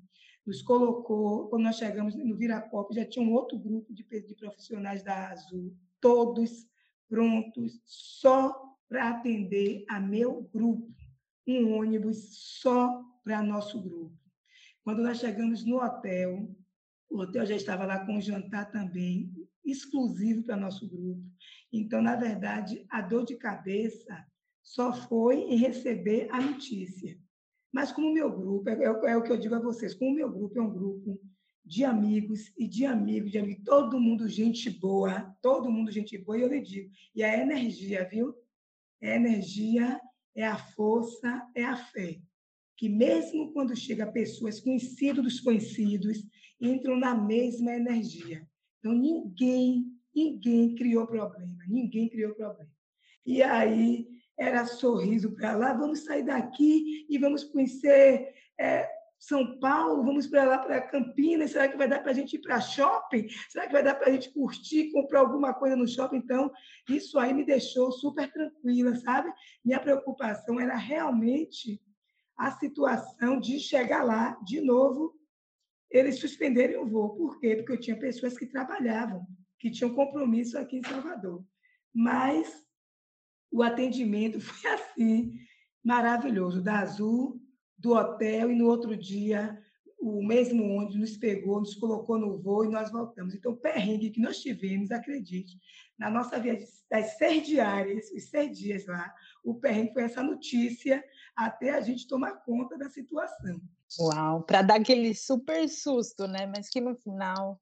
Nos 0.45 0.62
colocou, 0.62 1.47
quando 1.47 1.64
nós 1.64 1.78
chegamos 1.78 2.16
no 2.16 2.36
Viracopos, 2.36 2.95
já 2.95 3.06
tinha 3.06 3.26
um 3.26 3.34
outro 3.34 3.58
grupo 3.58 3.93
de, 3.93 4.03
de 4.03 4.36
profissionais 4.36 5.03
da 5.03 5.30
Azul, 5.30 5.76
todos 5.99 6.68
prontos 7.08 7.82
só 7.86 8.53
para 8.88 9.10
atender 9.10 9.86
a 9.89 9.99
meu 9.99 10.49
grupo 10.53 10.93
um 11.47 11.78
ônibus 11.78 12.60
só 12.60 13.03
para 13.24 13.43
nosso 13.43 13.82
grupo. 13.82 14.18
Quando 14.84 15.01
nós 15.03 15.20
chegamos 15.20 15.64
no 15.66 15.78
hotel, 15.78 16.49
o 17.10 17.20
hotel 17.20 17.45
já 17.45 17.56
estava 17.56 17.86
lá 17.86 18.06
com 18.06 18.18
um 18.18 18.22
jantar 18.22 18.72
também, 18.72 19.32
exclusivo 19.64 20.43
para 20.43 20.56
nosso 20.56 20.88
grupo. 20.88 21.24
Então, 21.72 22.01
na 22.01 22.16
verdade, 22.16 22.86
a 22.89 23.01
dor 23.01 23.26
de 23.26 23.36
cabeça 23.36 24.26
só 24.66 24.91
foi 24.91 25.36
em 25.41 25.57
receber 25.57 26.28
a 26.32 26.41
notícia. 26.41 27.18
Mas 27.72 27.91
como 27.91 28.09
o 28.09 28.13
meu 28.13 28.36
grupo, 28.36 28.68
é, 28.68 28.74
é- 28.74 29.11
é 29.11 29.18
o 29.18 29.22
que 29.22 29.32
eu 29.32 29.38
digo 29.38 29.53
a 29.53 29.59
vocês, 29.59 29.93
como 29.93 30.11
o 30.11 30.16
meu 30.16 30.30
grupo 30.30 30.57
é 30.57 30.61
um 30.61 30.74
grupo 30.74 31.22
de 31.63 31.84
amigos 31.84 32.51
e 32.57 32.68
de 32.68 32.86
amigos, 32.86 33.32
de 33.32 33.38
amigos, 33.38 33.63
todo 33.63 33.99
mundo 33.99 34.28
gente 34.28 34.70
boa, 34.70 35.22
todo 35.41 35.72
mundo 35.72 35.91
gente 35.91 36.18
boa, 36.18 36.38
e 36.38 36.41
eu 36.41 36.47
lhe 36.47 36.61
digo, 36.61 36.89
e 37.13 37.24
a 37.24 37.38
energia, 37.38 38.07
viu? 38.09 38.34
É 38.99 39.13
a 39.13 39.16
energia, 39.18 40.01
é 40.36 40.45
a 40.45 40.57
força, 40.57 41.47
é 41.53 41.63
a 41.63 41.76
fé. 41.78 42.20
Que 42.76 42.89
mesmo 42.89 43.53
quando 43.53 43.76
chega 43.76 44.11
pessoas 44.11 44.59
conhecidas 44.59 45.24
dos 45.24 45.39
conhecidos, 45.39 46.26
entram 46.59 46.97
na 46.97 47.16
mesma 47.16 47.72
energia. 47.72 48.47
Então, 48.80 48.93
ninguém, 48.93 49.86
ninguém 50.13 50.74
criou 50.76 51.05
problema, 51.05 51.55
ninguém 51.68 52.09
criou 52.09 52.34
problema. 52.34 52.72
E 53.26 53.41
aí, 53.41 54.07
era 54.38 54.65
sorriso 54.65 55.33
para 55.36 55.55
lá, 55.55 55.73
vamos 55.73 56.03
sair 56.03 56.23
daqui 56.23 57.05
e 57.09 57.17
vamos 57.17 57.43
conhecer 57.43 58.33
é, 58.59 58.89
São 59.17 59.59
Paulo, 59.59 60.03
vamos 60.03 60.27
para 60.27 60.43
lá, 60.43 60.57
para 60.59 60.81
Campinas, 60.81 61.51
será 61.51 61.67
que 61.67 61.77
vai 61.77 61.88
dar 61.88 62.01
para 62.01 62.11
a 62.11 62.13
gente 62.13 62.36
ir 62.36 62.41
para 62.41 62.59
shopping? 62.59 63.27
Será 63.49 63.65
que 63.65 63.73
vai 63.73 63.83
dar 63.83 63.95
para 63.95 64.09
a 64.09 64.11
gente 64.11 64.33
curtir, 64.33 64.91
comprar 64.91 65.21
alguma 65.21 65.53
coisa 65.53 65.75
no 65.75 65.88
shopping? 65.88 66.17
Então, 66.17 66.51
isso 66.89 67.17
aí 67.17 67.33
me 67.33 67.45
deixou 67.45 67.91
super 67.91 68.31
tranquila, 68.31 68.95
sabe? 68.95 69.31
Minha 69.63 69.79
preocupação 69.79 70.59
era 70.59 70.75
realmente 70.75 71.81
a 72.38 72.51
situação 72.51 73.39
de 73.39 73.59
chegar 73.59 74.03
lá, 74.03 74.38
de 74.43 74.59
novo, 74.59 75.13
eles 75.89 76.19
suspenderem 76.19 76.77
o 76.77 76.86
voo. 76.86 77.15
Por 77.15 77.39
quê? 77.39 77.55
Porque 77.55 77.71
eu 77.71 77.79
tinha 77.79 77.97
pessoas 77.97 78.38
que 78.38 78.45
trabalhavam, 78.45 79.25
que 79.59 79.71
tinham 79.71 79.95
compromisso 79.95 80.57
aqui 80.57 80.77
em 80.77 80.83
Salvador. 80.83 81.43
Mas 81.93 82.64
o 83.56 83.64
atendimento 83.64 84.39
foi 84.41 84.70
assim, 84.72 85.34
maravilhoso, 85.84 86.62
da 86.62 86.80
Azul, 86.80 87.41
do 87.78 87.93
hotel, 87.93 88.51
e 88.51 88.56
no 88.56 88.68
outro 88.68 88.95
dia 88.95 89.58
o 89.97 90.24
mesmo 90.24 90.64
ônibus 90.64 90.95
nos 90.95 91.18
pegou, 91.18 91.60
nos 91.60 91.74
colocou 91.74 92.20
no 92.20 92.38
voo 92.38 92.64
e 92.64 92.70
nós 92.70 92.91
voltamos. 92.91 93.34
Então, 93.34 93.53
o 93.53 93.58
perrengue 93.58 94.12
que 94.12 94.22
nós 94.22 94.39
tivemos, 94.39 94.91
acredite, 94.91 95.58
na 95.97 96.12
nossa 96.12 96.38
viagem 96.38 96.68
das 96.91 97.18
seis 97.18 97.47
diárias, 97.47 98.12
os 98.12 98.30
seis 98.30 98.56
dias 98.56 98.86
lá, 98.86 99.12
o 99.43 99.56
perrengue 99.56 99.93
foi 99.93 100.03
essa 100.03 100.22
notícia 100.22 101.03
até 101.36 101.72
a 101.72 101.82
gente 101.82 102.08
tomar 102.08 102.34
conta 102.43 102.78
da 102.78 102.88
situação. 102.88 103.60
Uau, 103.99 104.43
para 104.43 104.62
dar 104.62 104.76
aquele 104.76 105.16
super 105.16 105.68
susto, 105.68 106.28
né? 106.28 106.45
Mas 106.45 106.70
que 106.70 106.82
no 106.82 106.95
final 106.95 107.60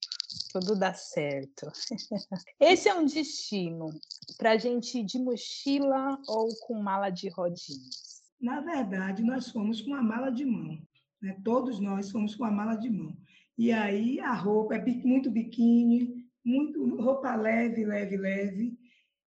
tudo 0.52 0.76
dá 0.78 0.94
certo. 0.94 1.72
Esse 2.60 2.90
é 2.90 2.96
um 2.96 3.06
destino 3.06 3.90
para 4.38 4.52
a 4.52 4.58
gente 4.58 5.00
ir 5.00 5.06
de 5.06 5.20
mochila 5.20 6.20
ou 6.28 6.50
com 6.62 6.82
mala 6.82 7.10
de 7.10 7.30
rodinhas? 7.30 8.22
Na 8.40 8.60
verdade, 8.62 9.24
nós 9.24 9.50
fomos 9.50 9.82
com 9.82 9.94
a 9.94 10.02
mala 10.02 10.30
de 10.30 10.46
mão. 10.46 10.78
Né? 11.22 11.40
Todos 11.44 11.80
nós 11.80 12.12
fomos 12.12 12.36
com 12.36 12.44
a 12.44 12.52
mala 12.52 12.76
de 12.76 12.90
mão. 12.90 13.16
E 13.58 13.72
aí 13.72 14.20
a 14.20 14.34
roupa 14.34 14.76
é 14.76 14.86
muito 14.86 15.32
biquíni, 15.32 16.26
muito 16.44 16.96
roupa 17.02 17.36
leve, 17.36 17.86
leve, 17.86 18.18
leve, 18.18 18.78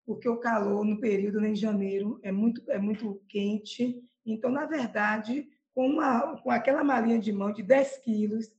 porque 0.04 0.28
o 0.28 0.38
calor 0.38 0.84
no 0.84 1.00
período 1.00 1.40
né, 1.40 1.50
em 1.50 1.56
janeiro 1.56 2.20
é 2.22 2.30
muito 2.30 2.62
é 2.70 2.78
muito 2.78 3.22
quente. 3.28 4.02
Então, 4.24 4.50
na 4.50 4.66
verdade, 4.66 5.48
com, 5.74 5.88
uma, 5.88 6.36
com 6.38 6.50
aquela 6.50 6.82
malinha 6.84 7.18
de 7.18 7.32
mão 7.32 7.52
de 7.52 7.62
10 7.62 7.98
quilos 7.98 8.50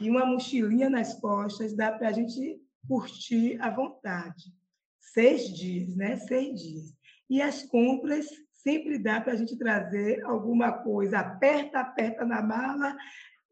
e 0.00 0.10
uma 0.10 0.26
mochilinha 0.26 0.90
nas 0.90 1.14
costas, 1.20 1.74
dá 1.74 1.92
para 1.92 2.08
a 2.08 2.12
gente 2.12 2.60
curtir 2.86 3.58
à 3.60 3.70
vontade. 3.70 4.52
Seis 5.00 5.52
dias, 5.52 5.96
né? 5.96 6.16
Seis 6.16 6.60
dias. 6.60 6.94
E 7.28 7.40
as 7.40 7.62
compras 7.62 8.26
sempre 8.52 8.98
dá 8.98 9.20
para 9.20 9.32
a 9.32 9.36
gente 9.36 9.56
trazer 9.56 10.24
alguma 10.24 10.72
coisa. 10.72 11.20
Aperta, 11.20 11.80
aperta 11.80 12.24
na 12.24 12.42
mala, 12.42 12.96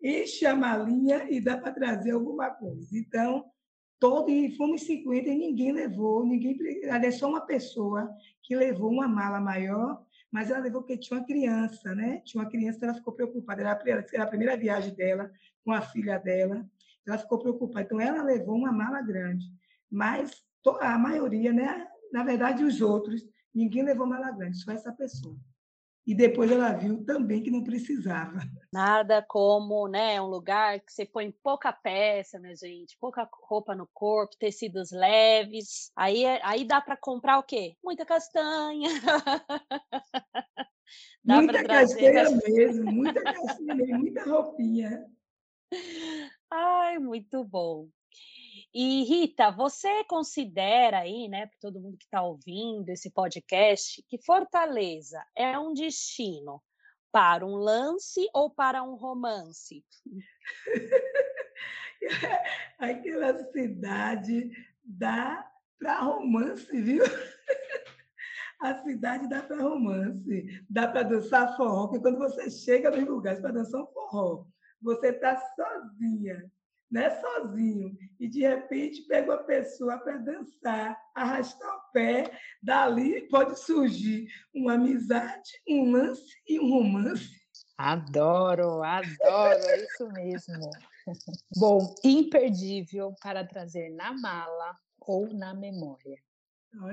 enche 0.03 0.45
a 0.45 0.55
malinha 0.55 1.27
e 1.31 1.41
dá 1.41 1.57
para 1.57 1.73
trazer 1.73 2.11
alguma 2.11 2.51
coisa. 2.51 2.89
Então, 2.93 3.45
todo, 3.99 4.29
e 4.29 4.55
fomos 4.57 4.83
50 4.83 5.29
e 5.29 5.35
ninguém 5.35 5.73
levou, 5.73 6.27
ninguém, 6.27 6.59
aliás, 6.91 7.19
só 7.19 7.29
uma 7.29 7.41
pessoa 7.41 8.11
que 8.43 8.55
levou 8.55 8.91
uma 8.91 9.09
mala 9.09 9.41
maior, 9.41 10.05
mas 10.31 10.51
ela 10.51 10.61
levou 10.61 10.83
porque 10.83 10.99
tinha 10.99 11.19
uma 11.19 11.27
criança, 11.27 11.95
né? 11.95 12.21
Tinha 12.25 12.43
uma 12.43 12.51
criança, 12.51 12.85
ela 12.85 12.95
ficou 12.95 13.15
preocupada, 13.15 13.63
era 13.63 14.25
a 14.25 14.27
primeira 14.27 14.57
viagem 14.57 14.95
dela 14.95 15.31
com 15.65 15.73
a 15.73 15.81
filha 15.81 16.19
dela, 16.19 16.65
ela 17.07 17.19
ficou 17.19 17.39
preocupada. 17.39 17.83
Então, 17.83 18.01
ela 18.01 18.23
levou 18.23 18.57
uma 18.57 18.73
mala 18.73 19.01
grande, 19.01 19.47
mas 19.91 20.31
a 20.81 20.99
maioria, 20.99 21.53
né? 21.53 21.87
Na 22.13 22.23
verdade, 22.23 22.63
os 22.63 22.81
outros, 22.81 23.23
ninguém 23.55 23.83
levou 23.83 24.07
mala 24.07 24.31
grande, 24.31 24.59
só 24.59 24.73
essa 24.73 24.93
pessoa. 24.93 25.37
E 26.07 26.15
depois 26.15 26.51
ela 26.51 26.73
viu 26.73 27.03
também 27.05 27.43
que 27.43 27.51
não 27.51 27.65
precisava. 27.65 28.39
Nada 28.71 29.25
como, 29.27 29.89
né, 29.89 30.21
um 30.21 30.27
lugar 30.27 30.79
que 30.81 30.93
você 30.93 31.07
põe 31.07 31.31
pouca 31.43 31.73
peça, 31.73 32.39
minha 32.39 32.55
gente, 32.55 32.97
pouca 33.01 33.27
roupa 33.49 33.75
no 33.75 33.89
corpo, 33.95 34.37
tecidos 34.39 34.91
leves. 34.91 35.91
Aí, 35.97 36.25
é- 36.25 36.41
aí 36.45 36.65
dá 36.67 36.81
para 36.81 36.97
comprar 36.97 37.39
o 37.39 37.43
quê? 37.43 37.75
Muita 37.83 38.05
castanha. 38.05 38.91
Muita 41.25 41.63
trazer. 41.63 42.13
castanha 42.13 42.43
mesmo, 42.47 42.93
muita 42.93 43.23
castanha 43.23 43.75
mesmo, 43.75 43.99
muita 43.99 44.25
roupinha. 44.25 45.07
Ai, 46.51 46.99
muito 46.99 47.45
bom. 47.45 47.89
E 48.73 49.05
Rita, 49.05 49.51
você 49.51 50.05
considera 50.05 51.01
aí, 51.01 51.29
né, 51.29 51.47
para 51.47 51.59
todo 51.61 51.81
mundo 51.81 51.97
que 51.97 52.05
está 52.05 52.23
ouvindo 52.23 52.89
esse 52.89 53.11
podcast, 53.11 54.03
que 54.09 54.19
Fortaleza 54.19 55.25
é 55.37 55.59
um 55.59 55.73
destino 55.73 56.63
para 57.13 57.47
um 57.47 57.55
lance 57.55 58.29
ou 58.35 58.51
para 58.51 58.83
um 58.83 58.97
romance? 58.97 59.85
Aquela 62.79 63.51
cidade 63.53 64.51
dá 64.85 65.49
para 65.79 66.01
romance, 66.01 66.81
viu? 66.81 67.05
A 68.61 68.83
cidade 68.83 69.29
dá 69.29 69.43
para 69.43 69.63
romance, 69.63 70.65
dá 70.69 70.89
para 70.89 71.03
dançar 71.03 71.57
forró, 71.57 71.89
porque 71.89 72.03
quando 72.03 72.19
você 72.19 72.51
chega 72.51 72.91
nos 72.91 73.07
lugares 73.07 73.41
para 73.41 73.53
dançar 73.53 73.83
um 73.83 73.87
forró, 73.87 74.47
você 74.85 75.09
está 75.09 75.35
sozinha, 75.57 76.45
né? 76.91 77.11
sozinho, 77.19 77.97
e 78.21 78.29
de 78.29 78.41
repente 78.41 79.03
pega 79.03 79.33
uma 79.33 79.43
pessoa 79.43 79.99
para 79.99 80.19
dançar, 80.19 80.97
arrastar 81.15 81.75
o 81.75 81.93
pé, 81.93 82.39
dali 82.63 83.27
pode 83.29 83.59
surgir 83.59 84.29
uma 84.55 84.75
amizade, 84.75 85.51
um 85.67 85.91
lance 85.91 86.37
e 86.47 86.61
um 86.61 86.71
romance. 86.71 87.43
Adoro, 87.79 88.83
adoro, 88.83 89.65
é 89.65 89.85
isso 89.85 90.09
mesmo. 90.13 90.71
Bom, 91.57 91.95
imperdível 92.05 93.15
para 93.21 93.45
trazer 93.45 93.91
na 93.91 94.13
mala 94.13 94.77
ou 95.01 95.33
na 95.35 95.55
memória. 95.55 96.19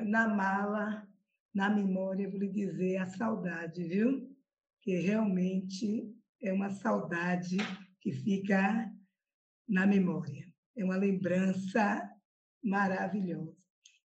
Na 0.05 0.27
mala, 0.27 1.07
na 1.53 1.69
memória, 1.69 2.23
eu 2.23 2.31
vou 2.31 2.39
lhe 2.39 2.49
dizer 2.49 2.97
a 2.97 3.05
saudade, 3.05 3.83
viu? 3.83 4.35
Que 4.81 4.99
realmente 4.99 6.15
é 6.41 6.51
uma 6.51 6.69
saudade 6.69 7.57
que 8.01 8.11
fica 8.11 8.91
na 9.67 9.85
memória. 9.85 10.45
É 10.75 10.83
uma 10.83 10.97
lembrança 10.97 12.01
maravilhosa. 12.63 13.55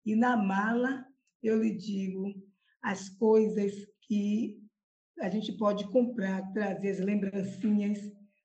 E 0.05 0.15
na 0.15 0.37
mala, 0.37 1.05
eu 1.43 1.63
lhe 1.63 1.75
digo 1.75 2.33
as 2.83 3.09
coisas 3.09 3.73
que 4.03 4.61
a 5.21 5.29
gente 5.29 5.53
pode 5.53 5.91
comprar, 5.91 6.53
trazer 6.53 6.91
as 6.91 7.01
lembrancinhas 7.01 7.99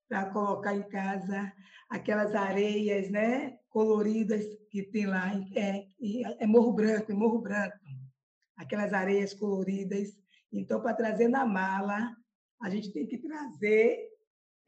para 0.08 0.30
colocar 0.32 0.76
em 0.76 0.88
casa, 0.90 1.54
aquelas 1.90 2.34
areias, 2.34 3.10
né, 3.10 3.58
coloridas 3.70 4.44
que 4.70 4.84
tem 4.84 5.06
lá, 5.06 5.32
é, 5.56 5.86
é 6.40 6.48
Morro 6.48 6.74
Branco, 6.74 7.12
é 7.12 7.16
Morro 7.16 7.40
Branco, 7.40 7.78
aquelas 8.56 8.94
areias 8.94 9.34
coloridas. 9.34 10.10
Então, 10.52 10.82
para 10.82 10.96
trazer 10.96 11.28
na 11.28 11.46
mala, 11.46 12.16
a 12.62 12.70
gente 12.70 12.92
tem 12.92 13.06
que 13.06 13.18
trazer 13.18 14.11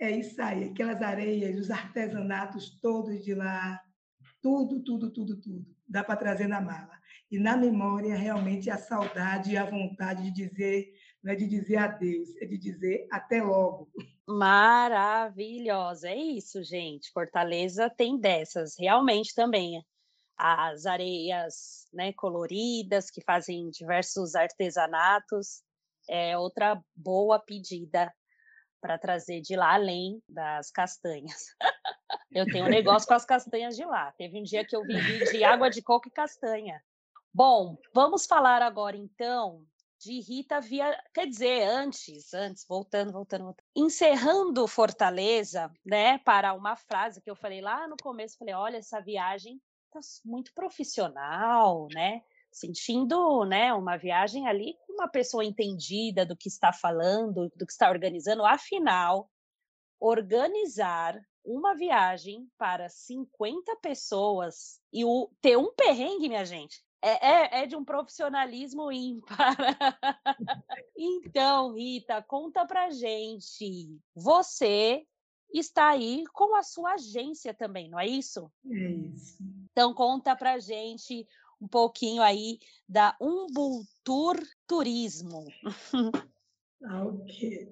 é 0.04 0.12
isso 0.12 0.42
aí, 0.42 0.66
aquelas 0.66 1.02
areias, 1.02 1.58
os 1.58 1.72
artesanatos 1.72 2.78
todos 2.82 3.24
de 3.24 3.34
lá, 3.34 3.82
tudo, 4.42 4.84
tudo, 4.84 5.12
tudo, 5.12 5.40
tudo. 5.40 5.66
Dá 5.88 6.04
para 6.04 6.18
trazer 6.18 6.48
na 6.48 6.60
mala. 6.60 6.92
E 7.32 7.40
na 7.40 7.56
memória, 7.56 8.16
realmente, 8.16 8.70
a 8.70 8.78
saudade 8.78 9.52
e 9.52 9.58
a 9.58 9.66
vontade 9.66 10.24
de 10.24 10.32
dizer, 10.32 10.94
não 11.24 11.32
é 11.32 11.36
de 11.36 11.48
dizer 11.48 11.78
adeus, 11.78 12.36
é 12.42 12.46
de 12.46 12.58
dizer 12.58 13.08
até 13.12 13.42
logo. 13.42 13.90
Maravilhosa, 14.28 16.10
é 16.10 16.16
isso, 16.16 16.64
gente. 16.64 17.12
Fortaleza 17.12 17.90
tem 17.90 18.20
dessas, 18.20 18.76
realmente 18.78 19.34
também. 19.34 19.84
As 20.38 20.86
areias, 20.86 21.86
né, 21.94 22.12
coloridas 22.14 23.10
que 23.10 23.22
fazem 23.22 23.70
diversos 23.70 24.36
artesanatos, 24.36 25.64
é 26.10 26.38
outra 26.38 26.82
boa 26.96 27.40
pedida 27.40 28.14
para 28.84 28.98
trazer 28.98 29.40
de 29.40 29.56
lá, 29.56 29.76
além 29.76 30.22
das 30.28 30.70
castanhas. 30.70 31.56
Eu 32.30 32.46
tenho 32.46 32.66
um 32.66 32.70
negócio 32.70 33.08
com 33.08 33.14
as 33.14 33.24
castanhas 33.26 33.78
de 33.78 33.86
lá. 33.86 34.12
Teve 34.12 34.42
um 34.42 34.44
dia 34.44 34.66
que 34.66 34.76
eu 34.76 34.82
vivi 34.82 35.24
de 35.32 35.44
água 35.44 35.70
de 35.70 35.82
coco 35.84 36.08
e 36.08 36.12
castanha. 36.12 36.84
Bom, 37.32 37.78
vamos 37.94 38.26
falar 38.26 38.62
agora 38.62 38.98
então 38.98 39.64
de 40.00 40.20
Rita 40.20 40.60
via, 40.60 41.02
quer 41.14 41.28
dizer, 41.28 41.64
antes, 41.64 42.34
antes, 42.34 42.66
voltando, 42.68 43.12
voltando, 43.12 43.46
voltando. 43.46 43.66
encerrando 43.76 44.68
Fortaleza, 44.68 45.72
né, 45.86 46.18
para 46.18 46.54
uma 46.54 46.76
frase 46.76 47.22
que 47.22 47.30
eu 47.30 47.36
falei 47.36 47.62
lá 47.62 47.88
no 47.88 47.96
começo, 48.02 48.38
falei, 48.38 48.54
olha, 48.54 48.78
essa 48.78 49.00
viagem 49.00 49.62
tá 49.92 50.00
muito 50.26 50.52
profissional, 50.54 51.88
né? 51.94 52.22
Sentindo, 52.54 53.44
né, 53.46 53.74
uma 53.74 53.98
viagem 53.98 54.48
ali 54.48 54.76
com 54.86 54.94
uma 54.94 55.08
pessoa 55.08 55.44
entendida 55.44 56.26
do 56.26 56.38
que 56.38 56.48
está 56.48 56.72
falando, 56.72 57.52
do 57.56 57.66
que 57.66 57.72
está 57.72 57.90
organizando, 57.90 58.46
afinal, 58.46 59.30
organizar 60.00 61.20
uma 61.44 61.76
viagem 61.76 62.48
para 62.58 62.88
50 62.88 63.76
pessoas 63.78 64.80
e 64.92 65.04
o, 65.04 65.30
ter 65.42 65.58
um 65.58 65.74
perrengue, 65.74 66.30
minha 66.30 66.46
gente, 66.46 66.82
é, 67.02 67.28
é, 67.28 67.64
é 67.64 67.66
de 67.66 67.76
um 67.76 67.84
profissionalismo 67.84 68.90
ímpar. 68.92 69.58
então, 70.96 71.74
Rita, 71.74 72.24
conta 72.24 72.66
pra 72.66 72.90
gente. 72.92 74.00
Você 74.16 75.06
está 75.54 75.90
aí 75.90 76.24
com 76.32 76.56
a 76.56 76.64
sua 76.64 76.94
agência 76.94 77.54
também, 77.54 77.90
não 77.90 78.00
é 78.00 78.08
isso? 78.08 78.50
É 78.66 78.90
isso. 78.90 79.38
Então, 79.72 79.94
conta 79.94 80.36
pra 80.36 80.60
gente 80.60 81.28
um 81.64 81.68
pouquinho 81.68 82.22
aí 82.22 82.60
da 82.88 83.16
Umbultur 83.22 84.38
Turismo. 84.68 85.46
Ah, 86.86 87.06
ok. 87.06 87.72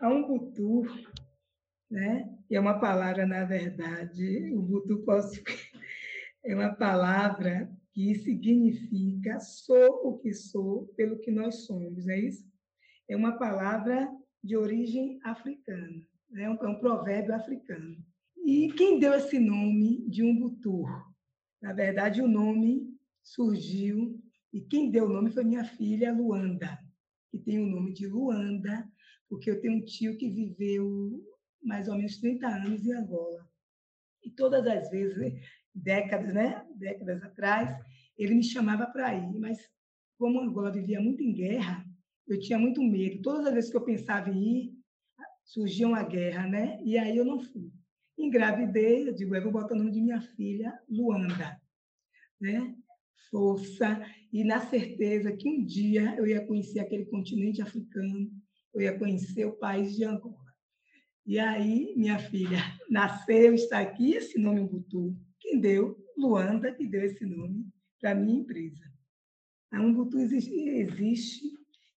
A 0.00 0.08
Umbutu, 0.08 0.84
né? 1.90 2.32
é 2.48 2.60
uma 2.60 2.78
palavra, 2.78 3.26
na 3.26 3.44
verdade, 3.44 4.52
Ubuntu 4.52 5.02
posso... 5.04 5.42
é 6.44 6.54
uma 6.54 6.72
palavra 6.72 7.68
que 7.90 8.14
significa 8.14 9.40
sou 9.40 9.90
o 10.04 10.18
que 10.18 10.32
sou 10.32 10.86
pelo 10.96 11.18
que 11.18 11.32
nós 11.32 11.66
somos, 11.66 12.06
não 12.06 12.14
é 12.14 12.20
isso? 12.20 12.48
É 13.10 13.16
uma 13.16 13.36
palavra 13.36 14.08
de 14.40 14.56
origem 14.56 15.18
africana, 15.24 16.06
né? 16.30 16.44
é 16.44 16.48
um 16.48 16.78
provérbio 16.78 17.34
africano. 17.34 17.96
E 18.36 18.72
quem 18.74 19.00
deu 19.00 19.14
esse 19.14 19.40
nome 19.40 20.08
de 20.08 20.22
Umbutu? 20.22 20.84
Na 21.66 21.72
verdade, 21.72 22.22
o 22.22 22.28
nome 22.28 22.96
surgiu, 23.24 24.22
e 24.52 24.60
quem 24.60 24.88
deu 24.88 25.06
o 25.06 25.12
nome 25.12 25.32
foi 25.32 25.42
minha 25.42 25.64
filha, 25.64 26.12
Luanda, 26.12 26.78
que 27.28 27.40
tem 27.40 27.58
o 27.58 27.66
nome 27.66 27.92
de 27.92 28.06
Luanda, 28.06 28.88
porque 29.28 29.50
eu 29.50 29.60
tenho 29.60 29.74
um 29.74 29.84
tio 29.84 30.16
que 30.16 30.30
viveu 30.30 31.20
mais 31.60 31.88
ou 31.88 31.96
menos 31.96 32.18
30 32.18 32.46
anos 32.46 32.86
em 32.86 32.92
Angola. 32.92 33.50
E 34.22 34.30
todas 34.30 34.64
as 34.64 34.88
vezes, 34.90 35.42
décadas, 35.74 36.32
né? 36.32 36.64
Décadas 36.76 37.20
atrás, 37.24 37.84
ele 38.16 38.36
me 38.36 38.44
chamava 38.44 38.86
para 38.86 39.12
ir, 39.16 39.36
mas 39.36 39.58
como 40.16 40.40
Angola 40.40 40.70
vivia 40.70 41.00
muito 41.00 41.20
em 41.20 41.32
guerra, 41.32 41.84
eu 42.28 42.38
tinha 42.38 42.60
muito 42.60 42.80
medo. 42.80 43.22
Todas 43.22 43.44
as 43.44 43.54
vezes 43.54 43.70
que 43.72 43.76
eu 43.76 43.84
pensava 43.84 44.30
em 44.30 44.56
ir, 44.56 44.78
surgia 45.44 45.88
uma 45.88 46.04
guerra, 46.04 46.46
né? 46.46 46.80
E 46.84 46.96
aí 46.96 47.16
eu 47.16 47.24
não 47.24 47.40
fui. 47.40 47.72
Engravidei, 48.18 49.08
eu 49.08 49.14
digo, 49.14 49.34
eu 49.34 49.42
vou 49.42 49.52
botar 49.52 49.74
o 49.74 49.78
nome 49.78 49.90
de 49.90 50.00
minha 50.00 50.20
filha, 50.20 50.72
Luanda, 50.88 51.60
né? 52.40 52.74
Força 53.30 54.00
e 54.32 54.44
na 54.44 54.60
certeza 54.60 55.36
que 55.36 55.48
um 55.48 55.64
dia 55.64 56.14
eu 56.16 56.26
ia 56.26 56.46
conhecer 56.46 56.80
aquele 56.80 57.04
continente 57.06 57.60
africano, 57.60 58.30
eu 58.72 58.80
ia 58.80 58.98
conhecer 58.98 59.44
o 59.44 59.56
país 59.56 59.94
de 59.94 60.04
Angola. 60.04 60.46
E 61.26 61.38
aí, 61.38 61.92
minha 61.96 62.18
filha 62.18 62.58
nasceu, 62.88 63.54
está 63.54 63.80
aqui, 63.80 64.12
esse 64.12 64.38
nome 64.38 64.60
Umbutu. 64.60 65.16
Quem 65.40 65.60
deu? 65.60 65.96
Luanda, 66.16 66.72
que 66.72 66.86
deu 66.86 67.02
esse 67.02 67.26
nome 67.26 67.66
para 68.00 68.12
a 68.12 68.14
minha 68.14 68.40
empresa. 68.40 68.84
A 69.72 69.80
Umbutu 69.80 70.18
existe, 70.18 70.54
existe 70.54 71.50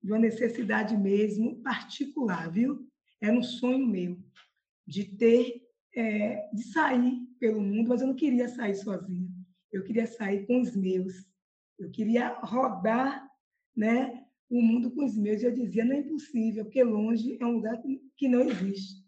de 0.02 0.10
uma 0.10 0.18
necessidade 0.18 0.96
mesmo 0.96 1.60
particular, 1.62 2.50
viu? 2.50 2.88
Era 3.20 3.36
um 3.36 3.42
sonho 3.42 3.86
meu 3.86 4.18
de 4.86 5.04
ter, 5.04 5.60
é, 5.94 6.48
de 6.52 6.62
sair 6.64 7.26
pelo 7.38 7.60
mundo, 7.60 7.88
mas 7.88 8.00
eu 8.00 8.08
não 8.08 8.14
queria 8.14 8.48
sair 8.48 8.74
sozinha. 8.74 9.28
Eu 9.72 9.84
queria 9.84 10.06
sair 10.06 10.46
com 10.46 10.60
os 10.60 10.74
meus. 10.74 11.14
Eu 11.78 11.90
queria 11.90 12.38
rodar, 12.40 13.28
né, 13.76 14.24
o 14.50 14.60
mundo 14.60 14.90
com 14.90 15.04
os 15.04 15.16
meus. 15.16 15.42
E 15.42 15.46
eu 15.46 15.52
dizia, 15.52 15.84
não 15.84 15.94
é 15.94 15.98
impossível, 15.98 16.64
porque 16.64 16.82
longe 16.82 17.36
é 17.40 17.46
um 17.46 17.52
lugar 17.52 17.80
que 18.16 18.28
não 18.28 18.42
existe. 18.42 19.04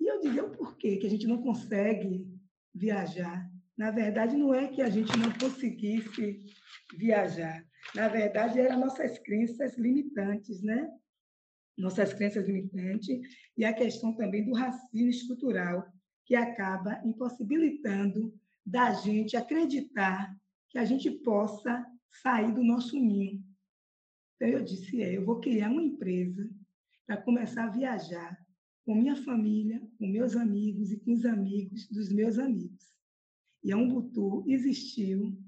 E 0.00 0.06
eu 0.06 0.20
dizia, 0.20 0.44
o 0.44 0.50
porquê 0.50 0.96
que 0.96 1.06
a 1.06 1.10
gente 1.10 1.26
não 1.26 1.42
consegue 1.42 2.28
viajar? 2.74 3.50
Na 3.76 3.90
verdade, 3.90 4.36
não 4.36 4.54
é 4.54 4.68
que 4.68 4.82
a 4.82 4.90
gente 4.90 5.16
não 5.18 5.32
conseguisse 5.32 6.44
viajar. 6.96 7.64
Na 7.94 8.08
verdade, 8.08 8.60
eram 8.60 8.80
nossas 8.80 9.18
crenças 9.18 9.76
limitantes, 9.76 10.62
né? 10.62 10.90
Nossas 11.76 12.12
crenças 12.12 12.46
limitantes 12.46 13.20
e 13.56 13.64
a 13.64 13.72
questão 13.72 14.14
também 14.14 14.44
do 14.44 14.54
racismo 14.54 15.08
estrutural, 15.08 15.86
que 16.24 16.34
acaba 16.34 17.00
impossibilitando 17.04 18.32
da 18.64 18.92
gente 18.92 19.36
acreditar 19.36 20.34
que 20.70 20.78
a 20.78 20.84
gente 20.84 21.10
possa 21.10 21.84
sair 22.10 22.52
do 22.52 22.62
nosso 22.62 22.98
ninho. 22.98 23.44
Então, 24.36 24.48
eu 24.48 24.64
disse, 24.64 25.02
é, 25.02 25.16
eu 25.16 25.24
vou 25.24 25.40
criar 25.40 25.70
uma 25.70 25.82
empresa 25.82 26.48
para 27.06 27.16
começar 27.16 27.64
a 27.64 27.70
viajar 27.70 28.38
com 28.84 28.94
minha 28.94 29.16
família, 29.16 29.80
com 29.98 30.06
meus 30.06 30.36
amigos 30.36 30.92
e 30.92 31.00
com 31.00 31.12
os 31.12 31.24
amigos 31.24 31.88
dos 31.88 32.10
meus 32.12 32.38
amigos. 32.38 32.94
E 33.62 33.72
a 33.72 33.76
Umbutu 33.76 34.44
existiu 34.46 35.38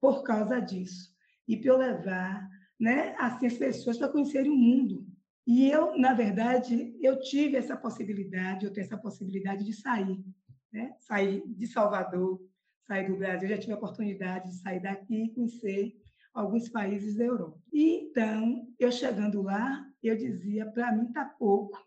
por 0.00 0.22
causa 0.22 0.60
disso. 0.60 1.14
E 1.46 1.56
para 1.56 1.70
eu 1.70 1.78
levar 1.78 2.48
né, 2.78 3.14
assim, 3.18 3.46
as 3.46 3.56
pessoas 3.56 3.98
para 3.98 4.08
conhecerem 4.08 4.50
o 4.50 4.56
mundo. 4.56 5.06
E 5.48 5.70
eu, 5.70 5.98
na 5.98 6.12
verdade, 6.12 6.94
eu 7.00 7.18
tive 7.20 7.56
essa 7.56 7.74
possibilidade, 7.74 8.66
eu 8.66 8.70
tenho 8.70 8.84
essa 8.84 8.98
possibilidade 8.98 9.64
de 9.64 9.72
sair. 9.72 10.22
Né? 10.70 10.94
Sair 11.00 11.42
de 11.46 11.66
Salvador, 11.66 12.38
sair 12.86 13.08
do 13.08 13.16
Brasil. 13.16 13.48
Eu 13.48 13.56
já 13.56 13.58
tive 13.62 13.72
a 13.72 13.76
oportunidade 13.76 14.50
de 14.50 14.56
sair 14.56 14.78
daqui 14.78 15.24
e 15.24 15.30
conhecer 15.30 15.96
alguns 16.34 16.68
países 16.68 17.16
da 17.16 17.24
Europa. 17.24 17.58
E, 17.72 18.10
então, 18.10 18.68
eu 18.78 18.92
chegando 18.92 19.40
lá, 19.40 19.90
eu 20.02 20.18
dizia, 20.18 20.66
para 20.66 20.92
mim 20.92 21.06
está 21.06 21.24
pouco. 21.24 21.82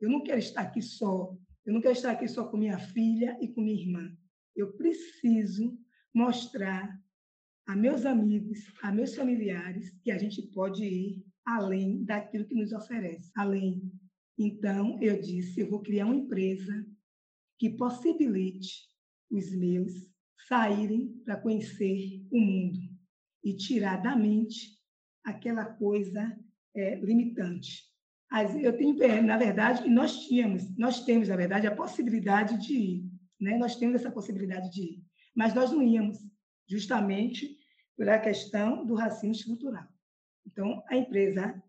Eu 0.00 0.08
não 0.08 0.22
quero 0.22 0.38
estar 0.38 0.60
aqui 0.60 0.80
só. 0.80 1.36
Eu 1.66 1.72
não 1.74 1.80
quero 1.80 1.94
estar 1.94 2.12
aqui 2.12 2.28
só 2.28 2.46
com 2.46 2.56
minha 2.56 2.78
filha 2.78 3.36
e 3.40 3.48
com 3.48 3.60
minha 3.60 3.82
irmã. 3.82 4.16
Eu 4.54 4.72
preciso 4.74 5.76
mostrar 6.14 6.96
a 7.66 7.74
meus 7.74 8.06
amigos, 8.06 8.72
a 8.80 8.92
meus 8.92 9.16
familiares, 9.16 9.90
que 10.00 10.12
a 10.12 10.18
gente 10.18 10.42
pode 10.42 10.84
ir 10.84 11.29
além 11.46 12.04
daquilo 12.04 12.46
que 12.46 12.54
nos 12.54 12.72
oferece, 12.72 13.30
além. 13.36 13.90
Então, 14.38 14.98
eu 15.02 15.20
disse, 15.20 15.60
eu 15.60 15.68
vou 15.68 15.80
criar 15.80 16.06
uma 16.06 16.16
empresa 16.16 16.86
que 17.58 17.70
possibilite 17.70 18.88
os 19.30 19.54
meus 19.54 19.92
saírem 20.48 21.08
para 21.24 21.36
conhecer 21.36 22.26
o 22.30 22.40
mundo 22.40 22.78
e 23.44 23.54
tirar 23.54 24.02
da 24.02 24.16
mente 24.16 24.78
aquela 25.24 25.64
coisa 25.64 26.36
é, 26.74 26.96
limitante. 26.96 27.84
Eu 28.62 28.76
tenho, 28.76 29.22
na 29.24 29.36
verdade, 29.36 29.88
nós 29.88 30.26
tínhamos, 30.26 30.76
nós 30.76 31.04
temos, 31.04 31.28
na 31.28 31.36
verdade, 31.36 31.66
a 31.66 31.74
possibilidade 31.74 32.56
de 32.64 32.74
ir, 32.74 33.10
né? 33.40 33.58
Nós 33.58 33.76
temos 33.76 33.96
essa 33.96 34.10
possibilidade 34.10 34.70
de 34.70 34.82
ir, 34.82 35.04
mas 35.34 35.52
nós 35.52 35.72
não 35.72 35.82
íamos, 35.82 36.18
justamente 36.68 37.58
pela 37.96 38.18
questão 38.18 38.86
do 38.86 38.94
racismo 38.94 39.32
estrutural. 39.32 39.88
Então, 40.46 40.82
a 40.88 40.96
empresa 40.96 41.62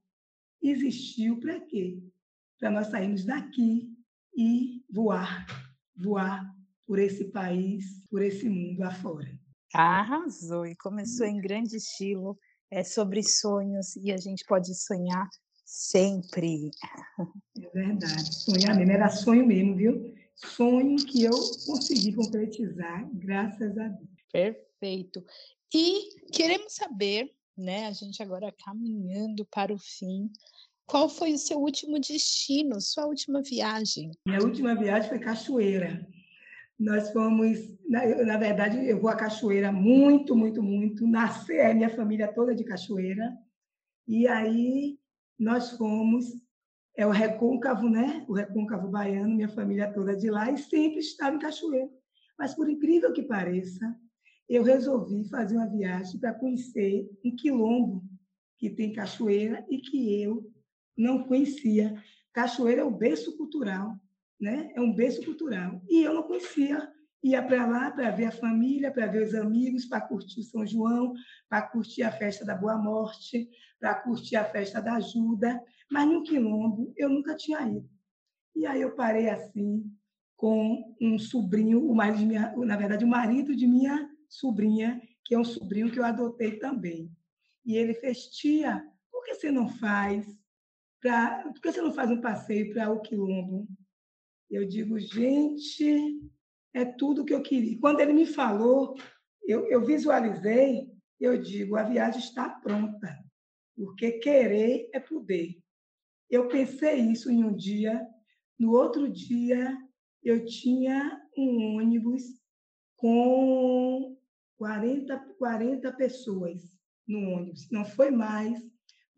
existiu 0.61 1.39
para 1.39 1.59
quê? 1.61 2.01
Para 2.59 2.71
nós 2.71 2.87
sairmos 2.87 3.25
daqui 3.25 3.89
e 4.35 4.83
voar, 4.89 5.45
voar 5.95 6.55
por 6.85 6.99
esse 6.99 7.25
país, 7.25 8.05
por 8.09 8.21
esse 8.21 8.47
mundo 8.47 8.83
afora. 8.83 9.27
Arrasou 9.73 10.65
e 10.65 10.75
começou 10.75 11.25
em 11.25 11.39
grande 11.41 11.77
estilo. 11.77 12.37
É 12.69 12.83
sobre 12.83 13.21
sonhos 13.23 13.95
e 13.97 14.11
a 14.11 14.17
gente 14.17 14.45
pode 14.45 14.73
sonhar 14.75 15.27
sempre. 15.65 16.71
É 17.57 17.69
verdade, 17.69 18.33
sonhar 18.33 18.75
mesmo, 18.75 18.91
era 18.91 19.09
sonho 19.09 19.45
mesmo, 19.45 19.75
viu? 19.75 20.13
Sonho 20.35 20.95
que 20.97 21.23
eu 21.23 21.31
consegui 21.65 22.13
concretizar, 22.13 23.09
graças 23.13 23.77
a 23.77 23.87
Deus. 23.87 24.09
Perfeito. 24.31 25.23
E 25.73 26.09
queremos 26.33 26.73
saber, 26.73 27.33
né, 27.57 27.87
a 27.87 27.91
gente 27.91 28.21
agora 28.21 28.53
caminhando 28.63 29.45
para 29.45 29.73
o 29.73 29.77
fim, 29.77 30.31
qual 30.85 31.07
foi 31.07 31.33
o 31.33 31.37
seu 31.37 31.59
último 31.59 31.99
destino, 31.99 32.81
sua 32.81 33.05
última 33.05 33.41
viagem? 33.41 34.11
Minha 34.25 34.41
última 34.41 34.75
viagem 34.75 35.09
foi 35.09 35.19
Cachoeira. 35.19 36.05
Nós 36.77 37.11
fomos, 37.11 37.59
na, 37.87 38.05
na 38.25 38.37
verdade, 38.37 38.85
eu 38.85 38.99
vou 38.99 39.09
à 39.09 39.15
Cachoeira 39.15 39.71
muito, 39.71 40.35
muito, 40.35 40.61
muito. 40.61 41.07
Nasci, 41.07 41.53
é 41.53 41.73
minha 41.73 41.89
família 41.89 42.27
toda 42.27 42.53
de 42.53 42.63
Cachoeira. 42.63 43.31
E 44.07 44.27
aí 44.27 44.99
nós 45.39 45.71
fomos, 45.77 46.25
é 46.97 47.05
o 47.07 47.11
Recôncavo, 47.11 47.87
né? 47.87 48.25
O 48.27 48.33
Recôncavo 48.33 48.89
baiano, 48.89 49.35
minha 49.35 49.47
família 49.47 49.93
toda 49.93 50.15
de 50.15 50.29
lá, 50.29 50.51
e 50.51 50.57
sempre 50.57 50.99
estava 50.99 51.35
em 51.35 51.39
Cachoeira. 51.39 51.89
Mas, 52.37 52.53
por 52.53 52.69
incrível 52.69 53.13
que 53.13 53.23
pareça, 53.23 53.95
eu 54.47 54.63
resolvi 54.63 55.27
fazer 55.29 55.55
uma 55.55 55.69
viagem 55.69 56.19
para 56.19 56.33
conhecer 56.33 57.09
um 57.23 57.35
quilombo 57.35 58.03
que 58.57 58.69
tem 58.69 58.93
Cachoeira 58.93 59.65
e 59.69 59.79
que 59.79 60.21
eu 60.21 60.51
não 60.97 61.23
conhecia. 61.23 61.95
Cachoeira 62.33 62.81
é 62.81 62.83
o 62.83 62.91
berço 62.91 63.35
cultural 63.37 63.97
né? 64.41 64.71
É 64.75 64.81
um 64.81 64.91
berço 64.91 65.23
cultural. 65.23 65.79
E 65.87 66.01
eu 66.01 66.15
não 66.15 66.23
conhecia. 66.23 66.91
Ia 67.23 67.43
para 67.43 67.67
lá 67.67 67.91
para 67.91 68.09
ver 68.09 68.25
a 68.25 68.31
família, 68.31 68.91
para 68.91 69.05
ver 69.05 69.21
os 69.21 69.35
amigos, 69.35 69.85
para 69.85 70.01
curtir 70.01 70.41
São 70.41 70.65
João, 70.65 71.13
para 71.47 71.61
curtir 71.61 72.01
a 72.01 72.11
festa 72.11 72.43
da 72.43 72.55
Boa 72.55 72.75
Morte, 72.79 73.47
para 73.79 73.93
curtir 73.93 74.35
a 74.35 74.43
festa 74.43 74.81
da 74.81 74.95
Ajuda, 74.95 75.61
mas 75.91 76.07
no 76.07 76.23
Quilombo 76.23 76.91
eu 76.97 77.07
nunca 77.07 77.35
tinha 77.35 77.61
ido. 77.61 77.87
E 78.55 78.65
aí 78.65 78.81
eu 78.81 78.95
parei 78.95 79.29
assim 79.29 79.85
com 80.35 80.95
um 80.99 81.19
sobrinho, 81.19 81.87
o 81.87 81.93
marido 81.93 82.65
na 82.65 82.75
verdade 82.75 83.05
o 83.05 83.07
marido 83.07 83.55
de 83.55 83.67
minha 83.67 84.09
sobrinha, 84.31 85.01
que 85.25 85.35
é 85.35 85.39
um 85.39 85.43
sobrinho 85.43 85.91
que 85.91 85.99
eu 85.99 86.05
adotei 86.05 86.57
também. 86.57 87.11
E 87.65 87.75
ele 87.75 87.93
fez 87.93 88.27
tia, 88.27 88.83
por 89.11 89.23
que 89.23 89.35
você 89.35 89.51
não 89.51 89.67
faz 89.67 90.25
para, 91.01 91.43
por 91.43 91.61
que 91.61 91.71
você 91.71 91.81
não 91.81 91.93
faz 91.93 92.09
um 92.09 92.21
passeio 92.21 92.73
para 92.73 92.91
o 92.91 93.01
Quilombo? 93.01 93.67
Eu 94.49 94.67
digo, 94.67 94.97
gente, 94.99 96.21
é 96.73 96.85
tudo 96.85 97.25
que 97.25 97.33
eu 97.33 97.41
queria. 97.41 97.79
Quando 97.79 97.99
ele 97.99 98.13
me 98.13 98.25
falou, 98.25 98.95
eu, 99.43 99.67
eu 99.67 99.85
visualizei, 99.85 100.89
eu 101.19 101.39
digo, 101.39 101.75
a 101.75 101.83
viagem 101.83 102.19
está 102.19 102.49
pronta, 102.49 103.17
porque 103.75 104.13
querer 104.13 104.89
é 104.93 104.99
poder. 104.99 105.61
Eu 106.29 106.47
pensei 106.47 106.99
isso 106.99 107.29
em 107.29 107.43
um 107.43 107.55
dia, 107.55 108.01
no 108.57 108.71
outro 108.71 109.09
dia 109.09 109.77
eu 110.23 110.45
tinha 110.45 111.19
um 111.35 111.77
ônibus 111.77 112.23
com 112.95 114.15
40, 114.61 115.17
40 115.39 115.91
pessoas 115.93 116.61
no 117.07 117.31
ônibus. 117.31 117.67
Não 117.71 117.83
foi 117.83 118.11
mais, 118.11 118.63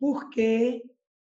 porque 0.00 0.82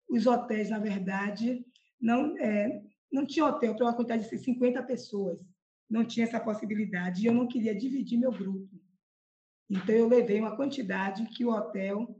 os 0.09 0.26
hotéis, 0.26 0.72
na 0.72 0.80
verdade, 0.80 1.63
não, 2.01 2.36
é, 2.39 2.82
não 3.11 3.28
tinha 3.28 3.45
hotel 3.45 3.76
para 3.76 3.86
uma 3.86 3.95
quantidade 3.95 4.28
de 4.28 4.39
50 4.39 4.82
pessoas. 4.82 5.39
Não 5.88 6.03
tinha 6.03 6.26
essa 6.26 6.39
possibilidade. 6.39 7.22
E 7.22 7.26
eu 7.28 7.34
não 7.34 7.47
queria 7.47 7.76
dividir 7.76 8.18
meu 8.18 8.32
grupo. 8.32 8.68
Então, 9.70 9.93
eu 9.93 10.07
levei 10.07 10.39
uma 10.39 10.55
quantidade 10.55 11.24
que 11.28 11.45
o 11.45 11.51
hotel 11.51 12.20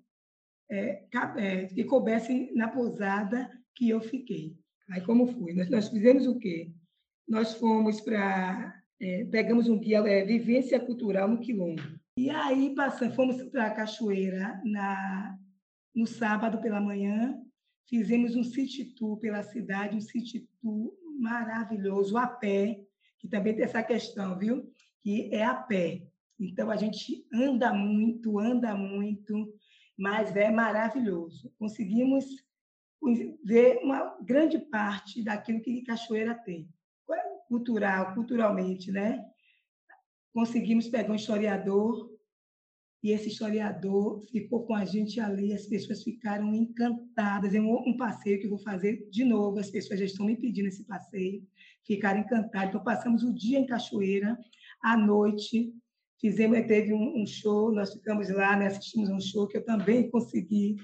é, 0.70 1.04
é, 1.38 1.66
que 1.66 1.84
coubesse 1.84 2.54
na 2.54 2.68
pousada 2.68 3.50
que 3.74 3.90
eu 3.90 4.02
fiquei. 4.02 4.56
Aí, 4.92 5.02
como 5.02 5.26
foi? 5.26 5.52
Nós, 5.56 5.68
nós 5.68 5.90
fizemos 5.90 6.28
o 6.28 6.38
quê? 6.38 6.72
Nós 7.28 7.56
fomos 7.56 8.00
para... 8.02 8.77
É, 9.00 9.26
pegamos 9.26 9.68
um 9.68 9.80
guia 9.80 10.00
é, 10.00 10.26
Vivência 10.26 10.80
Cultural 10.80 11.28
no 11.28 11.40
Quilombo. 11.40 11.82
E 12.18 12.30
aí, 12.30 12.74
passamos, 12.76 13.16
fomos 13.16 13.44
para 13.44 13.68
a 13.68 13.72
Cachoeira 13.72 14.60
na, 14.66 15.38
no 15.96 16.08
sábado 16.08 16.60
pela 16.60 16.82
manhã, 16.82 17.40
Fizemos 17.88 18.36
um 18.36 18.44
city 18.44 18.84
tour 18.84 19.18
pela 19.18 19.42
cidade, 19.44 19.96
um 19.96 20.02
city 20.02 20.48
tour 20.62 20.94
maravilhoso, 21.18 22.18
a 22.18 22.28
pé, 22.28 22.82
que 23.18 23.30
também 23.30 23.56
tem 23.56 23.64
essa 23.64 23.82
questão, 23.82 24.38
viu? 24.38 24.70
Que 25.02 25.34
é 25.34 25.44
a 25.44 25.56
pé. 25.56 26.06
Então, 26.38 26.70
a 26.70 26.76
gente 26.76 27.26
anda 27.34 27.74
muito, 27.74 28.38
anda 28.38 28.76
muito, 28.76 29.54
mas 29.98 30.36
é 30.36 30.52
maravilhoso. 30.52 31.52
Conseguimos 31.58 32.26
ver 33.44 33.80
uma 33.82 34.18
grande 34.22 34.60
parte 34.60 35.24
daquilo 35.24 35.62
que 35.62 35.84
Cachoeira 35.84 36.36
tem. 36.36 36.68
Cultural, 37.48 38.14
culturalmente, 38.14 38.92
né? 38.92 39.26
Conseguimos 40.34 40.88
pegar 40.88 41.12
um 41.12 41.16
historiador 41.16 42.18
e 43.04 43.12
esse 43.12 43.30
historiador 43.30 44.22
ficou 44.32 44.66
com 44.66 44.74
a 44.74 44.84
gente 44.84 45.20
ali, 45.20 45.54
as 45.54 45.66
pessoas 45.66 46.04
ficaram 46.04 46.54
encantadas. 46.54 47.54
É 47.54 47.62
um, 47.62 47.96
passeio 47.96 48.40
que 48.40 48.48
eu 48.48 48.50
vou 48.50 48.60
fazer 48.60 49.08
de 49.10 49.24
novo, 49.24 49.60
as 49.60 49.70
pessoas 49.70 50.00
já 50.00 50.06
estão 50.06 50.26
me 50.26 50.36
pedindo 50.36 50.68
esse 50.68 50.84
passeio, 50.84 51.46
ficaram 51.86 52.22
encantadas. 52.22 52.70
Então, 52.70 52.84
passamos 52.84 53.24
o 53.24 53.34
dia 53.34 53.60
em 53.60 53.66
Cachoeira, 53.66 54.38
à 54.82 54.98
noite, 54.98 55.74
fizemos, 56.20 56.66
teve 56.66 56.94
um, 56.94 57.22
um 57.22 57.26
show, 57.26 57.72
nós 57.72 57.94
ficamos 57.94 58.30
lá, 58.30 58.58
né, 58.58 58.68
assistimos 58.68 59.10
um 59.10 59.20
show 59.20 59.48
que 59.48 59.58
eu 59.58 59.64
também 59.64 60.10
consegui 60.10 60.76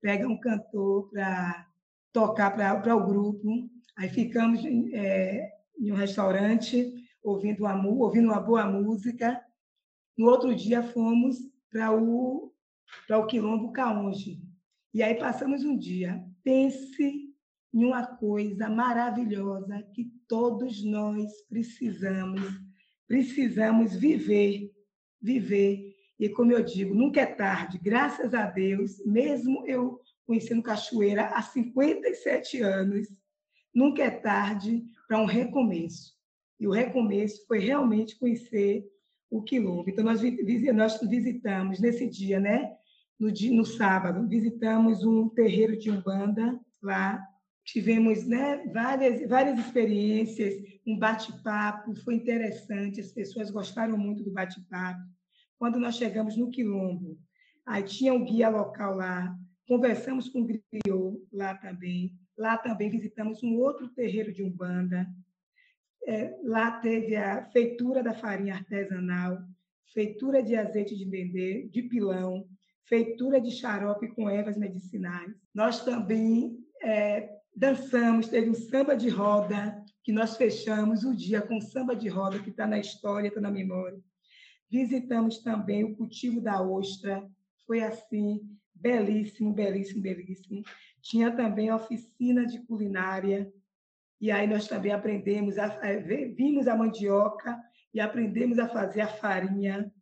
pegar 0.00 0.28
um 0.28 0.38
cantor 0.38 1.08
para 1.10 1.66
tocar 2.12 2.50
para 2.50 2.94
o 2.94 3.06
grupo. 3.06 3.70
Aí 3.96 4.08
ficamos 4.08 4.60
é, 4.92 5.50
em 5.82 5.90
um 5.90 5.96
restaurante, 5.96 6.94
ouvindo 7.22 7.64
uma, 7.64 7.86
ouvindo 7.86 8.28
uma 8.28 8.40
boa 8.40 8.64
música. 8.64 9.44
No 10.16 10.26
outro 10.26 10.54
dia, 10.54 10.80
fomos 10.80 11.36
para 11.70 11.92
o, 11.92 12.52
o 13.10 13.26
Quilombo 13.26 13.72
Caonge. 13.72 14.40
E 14.94 15.02
aí 15.02 15.16
passamos 15.16 15.64
um 15.64 15.76
dia. 15.76 16.22
Pense 16.44 17.32
em 17.74 17.84
uma 17.84 18.06
coisa 18.06 18.68
maravilhosa 18.68 19.82
que 19.92 20.12
todos 20.28 20.84
nós 20.84 21.32
precisamos, 21.48 22.40
precisamos 23.08 23.96
viver, 23.96 24.70
viver. 25.20 25.96
E 26.16 26.28
como 26.28 26.52
eu 26.52 26.62
digo, 26.62 26.94
nunca 26.94 27.22
é 27.22 27.26
tarde, 27.26 27.80
graças 27.82 28.34
a 28.34 28.46
Deus, 28.46 29.04
mesmo 29.04 29.66
eu 29.66 30.00
conhecendo 30.24 30.62
Cachoeira 30.62 31.24
há 31.28 31.42
57 31.42 32.60
anos, 32.60 33.08
nunca 33.74 34.04
é 34.04 34.10
tarde 34.10 34.84
para 35.12 35.20
um 35.20 35.26
recomeço. 35.26 36.14
E 36.58 36.66
o 36.66 36.70
recomeço 36.70 37.46
foi 37.46 37.58
realmente 37.58 38.18
conhecer 38.18 38.82
o 39.30 39.42
quilombo. 39.42 39.90
Então, 39.90 40.02
nós, 40.02 40.22
nós 40.74 41.00
visitamos 41.02 41.80
nesse 41.80 42.08
dia, 42.08 42.40
né? 42.40 42.74
No, 43.20 43.30
dia, 43.30 43.54
no 43.54 43.66
sábado, 43.66 44.26
visitamos 44.26 45.04
um 45.04 45.28
terreiro 45.28 45.78
de 45.78 45.90
Umbanda 45.90 46.58
lá. 46.82 47.22
Tivemos 47.62 48.26
né, 48.26 48.64
várias, 48.72 49.28
várias 49.28 49.58
experiências, 49.58 50.54
um 50.86 50.98
bate-papo, 50.98 51.94
foi 51.96 52.14
interessante, 52.14 52.98
as 52.98 53.12
pessoas 53.12 53.50
gostaram 53.50 53.98
muito 53.98 54.24
do 54.24 54.32
bate-papo. 54.32 55.02
Quando 55.58 55.78
nós 55.78 55.96
chegamos 55.96 56.38
no 56.38 56.48
Quilombo, 56.48 57.18
aí 57.66 57.82
tinha 57.82 58.14
um 58.14 58.24
guia 58.24 58.48
local 58.48 58.96
lá, 58.96 59.38
conversamos 59.68 60.30
com 60.30 60.40
o 60.40 60.46
griot 60.46 61.20
lá 61.30 61.54
também. 61.54 62.18
Lá 62.36 62.56
também 62.56 62.90
visitamos 62.90 63.42
um 63.42 63.54
outro 63.56 63.88
terreiro 63.88 64.32
de 64.32 64.42
Umbanda, 64.42 65.06
é, 66.06 66.36
lá 66.42 66.72
teve 66.80 67.14
a 67.16 67.44
feitura 67.50 68.02
da 68.02 68.12
farinha 68.12 68.54
artesanal, 68.54 69.38
feitura 69.92 70.42
de 70.42 70.56
azeite 70.56 70.96
de 70.96 71.04
dendê, 71.04 71.68
de 71.68 71.82
pilão, 71.82 72.46
feitura 72.84 73.40
de 73.40 73.50
xarope 73.50 74.08
com 74.08 74.28
ervas 74.28 74.56
medicinais. 74.56 75.32
Nós 75.54 75.84
também 75.84 76.58
é, 76.82 77.28
dançamos, 77.54 78.28
teve 78.28 78.50
um 78.50 78.54
samba 78.54 78.96
de 78.96 79.08
roda, 79.08 79.80
que 80.02 80.12
nós 80.12 80.36
fechamos 80.36 81.04
o 81.04 81.14
dia 81.14 81.40
com 81.40 81.60
samba 81.60 81.94
de 81.94 82.08
roda, 82.08 82.40
que 82.40 82.50
está 82.50 82.66
na 82.66 82.78
história, 82.78 83.28
está 83.28 83.40
na 83.40 83.50
memória. 83.50 84.00
Visitamos 84.68 85.38
também 85.38 85.84
o 85.84 85.94
cultivo 85.94 86.40
da 86.40 86.60
ostra, 86.60 87.24
foi 87.66 87.80
assim, 87.80 88.40
belíssimo, 88.74 89.52
belíssimo, 89.52 90.02
belíssimo. 90.02 90.62
Tinha 91.02 91.34
também 91.34 91.72
oficina 91.72 92.46
de 92.46 92.60
culinária, 92.60 93.52
e 94.20 94.30
aí 94.30 94.46
nós 94.46 94.68
também 94.68 94.92
aprendemos, 94.92 95.58
a, 95.58 95.66
vimos 96.36 96.68
a 96.68 96.76
mandioca 96.76 97.60
e 97.92 98.00
aprendemos 98.00 98.56
a 98.58 98.68
fazer 98.68 99.00
a 99.00 99.08
farinha, 99.08 99.92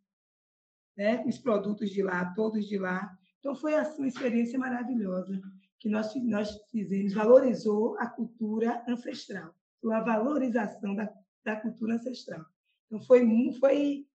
né? 0.95 1.23
os 1.25 1.39
produtos 1.39 1.89
de 1.89 2.03
lá, 2.03 2.31
todos 2.35 2.67
de 2.67 2.77
lá. 2.77 3.11
Então, 3.39 3.55
foi 3.55 3.73
assim, 3.73 4.03
uma 4.03 4.07
experiência 4.07 4.59
maravilhosa 4.59 5.41
que 5.79 5.89
nós, 5.89 6.13
nós 6.23 6.55
fizemos, 6.69 7.13
valorizou 7.13 7.97
a 7.97 8.05
cultura 8.05 8.83
ancestral, 8.87 9.55
a 9.91 9.99
valorização 10.01 10.93
da, 10.93 11.11
da 11.43 11.55
cultura 11.55 11.95
ancestral. 11.95 12.45
Então, 12.85 13.01
foi, 13.01 13.25
foi, 13.59 14.05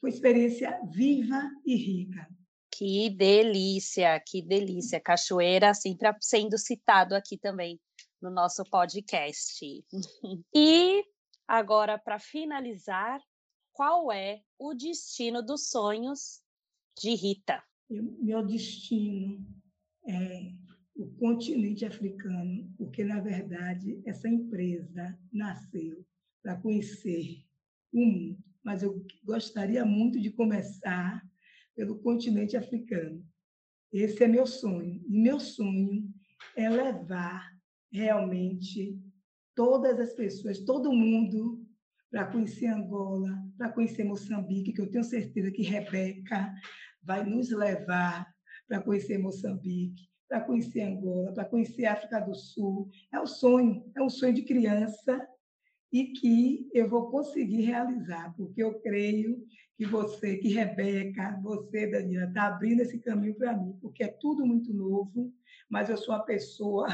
foi 0.00 0.10
experiência 0.10 0.80
viva 0.88 1.50
e 1.66 1.74
rica. 1.74 2.28
Que 2.78 3.10
delícia, 3.10 4.22
que 4.24 4.40
delícia. 4.40 5.00
Cachoeira 5.00 5.74
sempre 5.74 6.14
sendo 6.20 6.56
citado 6.56 7.16
aqui 7.16 7.36
também 7.36 7.80
no 8.22 8.30
nosso 8.30 8.62
podcast. 8.70 9.84
e 10.54 11.04
agora, 11.48 11.98
para 11.98 12.20
finalizar, 12.20 13.20
qual 13.72 14.12
é 14.12 14.42
o 14.56 14.74
destino 14.74 15.42
dos 15.42 15.70
sonhos 15.70 16.40
de 16.96 17.16
Rita? 17.16 17.60
Meu 17.90 18.46
destino 18.46 19.44
é 20.06 20.52
o 20.94 21.08
continente 21.16 21.84
africano, 21.84 22.72
porque, 22.78 23.02
na 23.02 23.18
verdade, 23.18 24.00
essa 24.06 24.28
empresa 24.28 25.18
nasceu 25.32 26.06
para 26.40 26.54
conhecer 26.60 27.42
o 27.92 27.98
mundo, 28.06 28.38
mas 28.62 28.84
eu 28.84 29.04
gostaria 29.24 29.84
muito 29.84 30.20
de 30.20 30.30
começar 30.30 31.27
pelo 31.78 31.96
continente 32.00 32.56
africano. 32.56 33.24
Esse 33.92 34.24
é 34.24 34.26
meu 34.26 34.48
sonho. 34.48 35.00
E 35.08 35.16
meu 35.16 35.38
sonho 35.38 36.12
é 36.56 36.68
levar 36.68 37.52
realmente 37.92 38.98
todas 39.54 40.00
as 40.00 40.12
pessoas, 40.12 40.58
todo 40.58 40.92
mundo, 40.92 41.64
para 42.10 42.26
conhecer 42.26 42.66
Angola, 42.66 43.30
para 43.56 43.70
conhecer 43.70 44.02
Moçambique, 44.02 44.72
que 44.72 44.80
eu 44.80 44.90
tenho 44.90 45.04
certeza 45.04 45.52
que 45.52 45.62
Rebeca 45.62 46.52
vai 47.00 47.24
nos 47.24 47.48
levar 47.50 48.26
para 48.66 48.82
conhecer 48.82 49.16
Moçambique, 49.16 50.08
para 50.28 50.40
conhecer 50.40 50.80
Angola, 50.80 51.32
para 51.32 51.44
conhecer 51.44 51.86
África 51.86 52.18
do 52.18 52.34
Sul. 52.34 52.88
É 53.12 53.20
um 53.20 53.26
sonho, 53.26 53.88
é 53.96 54.02
um 54.02 54.10
sonho 54.10 54.34
de 54.34 54.42
criança 54.42 55.24
e 55.92 56.08
que 56.08 56.68
eu 56.72 56.88
vou 56.88 57.10
conseguir 57.10 57.62
realizar, 57.62 58.34
porque 58.36 58.62
eu 58.62 58.78
creio 58.80 59.44
que 59.76 59.86
você, 59.86 60.36
que 60.36 60.48
Rebeca, 60.48 61.38
você, 61.42 61.86
Daniela, 61.86 62.26
está 62.26 62.48
abrindo 62.48 62.80
esse 62.80 62.98
caminho 62.98 63.34
para 63.34 63.56
mim, 63.56 63.76
porque 63.80 64.02
é 64.02 64.08
tudo 64.08 64.44
muito 64.44 64.72
novo, 64.74 65.32
mas 65.70 65.88
eu 65.88 65.96
sou 65.96 66.14
uma 66.14 66.24
pessoa 66.24 66.86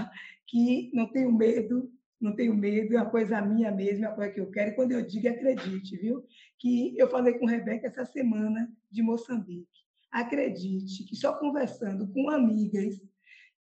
que 0.47 0.91
não 0.93 1.11
tenho 1.11 1.33
medo, 1.33 1.91
não 2.21 2.37
tenho 2.37 2.55
medo, 2.55 2.95
é 2.95 3.01
uma 3.01 3.11
coisa 3.11 3.41
minha 3.41 3.71
mesmo, 3.73 4.05
é 4.05 4.09
uma 4.09 4.15
coisa 4.15 4.33
que 4.33 4.41
eu 4.41 4.51
quero, 4.51 4.71
e 4.71 4.75
quando 4.75 4.93
eu 4.93 5.05
digo, 5.05 5.29
acredite, 5.29 5.97
viu? 5.97 6.25
Que 6.59 6.95
eu 6.97 7.09
falei 7.09 7.35
com 7.39 7.47
Rebeca 7.47 7.87
essa 7.87 8.05
semana 8.05 8.71
de 8.91 9.03
Moçambique. 9.03 9.67
Acredite 10.11 11.05
que 11.05 11.17
só 11.17 11.33
conversando 11.39 12.07
com 12.13 12.31
amigas, 12.31 13.01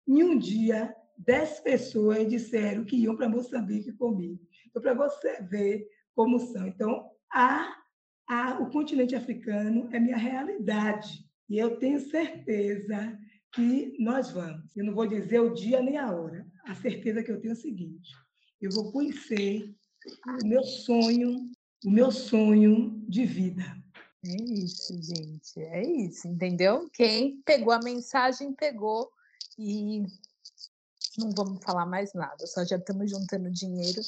em 0.07 0.23
um 0.23 0.37
dia, 0.37 0.95
dez 1.17 1.59
pessoas 1.59 2.27
disseram 2.27 2.83
que 2.83 2.95
iam 2.95 3.15
para 3.15 3.29
Moçambique 3.29 3.91
comigo. 3.93 4.39
Então, 4.71 4.81
para 4.81 4.93
você 4.93 5.41
ver 5.41 5.87
como 6.15 6.39
são. 6.39 6.67
Então, 6.67 7.11
a, 7.31 7.75
a, 8.27 8.59
o 8.59 8.69
continente 8.71 9.15
africano 9.15 9.89
é 9.91 9.99
minha 9.99 10.17
realidade. 10.17 11.25
E 11.49 11.57
eu 11.57 11.77
tenho 11.77 11.99
certeza 11.99 13.19
que 13.53 13.95
nós 13.99 14.31
vamos. 14.31 14.75
Eu 14.75 14.85
não 14.85 14.93
vou 14.93 15.05
dizer 15.05 15.39
o 15.39 15.53
dia 15.53 15.81
nem 15.81 15.97
a 15.97 16.11
hora. 16.11 16.47
A 16.65 16.73
certeza 16.73 17.21
que 17.21 17.31
eu 17.31 17.39
tenho 17.39 17.51
é 17.51 17.55
o 17.55 17.59
seguinte: 17.59 18.09
eu 18.61 18.71
vou 18.71 18.91
conhecer 18.91 19.75
o 20.41 20.47
meu 20.47 20.63
sonho, 20.63 21.51
o 21.85 21.91
meu 21.91 22.11
sonho 22.11 23.03
de 23.07 23.25
vida. 23.25 23.63
É 24.23 24.35
isso, 24.53 24.93
gente. 25.01 25.59
É 25.59 25.85
isso, 25.85 26.27
entendeu? 26.27 26.89
Quem 26.93 27.41
pegou 27.41 27.73
a 27.73 27.79
mensagem, 27.79 28.53
pegou. 28.53 29.11
E 29.57 30.05
não 31.17 31.31
vamos 31.31 31.63
falar 31.63 31.85
mais 31.85 32.13
nada, 32.13 32.47
só 32.47 32.63
já 32.63 32.77
estamos 32.77 33.11
juntando 33.11 33.51
dinheiro. 33.51 33.99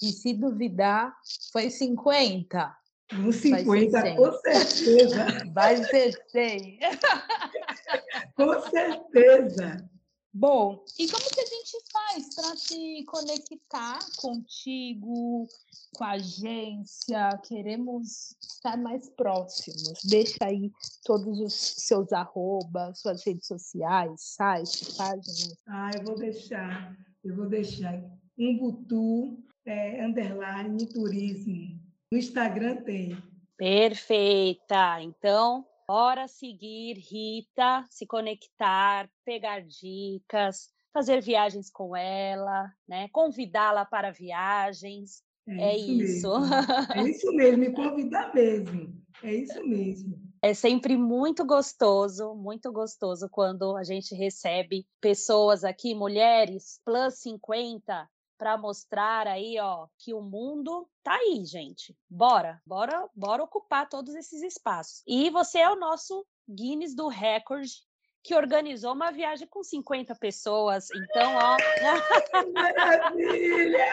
E 0.00 0.12
se 0.12 0.32
duvidar, 0.32 1.14
foi 1.52 1.70
50. 1.70 2.76
Uns 3.12 3.36
50, 3.36 4.16
com 4.16 4.32
certeza. 4.32 5.26
Vai 5.52 5.76
ser 5.84 6.12
100. 6.30 6.78
Com 8.36 8.60
certeza. 8.70 9.90
Bom, 10.32 10.84
e 10.96 11.08
como 11.08 11.24
que 11.28 11.40
a 11.40 11.44
gente 11.44 11.78
faz 11.92 12.34
para 12.36 12.56
se 12.56 13.04
conectar 13.04 13.98
contigo, 14.16 15.48
com 15.96 16.04
a 16.04 16.12
agência? 16.12 17.36
Queremos 17.42 18.36
estar 18.40 18.78
mais 18.78 19.10
próximos. 19.10 19.98
Deixa 20.04 20.38
aí 20.42 20.70
todos 21.04 21.40
os 21.40 21.52
seus 21.52 22.12
arrobas, 22.12 23.00
suas 23.00 23.26
redes 23.26 23.48
sociais, 23.48 24.20
sites, 24.20 24.96
páginas. 24.96 25.56
Ah, 25.66 25.90
eu 25.96 26.04
vou 26.04 26.16
deixar. 26.16 26.96
Eu 27.24 27.34
vou 27.34 27.48
deixar. 27.48 28.00
Umbutu, 28.38 29.36
é, 29.70 30.04
underline, 30.04 30.86
turismo. 30.86 31.80
No 32.10 32.18
Instagram 32.18 32.76
tem. 32.82 33.16
Perfeita. 33.56 35.00
Então, 35.02 35.66
Bora 35.90 36.28
seguir 36.28 36.98
Rita, 36.98 37.84
se 37.90 38.06
conectar, 38.06 39.10
pegar 39.24 39.60
dicas, 39.66 40.68
fazer 40.92 41.20
viagens 41.20 41.68
com 41.68 41.96
ela, 41.96 42.72
né? 42.88 43.08
Convidá-la 43.08 43.84
para 43.84 44.12
viagens. 44.12 45.20
É, 45.48 45.72
é 45.72 45.76
isso. 45.76 46.28
isso. 46.28 46.32
é 46.94 47.10
isso 47.10 47.32
mesmo, 47.32 47.58
me 47.58 47.72
convidar 47.72 48.32
mesmo. 48.32 48.94
É 49.20 49.34
isso 49.34 49.66
mesmo. 49.66 50.16
É 50.40 50.54
sempre 50.54 50.96
muito 50.96 51.44
gostoso, 51.44 52.36
muito 52.36 52.70
gostoso 52.70 53.28
quando 53.28 53.76
a 53.76 53.82
gente 53.82 54.14
recebe 54.14 54.86
pessoas 55.00 55.64
aqui, 55.64 55.92
mulheres, 55.92 56.80
plus 56.84 57.18
50, 57.18 58.08
para 58.40 58.56
mostrar 58.56 59.26
aí, 59.26 59.58
ó, 59.60 59.86
que 59.98 60.14
o 60.14 60.22
mundo 60.22 60.88
tá 61.02 61.12
aí, 61.12 61.44
gente. 61.44 61.94
Bora, 62.08 62.58
bora, 62.64 63.06
bora 63.14 63.44
ocupar 63.44 63.86
todos 63.86 64.14
esses 64.14 64.42
espaços. 64.42 65.02
E 65.06 65.28
você 65.28 65.58
é 65.58 65.68
o 65.68 65.76
nosso 65.76 66.26
Guinness 66.48 66.96
do 66.96 67.06
recorde 67.06 67.70
que 68.22 68.34
organizou 68.34 68.94
uma 68.94 69.12
viagem 69.12 69.46
com 69.46 69.62
50 69.62 70.14
pessoas. 70.14 70.88
Então, 70.90 71.36
ó. 71.36 71.56
Maravilha! 72.54 73.84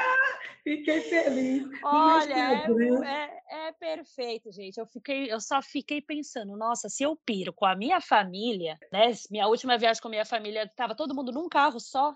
Fiquei 0.64 1.02
feliz. 1.02 1.68
Olha, 1.84 2.34
é, 2.34 3.41
é, 3.52 3.68
é, 3.68 3.72
perfeito, 3.74 4.50
gente. 4.50 4.78
Eu 4.78 4.86
fiquei, 4.86 5.30
eu 5.30 5.41
só 5.41 5.62
fiquei 5.62 6.02
pensando, 6.02 6.56
nossa, 6.56 6.88
se 6.88 7.04
eu 7.04 7.18
piro 7.18 7.52
com 7.52 7.66
a 7.66 7.76
minha 7.76 8.00
família, 8.00 8.78
né? 8.93 9.12
Minha 9.30 9.48
última 9.48 9.78
viagem 9.78 10.02
com 10.02 10.08
a 10.08 10.12
minha 10.12 10.26
família, 10.26 10.64
estava 10.64 10.95
todo 10.95 11.14
mundo 11.14 11.34
num 11.34 11.50
carro 11.50 11.82
só. 11.82 12.16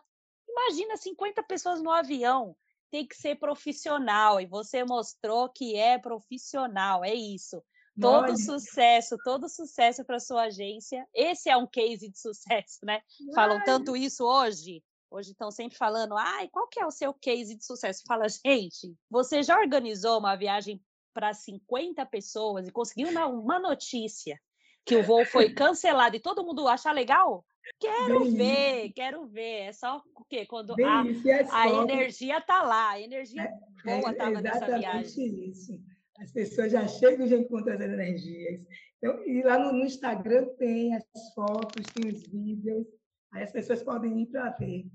Imagina 0.51 0.97
50 0.97 1.43
pessoas 1.43 1.81
no 1.81 1.91
avião. 1.91 2.55
Tem 2.89 3.07
que 3.07 3.15
ser 3.15 3.35
profissional, 3.35 4.41
e 4.41 4.45
você 4.45 4.83
mostrou 4.83 5.47
que 5.47 5.77
é 5.77 5.97
profissional, 5.97 7.05
é 7.05 7.13
isso. 7.13 7.63
Todo 7.99 8.25
Olha. 8.25 8.35
sucesso, 8.35 9.17
todo 9.23 9.47
sucesso 9.47 10.03
para 10.03 10.19
sua 10.19 10.43
agência. 10.43 11.07
Esse 11.13 11.49
é 11.49 11.55
um 11.55 11.67
case 11.67 12.09
de 12.09 12.19
sucesso, 12.19 12.79
né? 12.83 13.01
Falam 13.33 13.63
tanto 13.63 13.95
isso 13.95 14.25
hoje. 14.25 14.83
Hoje 15.09 15.31
estão 15.31 15.51
sempre 15.51 15.77
falando, 15.77 16.15
ai, 16.17 16.47
qual 16.49 16.67
que 16.67 16.79
é 16.79 16.85
o 16.85 16.91
seu 16.91 17.13
case 17.13 17.55
de 17.55 17.65
sucesso? 17.65 18.01
Fala, 18.07 18.27
gente, 18.29 18.95
você 19.09 19.43
já 19.43 19.59
organizou 19.59 20.19
uma 20.19 20.37
viagem 20.37 20.81
para 21.13 21.33
50 21.33 22.05
pessoas 22.05 22.67
e 22.67 22.71
conseguiu 22.71 23.09
uma, 23.09 23.27
uma 23.27 23.59
notícia 23.59 24.39
que 24.85 24.95
o 24.95 25.03
voo 25.03 25.25
foi 25.25 25.51
cancelado 25.53 26.15
e 26.15 26.19
todo 26.19 26.45
mundo 26.45 26.67
achar 26.67 26.93
legal? 26.93 27.45
Quero 27.79 28.19
Bem 28.21 28.35
ver, 28.35 28.85
isso. 28.85 28.93
quero 28.93 29.27
ver. 29.27 29.61
É 29.61 29.71
só 29.71 30.01
o 30.15 30.25
quê? 30.25 30.45
Quando 30.45 30.73
a, 30.73 31.03
é 31.27 31.47
a 31.51 31.69
energia 31.69 32.41
tá 32.41 32.61
lá, 32.63 32.91
a 32.91 33.01
energia 33.01 33.43
é, 33.43 33.99
boa 33.99 34.11
estava 34.11 34.39
é 34.39 34.41
nessa 34.41 34.77
viagem. 34.77 35.49
Isso 35.49 35.79
as 36.21 36.31
pessoas 36.31 36.71
já 36.71 36.87
chegam 36.87 37.27
já 37.27 37.35
encontram 37.35 37.73
as 37.73 37.81
energias. 37.81 38.61
Então, 38.97 39.27
e 39.27 39.41
lá 39.41 39.57
no, 39.57 39.73
no, 39.73 39.85
Instagram 39.85 40.45
tem 40.57 40.95
as 40.95 41.03
fotos, 41.33 41.83
tem 41.93 42.11
os 42.11 42.21
vídeos, 42.27 42.85
aí 43.33 43.43
as 43.43 43.51
pessoas 43.51 43.81
podem 43.81 44.21
ir 44.21 44.27
para 44.27 44.51
ver. 44.51 44.85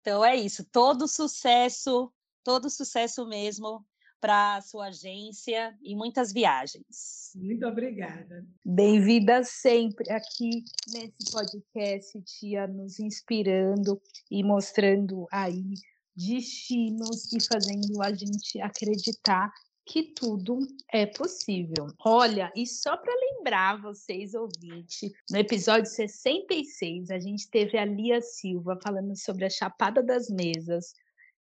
Então 0.00 0.24
é 0.24 0.34
isso, 0.34 0.64
todo 0.64 1.06
sucesso, 1.06 2.10
todo 2.42 2.70
sucesso 2.70 3.26
mesmo 3.26 3.84
para 4.20 4.56
a 4.56 4.60
sua 4.60 4.88
agência 4.88 5.76
e 5.82 5.96
muitas 5.96 6.32
viagens. 6.32 7.32
Muito 7.34 7.66
obrigada. 7.66 8.44
Bem-vinda 8.64 9.42
sempre 9.44 10.10
aqui 10.12 10.64
nesse 10.92 11.32
podcast, 11.32 12.20
tia, 12.22 12.66
nos 12.66 13.00
inspirando 13.00 14.00
e 14.30 14.42
mostrando 14.44 15.26
aí 15.32 15.74
destinos 16.14 17.32
e 17.32 17.38
fazendo 17.42 18.02
a 18.02 18.12
gente 18.12 18.60
acreditar 18.60 19.50
que 19.86 20.02
tudo 20.02 20.58
é 20.92 21.06
possível. 21.06 21.88
Olha, 22.04 22.52
e 22.54 22.66
só 22.66 22.96
para 22.96 23.12
lembrar 23.12 23.80
vocês, 23.80 24.34
ouvintes, 24.34 25.10
no 25.28 25.38
episódio 25.38 25.90
66, 25.90 27.10
a 27.10 27.18
gente 27.18 27.50
teve 27.50 27.76
a 27.76 27.84
Lia 27.84 28.20
Silva 28.20 28.78
falando 28.80 29.16
sobre 29.16 29.46
a 29.46 29.50
Chapada 29.50 30.02
das 30.02 30.28
Mesas, 30.28 30.92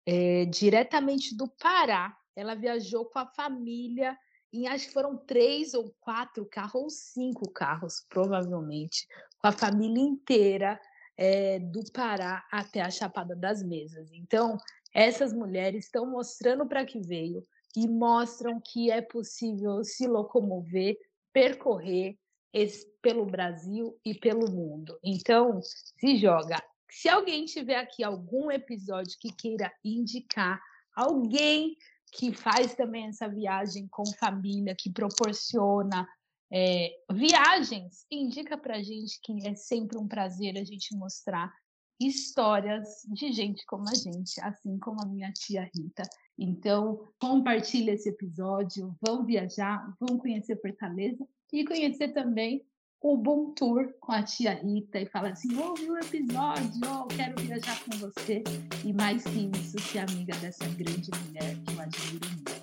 é, 0.04 0.44
diretamente 0.46 1.36
do 1.36 1.46
Pará. 1.60 2.16
Ela 2.34 2.54
viajou 2.54 3.04
com 3.06 3.18
a 3.18 3.26
família 3.26 4.16
em 4.52 4.68
acho 4.68 4.88
que 4.88 4.92
foram 4.92 5.16
três 5.16 5.72
ou 5.72 5.94
quatro 6.00 6.44
carros, 6.44 6.82
ou 6.82 6.90
cinco 6.90 7.50
carros, 7.50 8.04
provavelmente, 8.08 9.06
com 9.38 9.46
a 9.46 9.52
família 9.52 10.02
inteira 10.02 10.78
é, 11.16 11.58
do 11.58 11.80
Pará 11.90 12.46
até 12.52 12.82
a 12.82 12.90
Chapada 12.90 13.34
das 13.34 13.62
Mesas. 13.62 14.10
Então, 14.12 14.58
essas 14.92 15.32
mulheres 15.32 15.86
estão 15.86 16.10
mostrando 16.10 16.66
para 16.66 16.84
que 16.84 17.00
veio 17.00 17.46
e 17.74 17.88
mostram 17.88 18.60
que 18.60 18.90
é 18.90 19.00
possível 19.00 19.82
se 19.82 20.06
locomover, 20.06 20.98
percorrer 21.32 22.18
esse, 22.52 22.86
pelo 23.00 23.24
Brasil 23.24 23.98
e 24.04 24.14
pelo 24.14 24.50
mundo. 24.50 24.98
Então, 25.02 25.60
se 25.62 26.18
joga. 26.18 26.62
Se 26.90 27.08
alguém 27.08 27.46
tiver 27.46 27.76
aqui 27.76 28.04
algum 28.04 28.50
episódio 28.50 29.16
que 29.18 29.32
queira 29.32 29.72
indicar 29.82 30.60
alguém 30.94 31.74
que 32.12 32.32
faz 32.32 32.74
também 32.74 33.06
essa 33.06 33.28
viagem 33.28 33.88
com 33.88 34.04
família, 34.20 34.76
que 34.78 34.92
proporciona 34.92 36.06
é, 36.52 36.90
viagens, 37.10 38.04
indica 38.10 38.58
para 38.58 38.82
gente 38.82 39.18
que 39.22 39.48
é 39.48 39.54
sempre 39.54 39.98
um 39.98 40.06
prazer 40.06 40.58
a 40.58 40.64
gente 40.64 40.94
mostrar 40.94 41.50
histórias 41.98 43.02
de 43.08 43.32
gente 43.32 43.64
como 43.64 43.88
a 43.88 43.94
gente, 43.94 44.38
assim 44.42 44.78
como 44.78 45.02
a 45.02 45.06
minha 45.06 45.32
tia 45.32 45.70
Rita. 45.74 46.02
Então, 46.38 47.08
compartilhe 47.18 47.92
esse 47.92 48.10
episódio, 48.10 48.94
vão 49.00 49.24
viajar, 49.24 49.94
vão 49.98 50.18
conhecer 50.18 50.60
Fortaleza 50.60 51.26
e 51.52 51.64
conhecer 51.64 52.08
também 52.08 52.62
o 53.02 53.16
Boom 53.16 53.52
Tour 53.54 53.92
com 54.00 54.12
a 54.12 54.22
tia 54.22 54.54
Rita 54.54 55.00
e 55.00 55.06
falar 55.06 55.30
assim, 55.30 55.56
ouvi 55.58 55.90
o 55.90 55.98
episódio, 55.98 56.80
oh, 56.86 57.06
quero 57.06 57.34
viajar 57.42 57.78
com 57.84 57.98
você. 57.98 58.44
E 58.84 58.92
mais 58.92 59.24
que 59.24 59.50
isso, 59.58 59.78
ser 59.80 59.98
amiga 59.98 60.34
dessa 60.36 60.64
grande 60.68 61.10
mulher 61.26 61.56
que 61.66 61.74
eu 61.74 61.80
admiro 61.80 62.28
muito. 62.30 62.61